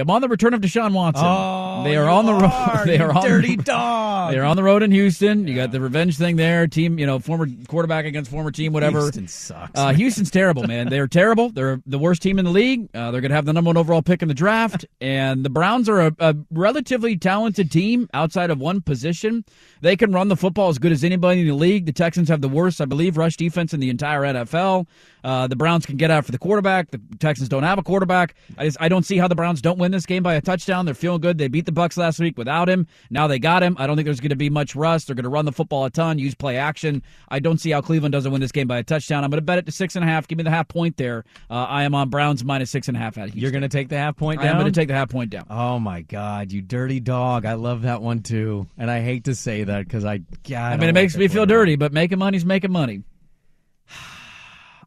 am 0.00 0.08
on 0.10 0.22
the 0.22 0.28
return 0.28 0.54
of 0.54 0.62
Deshaun 0.62 0.92
Watson. 0.94 1.24
Oh, 1.26 1.82
they 1.84 1.96
are 1.96 2.08
on 2.08 2.26
the 2.26 2.34
road. 2.34 2.52
They 2.86 2.98
are 2.98 3.14
on 3.14 3.22
dirty 3.22 3.56
the, 3.56 3.62
dog. 3.62 4.32
They 4.32 4.38
are 4.38 4.44
on 4.44 4.56
the 4.56 4.62
road 4.62 4.82
in 4.82 4.90
Houston. 4.90 5.46
You 5.46 5.54
got 5.54 5.70
the 5.70 5.80
revenge 5.80 6.16
thing 6.16 6.36
there. 6.36 6.66
Team, 6.66 6.98
you 6.98 7.06
know, 7.06 7.18
former 7.18 7.46
quarterback 7.68 8.06
against 8.06 8.30
former 8.30 8.50
team, 8.50 8.72
whatever. 8.72 9.00
Houston 9.02 9.28
sucks. 9.28 9.78
Uh, 9.78 9.92
Houston's 9.92 10.30
terrible, 10.30 10.64
man. 10.64 10.88
They're 10.88 11.06
terrible. 11.06 11.50
They're 11.50 11.80
the 11.86 11.98
worst 11.98 12.21
team 12.22 12.38
in 12.38 12.44
the 12.44 12.50
league. 12.50 12.88
Uh, 12.94 13.10
they're 13.10 13.20
going 13.20 13.30
to 13.30 13.34
have 13.34 13.44
the 13.44 13.52
number 13.52 13.68
one 13.68 13.76
overall 13.76 14.00
pick 14.02 14.22
in 14.22 14.28
the 14.28 14.34
draft. 14.34 14.84
And 15.02 15.44
the 15.44 15.50
Browns 15.50 15.88
are 15.88 16.00
a, 16.00 16.12
a 16.20 16.36
relatively 16.52 17.16
talented 17.16 17.72
team 17.72 18.08
outside 18.14 18.50
of 18.50 18.60
one 18.60 18.80
position. 18.82 19.44
They 19.80 19.96
can 19.96 20.12
run 20.12 20.28
the 20.28 20.36
football 20.36 20.68
as 20.68 20.78
good 20.78 20.92
as 20.92 21.02
anybody 21.02 21.40
in 21.40 21.48
the 21.48 21.54
league. 21.54 21.86
The 21.86 21.92
Texans 21.92 22.28
have 22.28 22.40
the 22.40 22.48
worst, 22.48 22.80
I 22.80 22.84
believe, 22.84 23.16
rush 23.16 23.36
defense 23.36 23.74
in 23.74 23.80
the 23.80 23.90
entire 23.90 24.20
NFL. 24.20 24.86
Uh, 25.24 25.46
the 25.46 25.56
Browns 25.56 25.86
can 25.86 25.96
get 25.96 26.10
after 26.10 26.32
the 26.32 26.38
quarterback. 26.38 26.90
The 26.90 27.00
Texans 27.18 27.48
don't 27.48 27.62
have 27.62 27.78
a 27.78 27.82
quarterback. 27.82 28.34
I 28.58 28.64
just 28.64 28.76
I 28.80 28.88
don't 28.88 29.04
see 29.04 29.18
how 29.18 29.28
the 29.28 29.34
Browns 29.34 29.62
don't 29.62 29.78
win 29.78 29.92
this 29.92 30.06
game 30.06 30.22
by 30.22 30.34
a 30.34 30.40
touchdown. 30.40 30.84
They're 30.84 30.94
feeling 30.94 31.20
good. 31.20 31.38
They 31.38 31.48
beat 31.48 31.66
the 31.66 31.72
Bucks 31.72 31.96
last 31.96 32.18
week 32.18 32.36
without 32.36 32.68
him. 32.68 32.86
Now 33.10 33.26
they 33.26 33.38
got 33.38 33.62
him. 33.62 33.76
I 33.78 33.86
don't 33.86 33.96
think 33.96 34.06
there's 34.06 34.20
going 34.20 34.30
to 34.30 34.36
be 34.36 34.50
much 34.50 34.74
rust. 34.74 35.06
They're 35.06 35.16
going 35.16 35.24
to 35.24 35.30
run 35.30 35.44
the 35.44 35.52
football 35.52 35.84
a 35.84 35.90
ton, 35.90 36.18
use 36.18 36.34
play 36.34 36.56
action. 36.56 37.02
I 37.28 37.38
don't 37.38 37.58
see 37.58 37.70
how 37.70 37.80
Cleveland 37.80 38.12
doesn't 38.12 38.32
win 38.32 38.40
this 38.40 38.52
game 38.52 38.66
by 38.66 38.78
a 38.78 38.82
touchdown. 38.82 39.24
I'm 39.24 39.30
going 39.30 39.38
to 39.38 39.42
bet 39.42 39.58
it 39.58 39.66
to 39.66 39.72
six 39.72 39.96
and 39.96 40.04
a 40.04 40.08
half. 40.08 40.26
Give 40.26 40.38
me 40.38 40.44
the 40.44 40.50
half 40.50 40.68
point 40.68 40.96
there. 40.96 41.24
Uh, 41.50 41.54
I 41.68 41.84
am 41.84 41.94
on 41.94 42.08
Browns 42.08 42.44
minus 42.44 42.70
six 42.70 42.88
and 42.88 42.96
a 42.96 43.00
half 43.00 43.16
at 43.18 43.24
Houston. 43.24 43.40
You're 43.40 43.50
going 43.50 43.62
to 43.62 43.68
take 43.68 43.88
the 43.88 43.98
half 43.98 44.16
point 44.16 44.40
down. 44.40 44.48
am 44.48 44.60
going 44.60 44.72
to 44.72 44.80
take 44.80 44.88
the 44.88 44.94
half 44.94 45.08
point 45.08 45.30
down. 45.30 45.46
Oh 45.50 45.78
my 45.78 46.02
God, 46.02 46.52
you 46.52 46.62
dirty 46.62 47.00
dog! 47.00 47.46
I 47.46 47.54
love 47.54 47.82
that 47.82 48.02
one 48.02 48.22
too, 48.22 48.66
and 48.76 48.90
I 48.90 49.00
hate 49.00 49.24
to 49.24 49.34
say 49.34 49.64
that 49.64 49.84
because 49.84 50.04
I, 50.04 50.18
God, 50.48 50.72
I 50.72 50.76
mean, 50.76 50.88
it 50.88 50.94
makes 50.94 51.16
me 51.16 51.28
feel 51.28 51.46
dirty, 51.46 51.76
but 51.76 51.92
making 51.92 52.18
money's 52.18 52.44
making 52.44 52.72
money. 52.72 53.02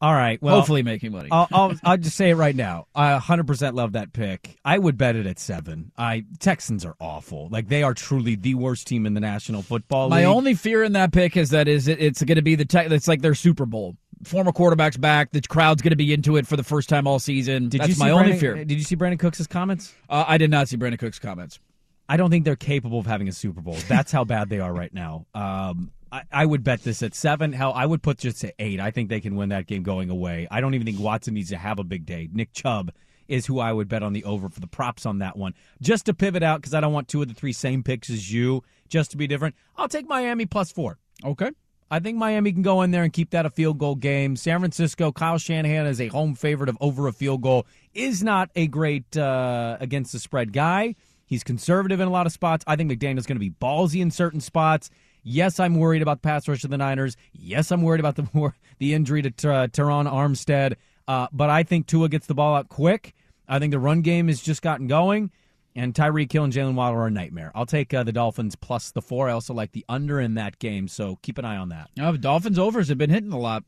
All 0.01 0.13
right, 0.13 0.41
well, 0.41 0.55
Hopefully 0.57 0.83
making 0.83 1.11
money. 1.11 1.29
I'll, 1.31 1.47
I'll 1.51 1.73
I'll 1.83 1.97
just 1.97 2.17
say 2.17 2.31
it 2.31 2.35
right 2.35 2.55
now. 2.55 2.87
I 2.93 3.17
100% 3.17 3.73
love 3.73 3.93
that 3.93 4.13
pick. 4.13 4.57
I 4.65 4.77
would 4.77 4.97
bet 4.97 5.15
it 5.15 5.25
at 5.25 5.39
seven. 5.39 5.91
I 5.97 6.25
Texans 6.39 6.85
are 6.85 6.95
awful. 6.99 7.47
Like 7.49 7.67
they 7.67 7.83
are 7.83 7.93
truly 7.93 8.35
the 8.35 8.55
worst 8.55 8.87
team 8.87 9.05
in 9.05 9.13
the 9.13 9.21
National 9.21 9.61
Football 9.61 10.09
My 10.09 10.17
League. 10.17 10.25
My 10.25 10.31
only 10.31 10.53
fear 10.53 10.83
in 10.83 10.93
that 10.93 11.11
pick 11.13 11.37
is 11.37 11.51
that 11.51 11.67
is 11.67 11.87
it, 11.87 12.01
it's 12.01 12.21
going 12.23 12.35
to 12.35 12.41
be 12.41 12.55
the 12.55 12.65
tech. 12.65 12.91
It's 12.91 13.07
like 13.07 13.21
their 13.21 13.35
Super 13.35 13.65
Bowl. 13.65 13.95
Former 14.23 14.51
quarterbacks 14.51 14.99
back. 14.99 15.31
The 15.31 15.41
crowd's 15.41 15.81
going 15.81 15.91
to 15.91 15.97
be 15.97 16.13
into 16.13 16.37
it 16.37 16.47
for 16.47 16.55
the 16.55 16.63
first 16.63 16.87
time 16.89 17.05
all 17.05 17.19
season. 17.19 17.69
Did 17.69 17.81
That's 17.81 17.89
you 17.89 17.93
see 17.95 17.99
my 18.03 18.11
only 18.11 18.23
Brandon- 18.31 18.39
fear. 18.39 18.55
Did 18.65 18.77
you 18.77 18.83
see 18.83 18.95
Brandin 18.95 19.19
Cooks' 19.19 19.45
comments? 19.45 19.93
Uh, 20.09 20.23
I 20.27 20.37
did 20.37 20.49
not 20.49 20.69
see 20.69 20.77
Brandin 20.77 20.99
Cooks' 20.99 21.19
comments. 21.19 21.59
I 22.07 22.17
don't 22.17 22.29
think 22.29 22.45
they're 22.45 22.55
capable 22.55 22.99
of 22.99 23.05
having 23.05 23.27
a 23.27 23.31
Super 23.31 23.61
Bowl. 23.61 23.75
That's 23.87 24.11
how 24.11 24.23
bad 24.23 24.49
they 24.49 24.59
are 24.59 24.71
right 24.73 24.93
now. 24.93 25.25
Um, 25.33 25.91
I, 26.15 26.23
I 26.31 26.45
would 26.45 26.63
bet 26.63 26.81
this 26.83 27.03
at 27.03 27.13
seven. 27.13 27.51
Hell, 27.51 27.73
I 27.75 27.85
would 27.85 28.01
put 28.01 28.19
just 28.19 28.41
at 28.45 28.53
eight. 28.57 28.79
I 28.79 28.91
think 28.91 29.09
they 29.09 29.19
can 29.19 29.35
win 29.35 29.49
that 29.49 29.67
game 29.67 29.83
going 29.83 30.09
away. 30.09 30.47
I 30.49 30.61
don't 30.61 30.73
even 30.73 30.85
think 30.85 30.99
Watson 30.99 31.33
needs 31.33 31.49
to 31.49 31.57
have 31.57 31.77
a 31.77 31.83
big 31.83 32.05
day. 32.05 32.29
Nick 32.31 32.53
Chubb 32.53 32.93
is 33.27 33.45
who 33.45 33.59
I 33.59 33.73
would 33.73 33.89
bet 33.89 34.01
on 34.01 34.13
the 34.13 34.23
over 34.23 34.47
for 34.47 34.61
the 34.61 34.67
props 34.67 35.05
on 35.05 35.19
that 35.19 35.35
one. 35.35 35.53
Just 35.81 36.05
to 36.05 36.13
pivot 36.13 36.41
out 36.41 36.61
because 36.61 36.73
I 36.73 36.79
don't 36.79 36.93
want 36.93 37.09
two 37.09 37.21
of 37.21 37.27
the 37.27 37.33
three 37.33 37.51
same 37.51 37.83
picks 37.83 38.09
as 38.09 38.31
you. 38.31 38.63
Just 38.87 39.11
to 39.11 39.17
be 39.17 39.27
different, 39.27 39.55
I'll 39.75 39.89
take 39.89 40.07
Miami 40.07 40.45
plus 40.45 40.71
four. 40.71 40.97
Okay. 41.23 41.51
I 41.91 41.99
think 41.99 42.17
Miami 42.17 42.53
can 42.53 42.61
go 42.61 42.81
in 42.81 42.91
there 42.91 43.03
and 43.03 43.11
keep 43.11 43.31
that 43.31 43.45
a 43.45 43.49
field 43.49 43.77
goal 43.77 43.95
game. 43.95 44.37
San 44.37 44.59
Francisco, 44.59 45.11
Kyle 45.11 45.37
Shanahan 45.37 45.85
is 45.85 45.99
a 45.99 46.07
home 46.07 46.33
favorite 46.33 46.69
of 46.69 46.77
over 46.79 47.07
a 47.07 47.13
field 47.13 47.41
goal. 47.41 47.67
Is 47.93 48.23
not 48.23 48.49
a 48.55 48.67
great 48.67 49.17
uh, 49.17 49.77
against 49.81 50.13
the 50.13 50.19
spread 50.19 50.53
guy. 50.53 50.95
He's 51.25 51.43
conservative 51.43 51.99
in 51.99 52.07
a 52.07 52.11
lot 52.11 52.25
of 52.25 52.31
spots. 52.31 52.63
I 52.67 52.75
think 52.75 52.91
McDaniel's 52.91 53.25
going 53.25 53.35
to 53.35 53.39
be 53.39 53.49
ballsy 53.49 54.01
in 54.01 54.11
certain 54.11 54.39
spots. 54.39 54.89
Yes, 55.27 55.59
I'm 55.59 55.75
worried 55.75 56.03
about 56.03 56.21
the 56.21 56.27
pass 56.27 56.47
rush 56.47 56.63
of 56.63 56.69
the 56.69 56.77
Niners. 56.77 57.17
Yes, 57.33 57.71
I'm 57.71 57.81
worried 57.81 57.99
about 57.99 58.15
the 58.15 58.53
the 58.77 58.93
injury 58.93 59.23
to 59.23 59.29
uh, 59.51 59.67
Terron 59.67 60.09
Armstead. 60.09 60.75
Uh, 61.07 61.27
but 61.33 61.49
I 61.49 61.63
think 61.63 61.87
Tua 61.87 62.09
gets 62.09 62.27
the 62.27 62.35
ball 62.35 62.55
out 62.55 62.69
quick. 62.69 63.15
I 63.47 63.57
think 63.57 63.71
the 63.71 63.79
run 63.79 64.01
game 64.01 64.27
has 64.27 64.39
just 64.39 64.61
gotten 64.61 64.87
going. 64.87 65.31
And 65.75 65.93
Tyreek 65.93 66.31
Hill 66.31 66.45
and 66.45 66.53
Jalen 66.53 66.75
Waddle 66.75 66.99
are 66.99 67.07
a 67.07 67.11
nightmare. 67.11 67.51
I'll 67.53 67.65
take 67.65 67.93
uh, 67.93 68.03
the 68.03 68.13
Dolphins 68.13 68.55
plus 68.55 68.91
the 68.91 69.01
four. 69.01 69.27
I 69.27 69.33
also 69.33 69.53
like 69.53 69.73
the 69.73 69.83
under 69.89 70.21
in 70.21 70.35
that 70.35 70.57
game, 70.59 70.87
so 70.87 71.17
keep 71.21 71.37
an 71.37 71.43
eye 71.43 71.57
on 71.57 71.69
that. 71.69 71.89
Oh, 71.99 72.15
Dolphins 72.15 72.57
overs 72.57 72.87
have 72.87 72.97
been 72.97 73.09
hitting 73.09 73.33
a 73.33 73.39
lot. 73.39 73.63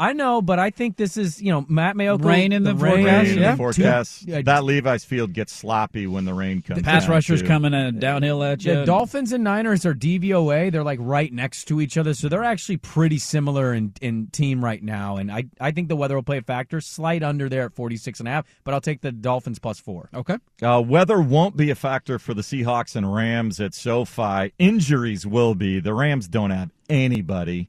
I 0.00 0.14
know, 0.14 0.40
but 0.40 0.58
I 0.58 0.70
think 0.70 0.96
this 0.96 1.18
is 1.18 1.42
you 1.42 1.52
know 1.52 1.66
Matt 1.68 1.94
Maiocco 1.94 2.24
Rain 2.24 2.52
in 2.52 2.64
the 2.64 2.74
rain, 2.74 3.04
forecast, 3.04 3.26
Rain 3.26 3.36
in 3.36 3.42
yeah. 3.42 3.50
the 3.50 3.56
forecast. 3.58 4.26
Yeah. 4.26 4.40
That 4.40 4.64
Levi's 4.64 5.04
field 5.04 5.34
gets 5.34 5.52
sloppy 5.52 6.06
when 6.06 6.24
the 6.24 6.32
rain 6.32 6.62
comes. 6.62 6.80
The 6.80 6.84
pass 6.84 7.02
down, 7.02 7.10
rushers 7.10 7.42
too. 7.42 7.46
coming 7.46 7.74
uh, 7.74 7.90
downhill 7.90 8.42
at 8.42 8.64
you. 8.64 8.76
The 8.76 8.86
Dolphins 8.86 9.30
and 9.32 9.44
Niners 9.44 9.84
are 9.84 9.92
DVOA. 9.92 10.72
They're 10.72 10.82
like 10.82 11.00
right 11.02 11.30
next 11.30 11.66
to 11.66 11.82
each 11.82 11.98
other, 11.98 12.14
so 12.14 12.30
they're 12.30 12.42
actually 12.42 12.78
pretty 12.78 13.18
similar 13.18 13.74
in, 13.74 13.92
in 14.00 14.28
team 14.28 14.64
right 14.64 14.82
now. 14.82 15.18
And 15.18 15.30
I, 15.30 15.44
I 15.60 15.70
think 15.70 15.88
the 15.88 15.96
weather 15.96 16.14
will 16.14 16.22
play 16.22 16.38
a 16.38 16.42
factor. 16.42 16.80
Slight 16.80 17.22
under 17.22 17.50
there 17.50 17.66
at 17.66 17.74
46 17.74 18.20
and 18.20 18.28
a 18.28 18.32
half, 18.32 18.46
but 18.64 18.72
I'll 18.72 18.80
take 18.80 19.02
the 19.02 19.12
Dolphins 19.12 19.58
plus 19.58 19.78
four. 19.80 20.08
Okay. 20.14 20.38
Uh, 20.62 20.80
weather 20.80 21.20
won't 21.20 21.58
be 21.58 21.68
a 21.68 21.74
factor 21.74 22.18
for 22.18 22.32
the 22.32 22.42
Seahawks 22.42 22.96
and 22.96 23.14
Rams 23.14 23.60
at 23.60 23.74
SoFi. 23.74 24.54
Injuries 24.58 25.26
will 25.26 25.54
be. 25.54 25.78
The 25.78 25.92
Rams 25.92 26.26
don't 26.26 26.52
have 26.52 26.70
anybody. 26.88 27.68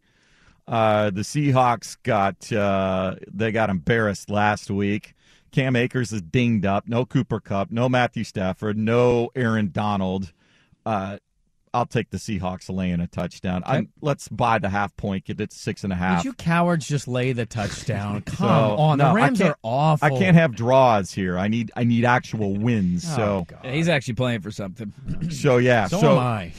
Uh, 0.68 1.10
the 1.10 1.22
Seahawks 1.22 1.98
got 2.04 2.52
uh, 2.52 3.16
they 3.32 3.52
got 3.52 3.70
embarrassed 3.70 4.30
last 4.30 4.70
week. 4.70 5.16
Cam 5.52 5.76
Akers 5.76 6.14
is 6.14 6.22
dinged 6.22 6.66
up. 6.66 6.88
No 6.88 7.06
Cooper 7.06 7.40
Kupp. 7.40 7.72
No 7.72 7.90
Matthew 7.90 8.24
Stafford. 8.24 8.78
No 8.78 9.30
Aaron 9.36 9.72
Donald. 9.72 10.32
Uh, 10.86 11.18
I'll 11.74 11.86
take 11.86 12.10
the 12.10 12.18
Seahawks 12.18 12.70
laying 12.74 13.00
a 13.00 13.08
touchdown. 13.08 13.64
I'm, 13.66 13.90
let's 14.02 14.28
buy 14.28 14.60
the 14.60 14.70
half 14.70 14.96
point. 14.98 15.26
Get 15.26 15.40
it 15.40 15.54
six 15.54 15.84
and 15.84 15.94
a 15.94 15.96
half. 15.96 16.20
Would 16.20 16.26
you 16.26 16.34
cowards 16.34 16.88
just 16.88 17.08
lay 17.08 17.32
the 17.32 17.46
touchdown? 17.46 18.22
Come 18.26 18.48
So, 18.48 18.76
on, 18.78 18.98
no, 18.98 19.10
the 19.10 19.14
Rams 19.16 19.42
are 19.42 19.58
awful. 19.64 20.06
I 20.06 20.10
can't 20.18 20.36
have 20.36 20.56
draws 20.56 21.14
here. 21.14 21.38
I 21.38 21.48
need 21.48 21.72
I 21.76 21.84
need 21.86 22.04
actual 22.04 22.56
wins. 22.56 23.06
Oh, 23.12 23.16
so 23.16 23.46
God. 23.48 23.62
Yeah, 23.64 23.72
he's 23.72 23.88
actually 23.90 24.16
playing 24.16 24.42
for 24.42 24.52
something. 24.52 24.92
so 25.30 25.58
yeah. 25.58 25.88
So, 25.88 26.02
so 26.02 26.12
am 26.14 26.18
I. 26.20 26.54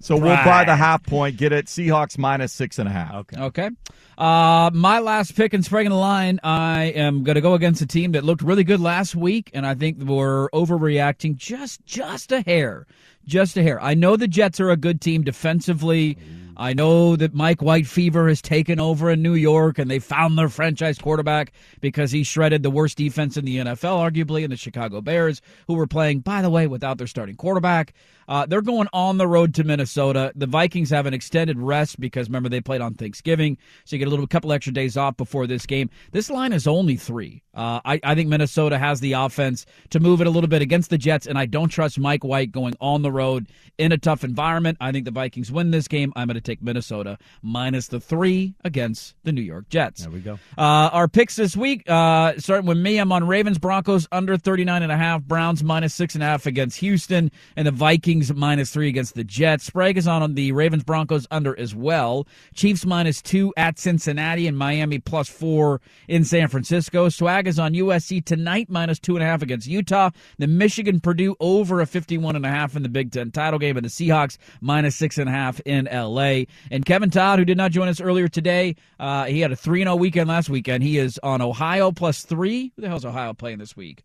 So 0.00 0.16
we'll 0.16 0.36
buy 0.36 0.64
the 0.64 0.76
half 0.76 1.02
point. 1.04 1.36
Get 1.38 1.52
it. 1.52 1.66
Seahawks 1.66 2.18
minus 2.18 2.52
six 2.52 2.78
and 2.78 2.88
a 2.88 2.92
half. 2.92 3.14
Okay. 3.14 3.40
Okay. 3.40 3.70
Uh, 4.18 4.68
my 4.74 4.98
last 4.98 5.36
pick 5.36 5.54
and 5.54 5.64
spreading 5.64 5.90
the 5.90 5.96
line, 5.96 6.40
I 6.42 6.86
am 6.86 7.22
going 7.22 7.36
to 7.36 7.40
go 7.40 7.54
against 7.54 7.80
a 7.82 7.86
team 7.86 8.12
that 8.12 8.24
looked 8.24 8.42
really 8.42 8.64
good 8.64 8.80
last 8.80 9.14
week, 9.14 9.48
and 9.54 9.64
I 9.64 9.76
think 9.76 10.02
we're 10.02 10.50
overreacting 10.50 11.36
just 11.36 11.86
just 11.86 12.32
a 12.32 12.40
hair, 12.40 12.88
just 13.28 13.56
a 13.56 13.62
hair. 13.62 13.80
I 13.80 13.94
know 13.94 14.16
the 14.16 14.26
Jets 14.26 14.58
are 14.58 14.70
a 14.70 14.76
good 14.76 15.00
team 15.00 15.22
defensively. 15.22 16.18
I 16.56 16.74
know 16.74 17.14
that 17.14 17.32
Mike 17.32 17.62
White 17.62 17.86
fever 17.86 18.26
has 18.26 18.42
taken 18.42 18.80
over 18.80 19.08
in 19.08 19.22
New 19.22 19.34
York, 19.34 19.78
and 19.78 19.88
they 19.88 20.00
found 20.00 20.36
their 20.36 20.48
franchise 20.48 20.98
quarterback 20.98 21.52
because 21.80 22.10
he 22.10 22.24
shredded 22.24 22.64
the 22.64 22.70
worst 22.70 22.98
defense 22.98 23.36
in 23.36 23.44
the 23.44 23.58
NFL, 23.58 24.10
arguably, 24.10 24.42
in 24.42 24.50
the 24.50 24.56
Chicago 24.56 25.00
Bears, 25.00 25.40
who 25.68 25.74
were 25.74 25.86
playing, 25.86 26.20
by 26.20 26.42
the 26.42 26.50
way, 26.50 26.66
without 26.66 26.98
their 26.98 27.06
starting 27.06 27.36
quarterback. 27.36 27.94
Uh, 28.28 28.46
they're 28.46 28.62
going 28.62 28.88
on 28.92 29.16
the 29.16 29.26
road 29.26 29.54
to 29.54 29.64
Minnesota. 29.64 30.32
The 30.36 30.46
Vikings 30.46 30.90
have 30.90 31.06
an 31.06 31.14
extended 31.14 31.58
rest 31.58 31.98
because 31.98 32.28
remember 32.28 32.48
they 32.48 32.60
played 32.60 32.80
on 32.80 32.94
Thanksgiving, 32.94 33.56
so 33.84 33.96
you 33.96 33.98
get 33.98 34.08
a 34.08 34.10
little 34.10 34.26
couple 34.26 34.52
extra 34.52 34.72
days 34.72 34.96
off 34.96 35.16
before 35.16 35.46
this 35.46 35.66
game. 35.66 35.90
This 36.12 36.30
line 36.30 36.52
is 36.52 36.66
only 36.66 36.96
three. 36.96 37.42
Uh, 37.54 37.80
I, 37.84 38.00
I 38.04 38.14
think 38.14 38.28
Minnesota 38.28 38.78
has 38.78 39.00
the 39.00 39.14
offense 39.14 39.66
to 39.90 39.98
move 39.98 40.20
it 40.20 40.26
a 40.26 40.30
little 40.30 40.48
bit 40.48 40.62
against 40.62 40.90
the 40.90 40.98
Jets, 40.98 41.26
and 41.26 41.38
I 41.38 41.46
don't 41.46 41.68
trust 41.70 41.98
Mike 41.98 42.22
White 42.22 42.52
going 42.52 42.74
on 42.80 43.02
the 43.02 43.10
road 43.10 43.46
in 43.78 43.92
a 43.92 43.98
tough 43.98 44.22
environment. 44.24 44.78
I 44.80 44.92
think 44.92 45.06
the 45.06 45.10
Vikings 45.10 45.50
win 45.50 45.70
this 45.70 45.88
game. 45.88 46.12
I'm 46.14 46.28
going 46.28 46.34
to 46.34 46.40
take 46.40 46.62
Minnesota 46.62 47.18
minus 47.42 47.88
the 47.88 47.98
three 47.98 48.54
against 48.64 49.14
the 49.24 49.32
New 49.32 49.42
York 49.42 49.68
Jets. 49.70 50.02
There 50.02 50.10
we 50.10 50.20
go. 50.20 50.38
Uh, 50.56 50.90
our 50.92 51.08
picks 51.08 51.36
this 51.36 51.56
week, 51.56 51.88
uh, 51.88 52.34
starting 52.38 52.66
with 52.66 52.78
me, 52.78 52.98
I'm 52.98 53.10
on 53.10 53.26
Ravens, 53.26 53.58
Broncos 53.58 54.06
under 54.12 54.36
39 54.36 54.82
and 54.82 54.92
a 54.92 54.96
half, 54.96 55.22
Browns 55.22 55.64
minus 55.64 55.94
six 55.94 56.14
and 56.14 56.22
a 56.22 56.26
half 56.26 56.46
against 56.46 56.78
Houston, 56.78 57.30
and 57.56 57.66
the 57.66 57.72
Vikings 57.72 58.17
minus 58.34 58.70
three 58.70 58.88
against 58.88 59.14
the 59.14 59.24
Jets. 59.24 59.64
Sprague 59.64 59.96
is 59.96 60.06
on 60.06 60.34
the 60.34 60.52
Ravens, 60.52 60.84
Broncos 60.84 61.26
under 61.30 61.58
as 61.58 61.74
well. 61.74 62.26
Chiefs 62.54 62.84
minus 62.84 63.22
two 63.22 63.52
at 63.56 63.78
Cincinnati 63.78 64.46
and 64.46 64.56
Miami 64.56 64.98
plus 64.98 65.28
four 65.28 65.80
in 66.08 66.24
San 66.24 66.48
Francisco. 66.48 67.08
Swag 67.08 67.46
is 67.46 67.58
on 67.58 67.74
USC 67.74 68.24
tonight 68.24 68.68
minus 68.68 68.98
two 68.98 69.16
and 69.16 69.22
a 69.22 69.26
half 69.26 69.42
against 69.42 69.66
Utah. 69.66 70.10
The 70.38 70.46
Michigan 70.46 71.00
Purdue 71.00 71.36
over 71.40 71.80
a 71.80 71.86
51 71.86 72.36
and 72.36 72.46
a 72.46 72.50
half 72.50 72.76
in 72.76 72.82
the 72.82 72.88
Big 72.88 73.12
Ten 73.12 73.30
title 73.30 73.58
game, 73.58 73.76
and 73.76 73.84
the 73.84 73.90
Seahawks 73.90 74.38
minus 74.60 74.96
six 74.96 75.18
and 75.18 75.28
a 75.28 75.32
half 75.32 75.60
in 75.64 75.88
LA. 75.92 76.44
And 76.70 76.84
Kevin 76.84 77.10
Todd, 77.10 77.38
who 77.38 77.44
did 77.44 77.56
not 77.56 77.70
join 77.70 77.88
us 77.88 78.00
earlier 78.00 78.28
today, 78.28 78.76
uh, 78.98 79.24
he 79.24 79.40
had 79.40 79.52
a 79.52 79.56
3 79.56 79.82
0 79.82 79.96
weekend 79.96 80.28
last 80.28 80.50
weekend. 80.50 80.82
He 80.82 80.98
is 80.98 81.18
on 81.22 81.40
Ohio 81.40 81.92
plus 81.92 82.22
three. 82.22 82.72
Who 82.76 82.82
the 82.82 82.88
hell's 82.88 83.04
Ohio 83.04 83.32
playing 83.34 83.58
this 83.58 83.76
week? 83.76 84.04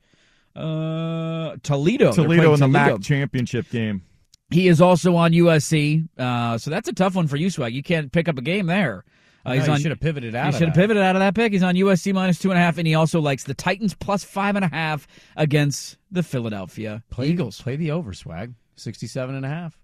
Uh, 0.55 1.55
Toledo. 1.63 2.11
Toledo 2.13 2.53
in 2.53 2.59
the 2.59 2.67
Toledo. 2.67 2.93
MAC 2.97 3.01
championship 3.01 3.69
game. 3.69 4.03
He 4.51 4.67
is 4.67 4.81
also 4.81 5.15
on 5.15 5.31
USC, 5.31 6.07
uh, 6.17 6.57
so 6.59 6.69
that's 6.69 6.87
a 6.87 6.93
tough 6.93 7.15
one 7.15 7.27
for 7.27 7.37
you, 7.37 7.49
Swag. 7.49 7.73
You 7.73 7.81
can't 7.81 8.11
pick 8.11 8.27
up 8.27 8.37
a 8.37 8.41
game 8.41 8.67
there. 8.67 9.03
Uh, 9.45 9.55
No, 9.55 9.59
he's 9.61 9.65
he 9.67 9.81
should 9.81 9.91
have 9.91 9.99
pivoted 9.99 10.35
out 10.35 10.43
He 10.43 10.49
of 10.49 10.55
should 10.55 10.67
have 10.67 10.75
that. 10.75 10.81
pivoted 10.81 11.01
out 11.03 11.15
of 11.15 11.21
that 11.21 11.33
pick. 11.33 11.51
He's 11.53 11.63
on 11.63 11.73
USC 11.75 12.13
minus 12.13 12.37
two 12.39 12.51
and 12.51 12.57
a 12.59 12.61
half, 12.61 12.77
and 12.77 12.85
he 12.85 12.93
also 12.93 13.19
likes 13.19 13.43
the 13.45 13.55
Titans 13.55 13.95
plus 13.95 14.23
five 14.23 14.55
and 14.55 14.63
a 14.63 14.67
half 14.67 15.07
against 15.35 15.97
the 16.11 16.21
Philadelphia 16.21 17.03
Play, 17.09 17.29
Eagles. 17.29 17.59
Play 17.61 17.75
the 17.77 17.91
over, 17.91 18.13
swag. 18.13 18.53
67 18.75 19.33
and 19.35 19.45
a 19.45 19.49
half. 19.49 19.77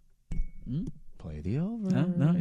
Play 1.17 1.39
the 1.41 1.57
over. 1.57 1.89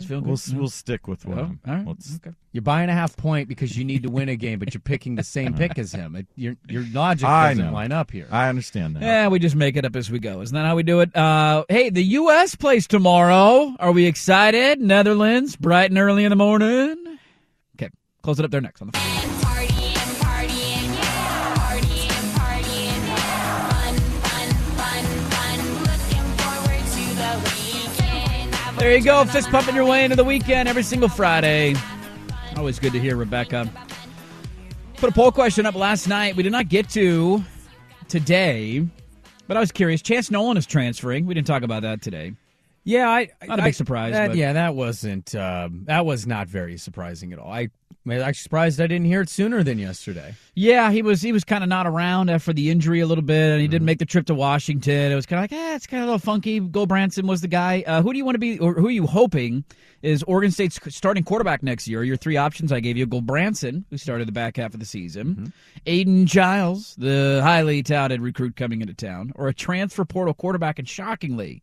He's 0.01 0.09
feeling 0.09 0.25
We'll 0.25 0.37
good. 0.37 0.57
we'll 0.59 0.69
stick 0.69 1.07
with 1.09 1.25
one. 1.27 1.39
Oh, 1.67 1.71
all 1.71 1.77
right. 1.77 1.87
Let's- 1.87 2.17
Okay. 2.17 2.35
You're 2.53 2.63
buying 2.63 2.89
a 2.89 2.93
half 2.95 3.17
point 3.17 3.49
because 3.49 3.77
you 3.77 3.85
need 3.85 4.03
to 4.05 4.11
win 4.11 4.29
a 4.29 4.35
game, 4.37 4.59
but 4.59 4.73
you're 4.75 4.81
picking 4.81 5.15
the 5.15 5.23
same 5.23 5.55
pick 5.55 5.79
as 5.79 5.93
him. 5.93 6.17
It, 6.17 6.27
your 6.35 6.57
your 6.69 6.85
logic 6.93 7.29
I 7.29 7.51
doesn't 7.51 7.67
know. 7.67 7.73
line 7.73 7.93
up 7.93 8.11
here. 8.11 8.27
I 8.31 8.49
understand 8.49 8.97
that. 8.97 9.03
Yeah, 9.03 9.29
we 9.29 9.39
just 9.39 9.55
make 9.55 9.77
it 9.77 9.85
up 9.85 9.95
as 9.95 10.11
we 10.11 10.19
go. 10.19 10.41
Isn't 10.41 10.55
that 10.55 10.65
how 10.67 10.75
we 10.75 10.83
do 10.83 11.01
it? 11.01 11.15
Uh, 11.15 11.65
hey, 11.69 11.91
the 11.91 12.03
U.S. 12.03 12.55
plays 12.55 12.87
tomorrow. 12.87 13.77
Are 13.79 13.93
we 13.93 14.07
excited? 14.07 14.81
Netherlands, 14.81 15.55
bright 15.57 15.91
and 15.91 15.99
early 15.99 16.25
in 16.25 16.31
the 16.31 16.37
morning. 16.37 17.19
Okay, 17.77 17.91
close 18.23 18.39
it 18.41 18.45
up 18.45 18.51
there 18.51 18.61
next 18.63 18.81
on 18.81 18.89
the. 18.89 19.18
There 28.79 28.97
you 28.97 29.03
go, 29.03 29.25
fist 29.25 29.51
pumping 29.51 29.75
your 29.75 29.85
way 29.85 30.05
into 30.05 30.15
the 30.15 30.25
weekend 30.25 30.69
every 30.69 30.85
single 30.85 31.09
Friday. 31.09 31.75
Always 32.57 32.79
good 32.79 32.93
to 32.93 33.01
hear 33.01 33.17
Rebecca. 33.17 33.69
Put 34.99 35.11
a 35.11 35.13
poll 35.13 35.33
question 35.33 35.67
up 35.67 35.75
last 35.75 36.07
night. 36.07 36.37
We 36.37 36.45
did 36.45 36.53
not 36.53 36.69
get 36.69 36.89
to 36.91 37.43
today, 38.09 38.87
but 39.49 39.57
I 39.57 39.61
was 39.61 39.73
curious. 39.73 40.01
Chance 40.01 40.31
Nolan 40.31 40.57
is 40.57 40.65
transferring. 40.65 41.27
We 41.27 41.35
didn't 41.35 41.49
talk 41.49 41.65
about 41.65 41.83
that 41.83 42.03
today. 42.03 42.35
Yeah, 42.89 43.09
I 43.11 43.29
Not 43.47 43.59
a 43.61 43.63
big 43.63 43.75
surprise, 43.75 44.13
that- 44.15 44.29
but- 44.29 44.37
yeah, 44.37 44.55
that 44.55 44.75
wasn't 44.75 45.35
um, 45.35 45.85
that 45.87 46.07
was 46.07 46.27
not 46.27 46.49
very 46.49 46.79
surprising 46.79 47.33
at 47.33 47.39
all. 47.39 47.53
I 47.53 47.69
I'm 48.07 48.13
actually 48.23 48.35
surprised 48.43 48.81
I 48.81 48.87
didn't 48.87 49.05
hear 49.07 49.21
it 49.21 49.29
sooner 49.29 49.63
than 49.63 49.79
yesterday. 49.79 50.35
Yeah, 50.55 50.91
he 50.91 51.03
was 51.03 51.21
he 51.21 51.31
was 51.33 51.45
kind 51.45 51.63
of 51.63 51.69
not 51.69 51.87
around 51.87 52.31
after 52.31 52.55
the 52.55 52.71
injury 52.71 53.01
a 53.01 53.07
little 53.07 53.23
bit, 53.23 53.51
and 53.53 53.61
he 53.61 53.67
Mm-hmm. 53.67 53.73
didn't 53.73 53.85
make 53.87 53.99
the 53.99 54.07
trip 54.07 54.25
to 54.27 54.35
Washington. 54.35 55.13
It 55.13 55.15
was 55.15 55.27
kind 55.27 55.45
of 55.45 55.51
like, 55.51 55.61
eh, 55.61 55.75
it's 55.75 55.87
kind 55.87 56.03
of 56.03 56.09
a 56.09 56.13
little 56.13 56.19
funky. 56.25 56.59
Gulbranson 56.61 57.25
was 57.29 57.43
the 57.43 57.49
guy. 57.49 57.85
Uh, 57.87 58.01
who 58.01 58.13
do 58.13 58.19
you 58.19 58.25
want 58.25 58.37
to 58.37 58.39
be, 58.39 58.59
or 58.59 58.73
who 58.73 58.87
are 58.87 58.91
you 58.91 59.07
hoping 59.07 59.63
is 60.01 60.23
Oregon 60.23 60.51
State's 60.51 60.79
starting 60.89 61.23
quarterback 61.25 61.63
next 61.63 61.87
year? 61.87 62.03
Your 62.03 62.17
three 62.17 62.39
options 62.39 62.73
I 62.73 62.81
gave 62.81 62.97
you: 62.97 63.07
Gulbranson, 63.07 63.85
who 63.91 63.99
started 63.99 64.27
the 64.27 64.33
back 64.33 64.57
half 64.57 64.73
of 64.73 64.81
the 64.81 64.87
season, 64.87 65.27
Mm-hmm. 65.35 65.47
Aidan 65.85 66.27
Chiles, 66.27 66.95
the 66.97 67.41
highly 67.43 67.83
touted 67.83 68.23
recruit 68.23 68.57
coming 68.57 68.81
into 68.81 68.95
town, 68.95 69.33
or 69.35 69.49
a 69.49 69.53
transfer 69.55 70.07
portal 70.07 70.33
quarterback. 70.33 70.79
And 70.79 70.89
shockingly, 70.89 71.63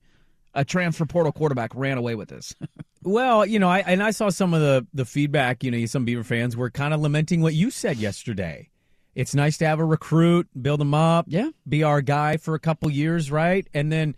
a 0.56 0.66
transfer 0.66 1.06
portal 1.06 1.32
quarterback 1.32 1.72
ran 1.76 1.98
away 1.98 2.16
with 2.16 2.30
this. 2.30 2.56
Well, 3.08 3.46
you 3.46 3.60
know, 3.60 3.70
I 3.70 3.82
and 3.82 4.02
I 4.02 4.10
saw 4.10 4.30
some 4.30 4.56
of 4.56 4.62
the 4.62 4.88
the 4.92 5.06
feedback. 5.06 5.64
You 5.64 5.70
know, 5.70 5.86
some 5.86 6.06
Beaver 6.06 6.24
fans 6.24 6.58
were 6.58 6.72
kind 6.72 6.92
of 6.92 7.00
lamenting 7.02 7.40
what 7.44 7.54
you 7.54 7.70
said 7.70 7.98
yesterday. 7.98 8.72
It's 9.14 9.36
nice 9.36 9.60
to 9.60 9.68
have 9.68 9.80
a 9.80 9.86
recruit, 9.86 10.48
build 10.60 10.82
him 10.82 10.96
up, 10.96 11.26
Yeah. 11.30 11.52
be 11.70 11.84
our 11.84 12.02
guy 12.02 12.38
for 12.38 12.56
a 12.56 12.60
couple 12.60 12.90
years, 12.90 13.30
right? 13.30 13.68
And 13.76 13.92
then 13.92 14.16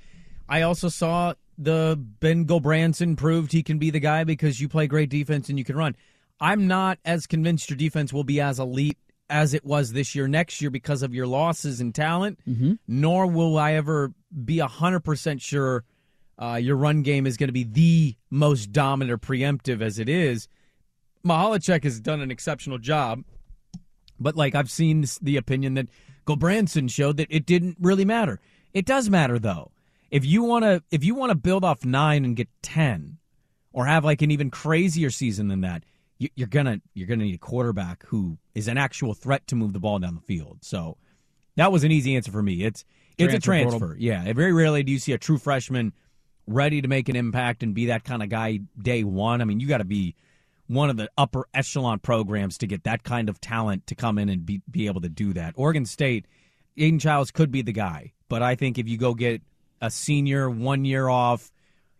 I 0.47 0.61
also 0.61 0.87
saw 0.87 1.33
the 1.57 1.99
Ben 2.21 2.45
Gulbranson 2.45 3.17
proved 3.17 3.51
he 3.51 3.61
can 3.61 3.77
be 3.77 3.89
the 3.89 3.99
guy 3.99 4.23
because 4.23 4.61
you 4.61 4.69
play 4.69 4.87
great 4.87 5.09
defense 5.09 5.49
and 5.49 5.59
you 5.59 5.65
can 5.65 5.75
run. 5.75 5.93
I'm 6.39 6.65
not 6.65 6.97
as 7.03 7.27
convinced 7.27 7.69
your 7.69 7.75
defense 7.75 8.13
will 8.13 8.23
be 8.23 8.39
as 8.39 8.57
elite 8.57 8.97
as 9.29 9.53
it 9.53 9.65
was 9.65 9.91
this 9.91 10.15
year, 10.15 10.29
next 10.29 10.61
year 10.61 10.69
because 10.71 11.03
of 11.03 11.13
your 11.13 11.27
losses 11.27 11.81
in 11.81 11.91
talent. 11.91 12.39
Mm-hmm. 12.47 12.75
Nor 12.87 13.27
will 13.27 13.57
I 13.57 13.73
ever 13.73 14.13
be 14.45 14.59
hundred 14.59 15.01
percent 15.01 15.41
sure 15.41 15.83
uh, 16.37 16.59
your 16.61 16.75
run 16.75 17.01
game 17.01 17.25
is 17.25 17.37
going 17.37 17.47
to 17.49 17.53
be 17.53 17.63
the 17.63 18.15
most 18.29 18.71
dominant 18.71 19.11
or 19.11 19.17
preemptive 19.17 19.81
as 19.81 19.99
it 19.99 20.09
is. 20.09 20.47
Michalczik 21.25 21.83
has 21.83 21.99
done 21.99 22.21
an 22.21 22.31
exceptional 22.31 22.77
job, 22.77 23.23
but 24.19 24.35
like 24.35 24.55
I've 24.55 24.71
seen 24.71 25.05
the 25.21 25.37
opinion 25.37 25.73
that 25.75 25.87
Gulbranson 26.25 26.89
showed 26.89 27.17
that 27.17 27.27
it 27.29 27.45
didn't 27.45 27.77
really 27.79 28.05
matter. 28.05 28.39
It 28.73 28.85
does 28.85 29.09
matter 29.09 29.39
though. 29.39 29.71
If 30.09 30.25
you 30.25 30.43
want 30.43 30.63
to, 30.63 30.83
if 30.91 31.03
you 31.03 31.15
want 31.15 31.31
to 31.31 31.35
build 31.35 31.65
off 31.65 31.83
nine 31.83 32.23
and 32.23 32.35
get 32.35 32.47
ten, 32.61 33.17
or 33.73 33.85
have 33.85 34.05
like 34.05 34.21
an 34.21 34.31
even 34.31 34.49
crazier 34.49 35.09
season 35.09 35.49
than 35.49 35.61
that, 35.61 35.83
you, 36.17 36.29
you're 36.35 36.47
gonna 36.47 36.81
you're 36.93 37.07
gonna 37.07 37.25
need 37.25 37.35
a 37.35 37.39
quarterback 37.39 38.05
who 38.05 38.37
is 38.55 38.67
an 38.67 38.77
actual 38.77 39.13
threat 39.13 39.45
to 39.47 39.55
move 39.55 39.73
the 39.73 39.79
ball 39.79 39.99
down 39.99 40.15
the 40.15 40.21
field. 40.21 40.59
So 40.61 40.97
that 41.57 41.71
was 41.71 41.83
an 41.83 41.91
easy 41.91 42.15
answer 42.15 42.31
for 42.31 42.41
me. 42.41 42.63
It's 42.63 42.85
it's 43.17 43.33
a 43.33 43.39
Transfer 43.39 43.71
portal. 43.71 43.79
transfer. 43.79 43.97
Yeah, 43.99 44.31
very 44.33 44.53
rarely 44.53 44.83
do 44.83 44.91
you 44.91 44.99
see 44.99 45.11
a 45.11 45.17
true 45.17 45.37
freshman 45.37 45.93
ready 46.47 46.81
to 46.81 46.87
make 46.87 47.09
an 47.09 47.15
impact 47.15 47.61
and 47.61 47.75
be 47.75 47.87
that 47.87 48.03
kind 48.03 48.23
of 48.23 48.29
guy 48.29 48.61
day 48.81 49.03
one. 49.03 49.41
I 49.41 49.45
mean, 49.45 49.59
you 49.59 49.67
got 49.67 49.79
to 49.79 49.85
be 49.85 50.15
one 50.67 50.89
of 50.89 50.97
the 50.97 51.09
upper 51.17 51.47
echelon 51.53 51.99
programs 51.99 52.57
to 52.59 52.67
get 52.67 52.83
that 52.83 53.03
kind 53.03 53.29
of 53.29 53.39
talent 53.39 53.87
to 53.87 53.95
come 53.95 54.17
in 54.17 54.29
and 54.29 54.45
be, 54.45 54.61
be 54.69 54.87
able 54.87 55.01
to 55.01 55.09
do 55.09 55.33
that. 55.33 55.53
Oregon 55.55 55.85
State, 55.85 56.25
Aidan 56.77 56.99
Chiles 56.99 57.31
could 57.31 57.51
be 57.51 57.61
the 57.61 57.71
guy, 57.71 58.13
but 58.29 58.41
I 58.41 58.55
think 58.55 58.77
if 58.77 58.87
you 58.87 58.97
go 58.97 59.13
get 59.13 59.41
a 59.81 59.91
senior 59.91 60.49
one 60.49 60.85
year 60.85 61.07
off, 61.07 61.51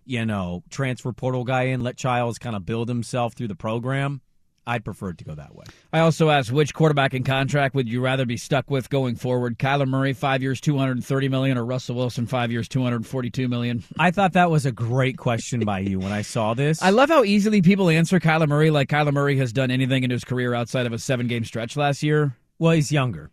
you 0.06 0.26
know, 0.26 0.64
transfer 0.70 1.12
portal 1.12 1.44
guy 1.44 1.64
in, 1.64 1.82
let 1.82 1.98
Chiles 1.98 2.38
kind 2.38 2.56
of 2.56 2.66
build 2.66 2.88
himself 2.88 3.34
through 3.34 3.50
the 3.50 3.56
program, 3.56 4.22
I'd 4.68 4.84
prefer 4.84 5.10
it 5.10 5.18
to 5.20 5.24
go 5.24 5.34
that 5.34 5.56
way. 5.56 5.64
I 5.94 6.00
also 6.02 6.30
asked 6.30 6.52
which 6.52 6.74
quarterback 6.74 7.14
in 7.14 7.24
contract 7.24 7.74
would 7.74 7.88
you 7.88 8.02
rather 8.02 8.26
be 8.26 8.36
stuck 8.36 8.70
with 8.70 8.90
going 8.90 9.16
forward? 9.16 9.58
Kyler 9.58 9.88
Murray, 9.88 10.12
five 10.12 10.42
years, 10.44 10.60
two 10.60 10.78
hundred 10.78 10.98
and 10.98 11.06
thirty 11.06 11.30
million, 11.30 11.58
or 11.58 11.66
Russell 11.66 11.96
Wilson, 11.96 12.28
five 12.28 12.52
years, 12.52 12.68
two 12.68 12.84
hundred 12.84 12.98
and 12.98 13.08
forty-two 13.08 13.48
million. 13.48 13.82
I 13.98 14.12
thought 14.12 14.34
that 14.34 14.52
was 14.52 14.66
a 14.66 14.72
great 14.74 15.18
question 15.18 15.62
by 15.62 15.80
you 15.80 16.00
when 16.00 16.12
I 16.12 16.22
saw 16.22 16.54
this. 16.54 16.82
I 16.84 16.90
love 16.90 17.08
how 17.10 17.24
easily 17.24 17.62
people 17.62 17.90
answer 17.90 18.20
Kyler 18.20 18.48
Murray. 18.48 18.70
Like 18.70 18.90
Kyler 18.90 19.14
Murray 19.14 19.38
has 19.38 19.54
done 19.54 19.72
anything 19.72 20.04
in 20.04 20.10
his 20.10 20.26
career 20.26 20.54
outside 20.54 20.86
of 20.86 20.92
a 20.92 21.00
seven-game 21.00 21.46
stretch 21.46 21.78
last 21.78 22.04
year. 22.04 22.36
Well, 22.60 22.74
he's 22.74 22.92
younger. 22.92 23.32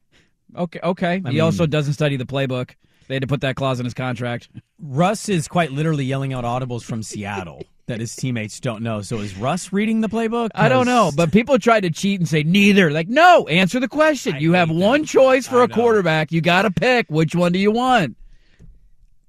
Okay, 0.57 0.79
okay. 0.85 1.15
I 1.25 1.31
he 1.31 1.35
mean- 1.35 1.41
also 1.41 1.67
doesn't 1.67 1.95
study 1.95 2.17
the 2.17 2.27
playbook. 2.27 2.75
They 3.09 3.17
had 3.17 3.23
to 3.23 3.27
put 3.27 3.41
that 3.43 3.57
clause 3.57 3.81
in 3.81 3.85
his 3.85 3.93
contract. 3.93 4.49
Russ 4.81 5.29
is 5.29 5.47
quite 5.49 5.73
literally 5.73 6.05
yelling 6.05 6.33
out 6.33 6.45
audibles 6.45 6.83
from 6.83 7.03
Seattle 7.03 7.63
that 7.87 8.01
his 8.01 8.15
teammates 8.17 8.61
don't 8.61 8.83
know. 8.83 9.03
So 9.03 9.19
is 9.19 9.37
Russ 9.37 9.73
reading 9.73 10.01
the 10.01 10.09
playbook? 10.09 10.51
I 10.55 10.69
don't 10.69 10.87
know, 10.87 11.11
but 11.15 11.33
people 11.33 11.59
tried 11.59 11.81
to 11.81 11.91
cheat 11.91 12.21
and 12.21 12.29
say 12.29 12.43
neither. 12.43 12.91
Like, 12.91 13.09
no, 13.09 13.47
answer 13.49 13.79
the 13.81 13.89
question. 13.89 14.37
you 14.39 14.53
have 14.53 14.71
one 14.71 15.05
choice 15.05 15.47
for 15.47 15.63
a 15.63 15.69
quarterback. 15.69 16.33
You 16.33 16.41
got 16.41 16.63
to 16.63 16.71
pick. 16.71 17.07
Which 17.09 17.35
one 17.35 17.53
do 17.53 17.59
you 17.59 17.71
want? 17.71 18.17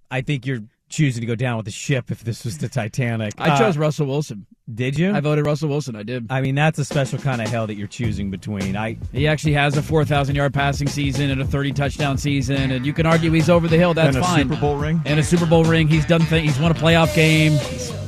I 0.10 0.22
think 0.22 0.46
you're 0.46 0.62
choosing 0.88 1.22
to 1.22 1.28
go 1.28 1.36
down 1.36 1.58
with 1.58 1.66
the 1.66 1.72
ship 1.72 2.12
if 2.12 2.24
this 2.24 2.46
was 2.46 2.60
the 2.60 2.70
Titanic. 2.70 3.34
I 3.38 3.58
chose 3.58 3.76
Uh, 3.76 3.82
Russell 3.82 4.06
Wilson. 4.06 4.46
Did 4.74 4.98
you? 4.98 5.14
I 5.14 5.20
voted 5.20 5.46
Russell 5.46 5.70
Wilson. 5.70 5.96
I 5.96 6.04
did. 6.04 6.28
I 6.30 6.42
mean, 6.42 6.56
that's 6.56 6.80
a 6.80 6.86
special 6.86 7.20
kind 7.20 7.42
of 7.42 7.50
hell 7.50 7.68
that 7.68 7.76
you're 7.76 7.88
choosing 7.88 8.32
between. 8.32 8.76
I 8.78 8.98
He 9.12 9.28
actually 9.28 9.54
has 9.54 9.76
a 9.78 9.84
4,000 9.84 10.36
yard 10.36 10.54
passing 10.54 10.88
season 10.88 11.30
and 11.30 11.42
a 11.42 11.46
30 11.46 11.74
touchdown 11.74 12.18
season, 12.18 12.72
and 12.72 12.86
you 12.86 12.94
can 12.94 13.06
argue 13.06 13.32
he's 13.32 13.50
over 13.50 13.68
the 13.68 13.78
hill. 13.78 13.94
That's 13.94 14.16
and 14.16 14.24
a 14.24 14.28
fine. 14.28 14.48
Super 14.50 14.62
Bowl 14.62 14.78
ring. 14.78 15.02
and 15.06 15.20
a 15.20 15.24
Super 15.24 15.46
Bowl 15.46 15.66
ring. 15.66 15.88
He's 15.88 16.06
done 16.06 16.22
things. 16.22 16.54
He's 16.54 16.60
won 16.60 16.72
a 16.72 16.76
playoff 16.76 17.14
game. 17.16 18.05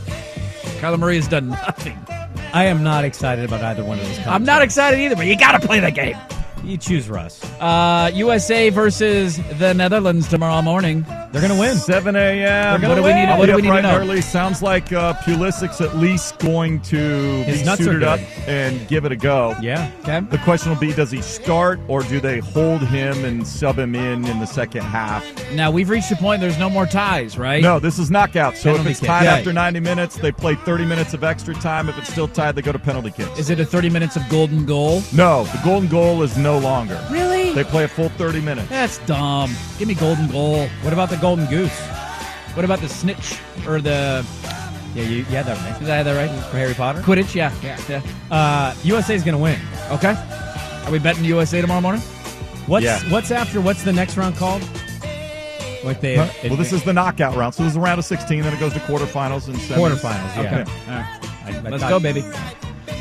Kyler 0.77 0.99
Murray 0.99 1.15
has 1.15 1.27
done 1.27 1.49
nothing. 1.49 1.97
I 2.53 2.65
am 2.65 2.83
not 2.83 3.03
excited 3.03 3.45
about 3.45 3.61
either 3.61 3.83
one 3.83 3.99
of 3.99 4.05
those. 4.05 4.27
I'm 4.27 4.43
not 4.43 4.61
excited 4.61 4.99
either, 4.99 5.15
but 5.15 5.25
you 5.25 5.37
got 5.37 5.59
to 5.59 5.67
play 5.67 5.79
the 5.79 5.91
game. 5.91 6.17
You 6.63 6.77
choose 6.77 7.07
Russ. 7.09 7.41
Uh, 7.61 8.11
USA 8.13 8.69
versus 8.69 9.37
the 9.57 9.73
Netherlands 9.73 10.27
tomorrow 10.27 10.61
morning. 10.61 11.03
They're 11.31 11.41
going 11.41 11.53
to 11.53 11.59
win. 11.59 11.77
7 11.77 12.15
a.m. 12.15 12.81
What 12.81 12.95
do 12.95 13.03
we 13.03 13.13
need- 13.13 13.29
what 13.37 13.45
do 13.45 13.55
we 13.55 13.61
need 13.61 13.69
to 13.69 13.81
know? 13.81 13.97
Early. 13.97 14.21
Sounds 14.21 14.61
like 14.61 14.91
uh, 14.91 15.13
Pulisic's 15.15 15.79
at 15.81 15.95
least 15.97 16.39
going 16.39 16.81
to 16.81 16.97
His 17.43 17.63
be 17.63 17.75
suited 17.75 18.03
up 18.03 18.19
and 18.47 18.85
give 18.87 19.05
it 19.05 19.11
a 19.11 19.15
go. 19.15 19.55
Yeah. 19.61 19.89
Okay. 20.01 20.19
The 20.21 20.37
question 20.39 20.71
will 20.71 20.79
be: 20.79 20.91
Does 20.93 21.11
he 21.11 21.21
start, 21.21 21.79
or 21.87 22.01
do 22.03 22.19
they 22.19 22.39
hold 22.39 22.81
him 22.81 23.23
and 23.23 23.47
sub 23.47 23.77
him 23.77 23.95
in 23.95 24.25
in 24.25 24.39
the 24.39 24.45
second 24.47 24.81
half? 24.81 25.23
Now 25.53 25.69
we've 25.71 25.89
reached 25.89 26.11
a 26.11 26.15
point. 26.15 26.41
There's 26.41 26.57
no 26.57 26.69
more 26.69 26.85
ties, 26.85 27.37
right? 27.37 27.61
No, 27.61 27.79
this 27.79 27.99
is 27.99 28.09
knockout. 28.11 28.57
So 28.57 28.71
Penalty 28.71 28.91
if 28.91 28.97
it's 28.97 29.07
tied 29.07 29.27
after 29.27 29.53
90 29.53 29.79
minutes, 29.81 30.15
they 30.17 30.31
play 30.31 30.55
30 30.55 30.85
minutes 30.85 31.13
of 31.13 31.23
extra 31.23 31.53
time. 31.55 31.87
If 31.89 31.97
it's 31.97 32.09
still 32.11 32.27
tied, 32.27 32.55
they 32.55 32.61
go 32.61 32.71
to 32.71 32.79
penalty 32.79 33.11
kicks. 33.11 33.37
Is 33.39 33.49
it 33.49 33.59
a 33.59 33.65
30 33.65 33.89
minutes 33.89 34.15
of 34.15 34.27
golden 34.29 34.65
goal? 34.65 35.01
no, 35.13 35.43
the 35.45 35.61
golden 35.63 35.87
goal 35.89 36.23
is 36.23 36.37
no 36.47 36.57
longer. 36.59 36.97
Really? 37.11 37.51
They 37.53 37.63
play 37.65 37.83
a 37.83 37.87
full 37.89 38.07
30 38.09 38.39
minutes. 38.41 38.69
That's 38.69 38.99
dumb. 38.99 39.51
Give 39.77 39.87
me 39.87 39.95
golden 39.95 40.27
goal. 40.29 40.67
What 40.81 40.93
about 40.93 41.09
the 41.09 41.17
Golden 41.17 41.45
Goose? 41.47 41.77
What 42.55 42.63
about 42.63 42.79
the 42.79 42.87
snitch 42.87 43.37
or 43.67 43.81
the? 43.81 44.25
Yeah, 44.95 45.03
you, 45.03 45.17
you 45.17 45.23
had 45.25 45.45
that 45.45 45.57
right. 45.57 45.81
Is 45.81 45.87
that 45.87 46.03
that 46.03 46.15
right? 46.15 46.31
For 46.45 46.57
Harry 46.57 46.73
Potter? 46.73 47.01
Quidditch? 47.01 47.35
Yeah, 47.35 47.51
yeah, 47.61 47.77
yeah. 47.89 48.01
Uh, 48.31 48.73
USA 48.83 49.13
is 49.13 49.23
going 49.23 49.33
to 49.35 49.43
win. 49.43 49.59
Okay. 49.91 50.15
Are 50.85 50.91
we 50.91 50.99
betting 50.99 51.25
USA 51.25 51.59
tomorrow 51.59 51.81
morning? 51.81 52.01
What's 52.65 52.85
Yeah. 52.85 52.99
what's 53.11 53.29
after? 53.29 53.59
What's 53.61 53.83
the 53.83 53.93
next 53.93 54.15
round 54.17 54.37
called? 54.37 54.61
Like 55.83 55.99
they 56.01 56.15
Huh? 56.15 56.27
well, 56.45 56.55
this 56.55 56.71
is 56.73 56.81
the 56.83 56.93
knockout 56.93 57.35
round. 57.35 57.53
So 57.55 57.63
this 57.63 57.71
is 57.73 57.77
a 57.77 57.81
round 57.81 57.99
of 57.99 58.05
16, 58.05 58.41
then 58.41 58.53
it 58.53 58.59
goes 58.59 58.73
to 58.73 58.79
quarterfinals 58.79 59.47
and 59.47 59.57
semis. 59.57 59.77
quarterfinals. 59.77 60.35
Yeah. 60.35 60.41
Okay. 60.61 60.71
All 60.89 60.97
right. 60.97 61.19
I- 61.45 61.57
I 61.57 61.69
Let's 61.69 61.83
thought- 61.83 61.89
go, 61.89 61.99
baby. 61.99 62.23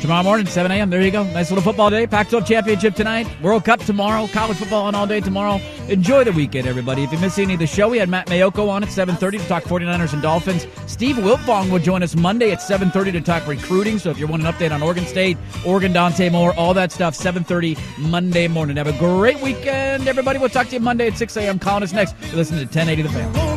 Tomorrow 0.01 0.23
morning, 0.23 0.45
7 0.45 0.71
a.m. 0.71 0.89
There 0.89 1.01
you 1.01 1.11
go. 1.11 1.23
Nice 1.23 1.49
little 1.49 1.63
football 1.63 1.89
day. 1.89 2.05
Pac 2.05 2.29
12 2.29 2.45
championship 2.45 2.95
tonight. 2.95 3.27
World 3.41 3.65
Cup 3.65 3.79
tomorrow. 3.79 4.27
College 4.27 4.57
football 4.57 4.85
on 4.85 4.93
all 4.93 5.07
day 5.07 5.19
tomorrow. 5.19 5.59
Enjoy 5.89 6.23
the 6.23 6.31
weekend, 6.31 6.67
everybody. 6.67 7.03
If 7.03 7.11
you 7.11 7.17
miss 7.19 7.39
any 7.39 7.53
of 7.53 7.59
the 7.59 7.67
show, 7.67 7.89
we 7.89 7.97
had 7.97 8.07
Matt 8.07 8.27
Maiocco 8.27 8.69
on 8.69 8.83
at 8.83 8.89
7.30 8.89 9.39
to 9.41 9.47
talk 9.47 9.63
49ers 9.63 10.13
and 10.13 10.21
Dolphins. 10.21 10.67
Steve 10.85 11.15
Wiltfong 11.15 11.71
will 11.71 11.79
join 11.79 12.03
us 12.03 12.15
Monday 12.15 12.51
at 12.51 12.59
7.30 12.59 13.13
to 13.13 13.21
talk 13.21 13.47
recruiting. 13.47 13.97
So 13.97 14.11
if 14.11 14.19
you 14.19 14.27
want 14.27 14.45
an 14.45 14.53
update 14.53 14.71
on 14.71 14.83
Oregon 14.83 15.05
State, 15.05 15.37
Oregon 15.65 15.93
Dante 15.93 16.29
Moore, 16.29 16.53
all 16.57 16.73
that 16.75 16.91
stuff, 16.91 17.17
7.30 17.17 17.77
Monday 17.97 18.47
morning. 18.47 18.77
Have 18.77 18.87
a 18.87 18.97
great 18.99 19.41
weekend, 19.41 20.07
everybody. 20.07 20.37
We'll 20.37 20.49
talk 20.49 20.67
to 20.67 20.73
you 20.73 20.79
Monday 20.79 21.07
at 21.07 21.17
6 21.17 21.37
a.m. 21.37 21.57
Calling 21.59 21.83
us 21.83 21.93
next. 21.93 22.15
Listening 22.33 22.59
to 22.59 22.65
1080 22.65 23.01
The 23.01 23.09
Fan. 23.09 23.56